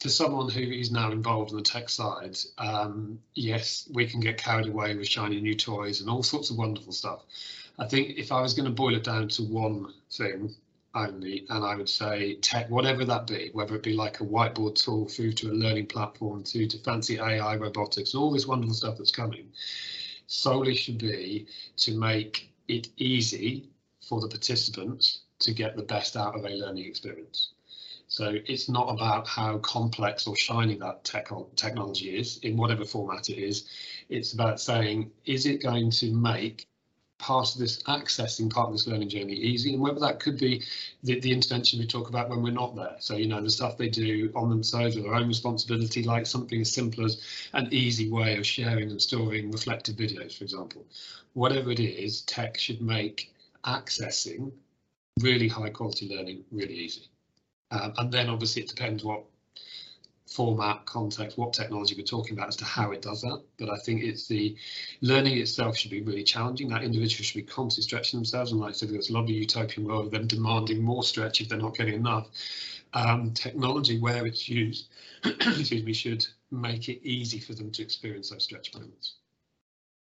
to 0.00 0.08
someone 0.08 0.48
who 0.48 0.60
is 0.60 0.92
now 0.92 1.10
involved 1.10 1.50
in 1.50 1.56
the 1.56 1.62
tech 1.62 1.88
side, 1.88 2.38
um, 2.58 3.18
yes, 3.34 3.88
we 3.92 4.06
can 4.06 4.20
get 4.20 4.38
carried 4.38 4.68
away 4.68 4.94
with 4.94 5.08
shiny 5.08 5.40
new 5.40 5.56
toys 5.56 6.00
and 6.00 6.08
all 6.08 6.22
sorts 6.22 6.50
of 6.50 6.56
wonderful 6.56 6.92
stuff. 6.92 7.24
I 7.78 7.86
think 7.86 8.16
if 8.16 8.30
I 8.30 8.40
was 8.40 8.54
going 8.54 8.66
to 8.66 8.74
boil 8.74 8.94
it 8.94 9.04
down 9.04 9.28
to 9.28 9.42
one 9.42 9.92
thing 10.10 10.54
only, 10.94 11.46
and 11.48 11.64
I 11.64 11.74
would 11.74 11.88
say 11.88 12.36
tech, 12.36 12.70
whatever 12.70 13.04
that 13.04 13.26
be, 13.26 13.50
whether 13.52 13.74
it 13.74 13.82
be 13.82 13.94
like 13.94 14.20
a 14.20 14.24
whiteboard 14.24 14.76
tool 14.76 15.06
through 15.08 15.32
to 15.34 15.50
a 15.50 15.52
learning 15.52 15.86
platform 15.86 16.44
to, 16.44 16.66
to 16.66 16.78
fancy 16.78 17.18
AI, 17.18 17.56
robotics, 17.56 18.14
all 18.14 18.30
this 18.30 18.46
wonderful 18.46 18.74
stuff 18.74 18.98
that's 18.98 19.10
coming, 19.10 19.48
solely 20.28 20.74
should 20.76 20.98
be 20.98 21.46
to 21.78 21.98
make 21.98 22.52
it 22.68 22.88
easy 22.98 23.68
for 24.00 24.20
the 24.20 24.28
participants 24.28 25.22
to 25.40 25.52
get 25.52 25.76
the 25.76 25.82
best 25.82 26.16
out 26.16 26.36
of 26.36 26.44
a 26.44 26.50
learning 26.50 26.84
experience. 26.84 27.52
So 28.06 28.36
it's 28.46 28.68
not 28.68 28.88
about 28.88 29.26
how 29.26 29.58
complex 29.58 30.26
or 30.26 30.36
shiny 30.36 30.76
that 30.76 31.04
tech 31.04 31.28
technology 31.56 32.16
is 32.16 32.38
in 32.38 32.56
whatever 32.56 32.84
format 32.84 33.28
it 33.28 33.38
is. 33.38 33.68
It's 34.08 34.32
about 34.32 34.60
saying, 34.60 35.10
is 35.26 35.44
it 35.46 35.62
going 35.62 35.90
to 35.92 36.12
make 36.14 36.68
part 37.18 37.52
of 37.52 37.58
this 37.58 37.82
accessing 37.82 38.48
part 38.48 38.68
of 38.68 38.74
this 38.74 38.86
learning 38.86 39.08
journey 39.08 39.34
easy. 39.34 39.74
And 39.74 39.82
whether 39.82 40.00
that 40.00 40.20
could 40.20 40.38
be 40.38 40.62
the, 41.02 41.20
the 41.20 41.32
intervention 41.32 41.78
we 41.78 41.86
talk 41.86 42.08
about 42.08 42.28
when 42.28 42.42
we're 42.42 42.52
not 42.52 42.76
there. 42.76 42.96
So 43.00 43.16
you 43.16 43.26
know 43.26 43.42
the 43.42 43.50
stuff 43.50 43.76
they 43.76 43.88
do 43.88 44.32
on 44.34 44.48
themselves 44.48 44.96
or 44.96 45.02
their 45.02 45.14
own 45.14 45.28
responsibility 45.28 46.02
like 46.02 46.26
something 46.26 46.60
as 46.60 46.72
simple 46.72 47.04
as 47.04 47.20
an 47.52 47.68
easy 47.72 48.10
way 48.10 48.36
of 48.38 48.46
sharing 48.46 48.90
and 48.90 49.02
storing 49.02 49.50
reflective 49.50 49.96
videos 49.96 50.38
for 50.38 50.44
example. 50.44 50.86
Whatever 51.34 51.72
it 51.72 51.80
is 51.80 52.22
tech 52.22 52.56
should 52.58 52.80
make 52.80 53.32
accessing 53.64 54.52
really 55.20 55.48
high 55.48 55.70
quality 55.70 56.08
learning 56.08 56.44
really 56.52 56.74
easy. 56.74 57.08
Um, 57.70 57.92
and 57.98 58.12
then 58.12 58.30
obviously 58.30 58.62
it 58.62 58.68
depends 58.68 59.04
what 59.04 59.24
format, 60.28 60.84
context, 60.84 61.38
what 61.38 61.52
technology 61.52 61.94
we're 61.96 62.04
talking 62.04 62.34
about 62.34 62.48
as 62.48 62.56
to 62.56 62.64
how 62.64 62.92
it 62.92 63.02
does 63.02 63.22
that. 63.22 63.42
But 63.58 63.70
I 63.70 63.78
think 63.78 64.02
it's 64.02 64.28
the 64.28 64.56
learning 65.00 65.38
itself 65.38 65.76
should 65.76 65.90
be 65.90 66.02
really 66.02 66.22
challenging. 66.22 66.68
That 66.68 66.84
individual 66.84 67.24
should 67.24 67.36
be 67.36 67.50
constantly 67.50 67.88
stretching 67.88 68.18
themselves. 68.18 68.52
And 68.52 68.60
like 68.60 68.70
I 68.70 68.72
said, 68.72 68.90
there's 68.90 69.10
a 69.10 69.14
lovely 69.14 69.34
utopian 69.34 69.86
world 69.86 70.06
of 70.06 70.10
them 70.12 70.26
demanding 70.26 70.82
more 70.82 71.02
stretch 71.02 71.40
if 71.40 71.48
they're 71.48 71.58
not 71.58 71.76
getting 71.76 71.94
enough. 71.94 72.28
Um, 72.94 73.32
technology, 73.32 73.98
where 73.98 74.26
it's 74.26 74.48
used, 74.48 74.88
excuse 75.24 75.84
me, 75.84 75.92
should 75.92 76.26
make 76.50 76.88
it 76.88 77.06
easy 77.06 77.38
for 77.38 77.54
them 77.54 77.70
to 77.72 77.82
experience 77.82 78.30
those 78.30 78.44
stretch 78.44 78.74
moments. 78.74 79.14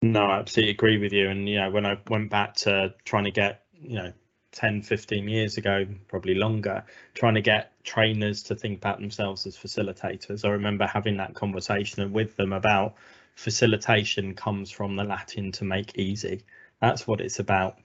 No, 0.01 0.25
I 0.25 0.39
absolutely 0.39 0.71
agree 0.71 0.97
with 0.97 1.13
you. 1.13 1.29
And, 1.29 1.47
you 1.47 1.57
know, 1.57 1.69
when 1.69 1.85
I 1.85 1.99
went 2.09 2.29
back 2.29 2.55
to 2.57 2.93
trying 3.05 3.25
to 3.25 3.31
get, 3.31 3.65
you 3.73 3.95
know, 3.95 4.13
10, 4.51 4.81
15 4.81 5.27
years 5.27 5.57
ago, 5.57 5.85
probably 6.07 6.35
longer, 6.35 6.83
trying 7.13 7.35
to 7.35 7.41
get 7.41 7.71
trainers 7.83 8.43
to 8.43 8.55
think 8.55 8.77
about 8.77 8.99
themselves 8.99 9.45
as 9.45 9.55
facilitators. 9.55 10.43
I 10.43 10.49
remember 10.49 10.87
having 10.87 11.17
that 11.17 11.35
conversation 11.35 12.11
with 12.11 12.35
them 12.35 12.53
about 12.53 12.95
facilitation 13.35 14.33
comes 14.33 14.71
from 14.71 14.95
the 14.95 15.03
Latin 15.03 15.51
to 15.53 15.63
make 15.63 15.97
easy. 15.97 16.43
That's 16.81 17.07
what 17.07 17.21
it's 17.21 17.39
about. 17.39 17.77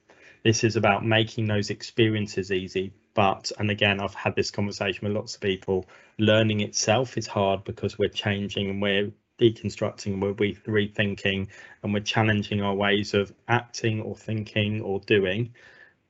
This 0.43 0.65
is 0.65 0.77
about 0.77 1.05
making 1.05 1.47
those 1.47 1.71
experiences 1.71 2.51
easy. 2.51 2.93
But, 3.15 3.53
and 3.59 3.71
again, 3.71 4.01
I've 4.01 4.15
had 4.15 4.35
this 4.35 4.51
conversation 4.51 5.07
with 5.07 5.17
lots 5.17 5.37
of 5.37 5.41
people, 5.41 5.87
learning 6.19 6.61
itself 6.61 7.17
is 7.17 7.27
hard 7.27 7.65
because 7.65 7.99
we're 7.99 8.09
changing 8.09 8.69
and 8.69 8.83
we're 8.83 9.13
deconstructing, 9.39 10.15
and 10.15 10.23
we're 10.23 10.35
rethinking, 10.35 11.49
and 11.83 11.93
we're 11.93 12.01
challenging 12.01 12.63
our 12.63 12.75
ways 12.75 13.15
of 13.15 13.33
acting 13.49 14.01
or 14.01 14.17
thinking 14.17 14.81
or 14.81 15.01
doing 15.01 15.53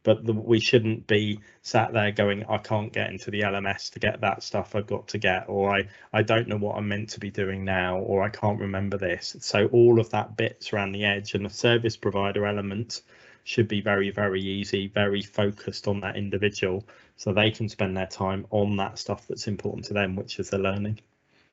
but 0.04 0.24
the, 0.24 0.32
we 0.32 0.60
shouldn't 0.60 1.06
be 1.08 1.40
sat 1.62 1.92
there 1.92 2.12
going 2.12 2.44
i 2.44 2.58
can't 2.58 2.92
get 2.92 3.10
into 3.10 3.30
the 3.32 3.40
lms 3.40 3.90
to 3.90 3.98
get 3.98 4.20
that 4.20 4.42
stuff 4.42 4.76
i've 4.76 4.86
got 4.86 5.08
to 5.08 5.18
get 5.18 5.48
or 5.48 5.74
i 5.74 5.88
i 6.12 6.22
don't 6.22 6.46
know 6.46 6.56
what 6.56 6.76
i'm 6.76 6.86
meant 6.86 7.08
to 7.08 7.18
be 7.18 7.30
doing 7.30 7.64
now 7.64 7.98
or 7.98 8.22
i 8.22 8.28
can't 8.28 8.60
remember 8.60 8.96
this. 8.96 9.36
So 9.40 9.66
all 9.66 9.98
of 9.98 10.10
that 10.10 10.36
bits 10.36 10.72
around 10.72 10.92
the 10.92 11.04
edge 11.04 11.34
and 11.34 11.44
the 11.44 11.50
service 11.50 11.96
provider 11.96 12.46
element 12.46 13.02
should 13.42 13.66
be 13.66 13.80
very 13.80 14.10
very 14.10 14.40
easy 14.40 14.86
very 14.86 15.22
focused 15.22 15.88
on 15.88 16.00
that 16.00 16.16
individual 16.16 16.86
so 17.16 17.32
they 17.32 17.50
can 17.50 17.68
spend 17.68 17.96
their 17.96 18.06
time 18.06 18.46
on 18.50 18.76
that 18.76 18.98
stuff 18.98 19.26
that's 19.28 19.48
important 19.48 19.86
to 19.86 19.94
them 19.94 20.14
which 20.14 20.38
is 20.38 20.50
the 20.50 20.58
learning. 20.58 21.00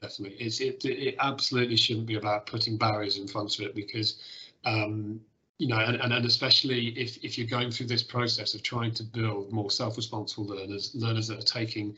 Definitely. 0.01 0.38
It, 0.39 0.84
it 0.84 1.15
absolutely 1.19 1.78
shouldn't 1.78 2.07
be 2.07 2.15
about 2.15 2.47
putting 2.47 2.75
barriers 2.78 3.17
in 3.17 3.28
front 3.28 3.59
of 3.59 3.65
it 3.65 3.75
because 3.75 4.19
um, 4.65 5.21
you 5.62 5.68
know, 5.68 5.78
and, 5.78 5.97
and, 5.97 6.26
especially 6.26 6.88
if, 6.99 7.24
if 7.24 7.38
you're 7.38 7.45
going 7.45 7.70
through 7.70 7.86
this 7.86 8.01
process 8.01 8.55
of 8.55 8.64
trying 8.64 8.91
to 8.95 9.03
build 9.03 9.51
more 9.51 9.70
self-responsible 9.70 10.47
learners, 10.47 10.89
learners 10.95 11.28
that 11.28 11.38
are 11.38 11.43
taking 11.59 11.95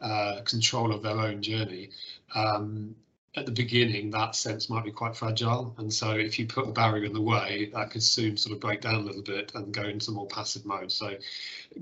uh, 0.00 0.40
control 0.44 0.92
of 0.92 1.00
their 1.00 1.20
own 1.20 1.40
journey, 1.40 1.90
um, 2.34 2.92
at 3.36 3.46
the 3.46 3.52
beginning, 3.52 4.10
that 4.10 4.34
sense 4.34 4.68
might 4.68 4.84
be 4.84 4.90
quite 4.90 5.14
fragile. 5.14 5.72
And 5.78 5.92
so 5.92 6.10
if 6.10 6.40
you 6.40 6.46
put 6.48 6.66
a 6.66 6.72
barrier 6.72 7.04
in 7.04 7.12
the 7.12 7.20
way, 7.20 7.70
that 7.72 7.92
could 7.92 8.02
soon 8.02 8.36
sort 8.36 8.52
of 8.52 8.60
break 8.60 8.80
down 8.80 8.96
a 8.96 9.00
little 9.00 9.22
bit 9.22 9.52
and 9.54 9.72
go 9.72 9.82
into 9.82 10.10
more 10.10 10.26
passive 10.26 10.66
mode. 10.66 10.90
So 10.90 11.16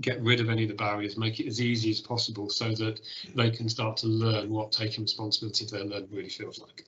get 0.02 0.20
rid 0.20 0.38
of 0.38 0.50
any 0.50 0.64
of 0.64 0.68
the 0.68 0.74
barriers, 0.74 1.16
make 1.16 1.40
it 1.40 1.46
as 1.46 1.62
easy 1.62 1.90
as 1.90 2.00
possible 2.02 2.50
so 2.50 2.74
that 2.74 3.00
they 3.34 3.50
can 3.50 3.70
start 3.70 3.96
to 3.98 4.06
learn 4.06 4.50
what 4.50 4.70
taking 4.70 5.04
responsibility 5.04 5.64
for 5.64 5.76
their 5.76 5.86
learning 5.86 6.10
really 6.12 6.28
feels 6.28 6.60
like. 6.60 6.84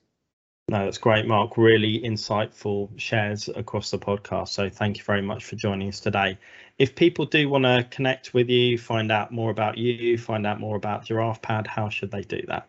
No, 0.75 0.83
that's 0.83 0.97
great, 0.97 1.25
Mark. 1.25 1.55
Really 1.55 2.01
insightful 2.01 2.89
shares 2.99 3.47
across 3.47 3.91
the 3.91 3.97
podcast. 3.97 4.49
So 4.49 4.69
thank 4.69 4.97
you 4.97 5.05
very 5.05 5.21
much 5.21 5.45
for 5.45 5.55
joining 5.55 5.87
us 5.87 6.01
today. 6.01 6.37
If 6.77 6.95
people 6.95 7.23
do 7.23 7.47
want 7.47 7.63
to 7.63 7.87
connect 7.89 8.33
with 8.33 8.49
you, 8.49 8.77
find 8.77 9.09
out 9.09 9.31
more 9.31 9.51
about 9.51 9.77
you, 9.77 10.17
find 10.17 10.45
out 10.45 10.59
more 10.59 10.75
about 10.75 11.05
Giraffe 11.05 11.41
Pad, 11.41 11.65
how 11.65 11.87
should 11.87 12.11
they 12.11 12.23
do 12.23 12.41
that? 12.49 12.67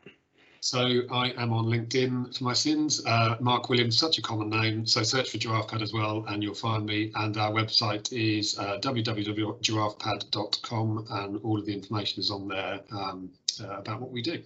So 0.61 1.02
I 1.11 1.32
am 1.36 1.52
on 1.52 1.64
LinkedIn 1.64 2.38
for 2.38 2.44
my 2.44 2.52
sins. 2.52 3.04
Uh, 3.04 3.34
Mark 3.40 3.68
Williams, 3.68 3.98
such 3.98 4.18
a 4.18 4.22
common 4.22 4.50
name. 4.50 4.86
So 4.86 5.02
search 5.02 5.30
for 5.30 5.38
GiraffePad 5.38 5.82
as 5.82 5.92
well, 5.92 6.24
and 6.28 6.44
you'll 6.44 6.54
find 6.54 6.86
me. 6.86 7.11
And 7.16 7.36
our 7.36 7.50
website 7.50 8.12
is 8.12 8.57
uh, 8.57 8.78
www.giraffepad.com, 8.78 11.07
and 11.11 11.40
all 11.42 11.59
of 11.59 11.66
the 11.66 11.74
information 11.74 12.20
is 12.20 12.30
on 12.30 12.46
there 12.46 12.82
um, 12.92 13.30
uh, 13.61 13.78
about 13.78 14.00
what 14.00 14.12
we 14.12 14.22
do. 14.22 14.40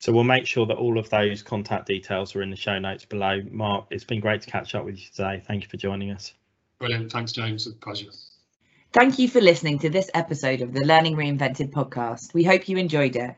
So 0.00 0.12
we'll 0.12 0.24
make 0.24 0.46
sure 0.46 0.66
that 0.66 0.76
all 0.76 0.98
of 0.98 1.10
those 1.10 1.42
contact 1.42 1.86
details 1.86 2.36
are 2.36 2.42
in 2.42 2.50
the 2.50 2.56
show 2.56 2.78
notes 2.78 3.04
below. 3.04 3.42
Mark, 3.50 3.86
it's 3.90 4.04
been 4.04 4.20
great 4.20 4.42
to 4.42 4.50
catch 4.50 4.74
up 4.74 4.84
with 4.84 4.96
you 4.96 5.06
today. 5.14 5.42
Thank 5.44 5.64
you 5.64 5.68
for 5.68 5.76
joining 5.76 6.12
us. 6.12 6.34
Brilliant. 6.78 7.10
Thanks, 7.10 7.32
James. 7.32 7.66
A 7.66 7.72
pleasure. 7.72 8.10
Thank 8.92 9.18
you 9.18 9.28
for 9.28 9.40
listening 9.40 9.80
to 9.80 9.90
this 9.90 10.08
episode 10.14 10.60
of 10.60 10.72
the 10.72 10.84
Learning 10.84 11.16
Reinvented 11.16 11.70
podcast. 11.72 12.32
We 12.32 12.44
hope 12.44 12.68
you 12.68 12.76
enjoyed 12.76 13.16
it. 13.16 13.34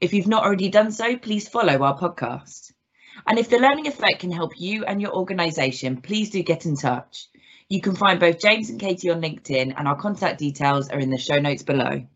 If 0.00 0.14
you've 0.14 0.26
not 0.26 0.44
already 0.44 0.70
done 0.70 0.90
so, 0.90 1.16
please 1.18 1.48
follow 1.48 1.82
our 1.82 1.98
podcast. 1.98 2.72
And 3.26 3.38
if 3.38 3.50
the 3.50 3.58
learning 3.58 3.86
effect 3.86 4.20
can 4.20 4.32
help 4.32 4.58
you 4.58 4.84
and 4.84 5.00
your 5.00 5.14
organisation, 5.14 6.00
please 6.00 6.30
do 6.30 6.42
get 6.42 6.64
in 6.64 6.76
touch. 6.76 7.28
You 7.68 7.80
can 7.80 7.94
find 7.94 8.18
both 8.18 8.40
James 8.40 8.70
and 8.70 8.80
Katie 8.80 9.10
on 9.10 9.20
LinkedIn, 9.20 9.74
and 9.76 9.86
our 9.86 9.96
contact 9.96 10.38
details 10.38 10.88
are 10.88 10.98
in 10.98 11.10
the 11.10 11.18
show 11.18 11.38
notes 11.38 11.62
below. 11.62 12.06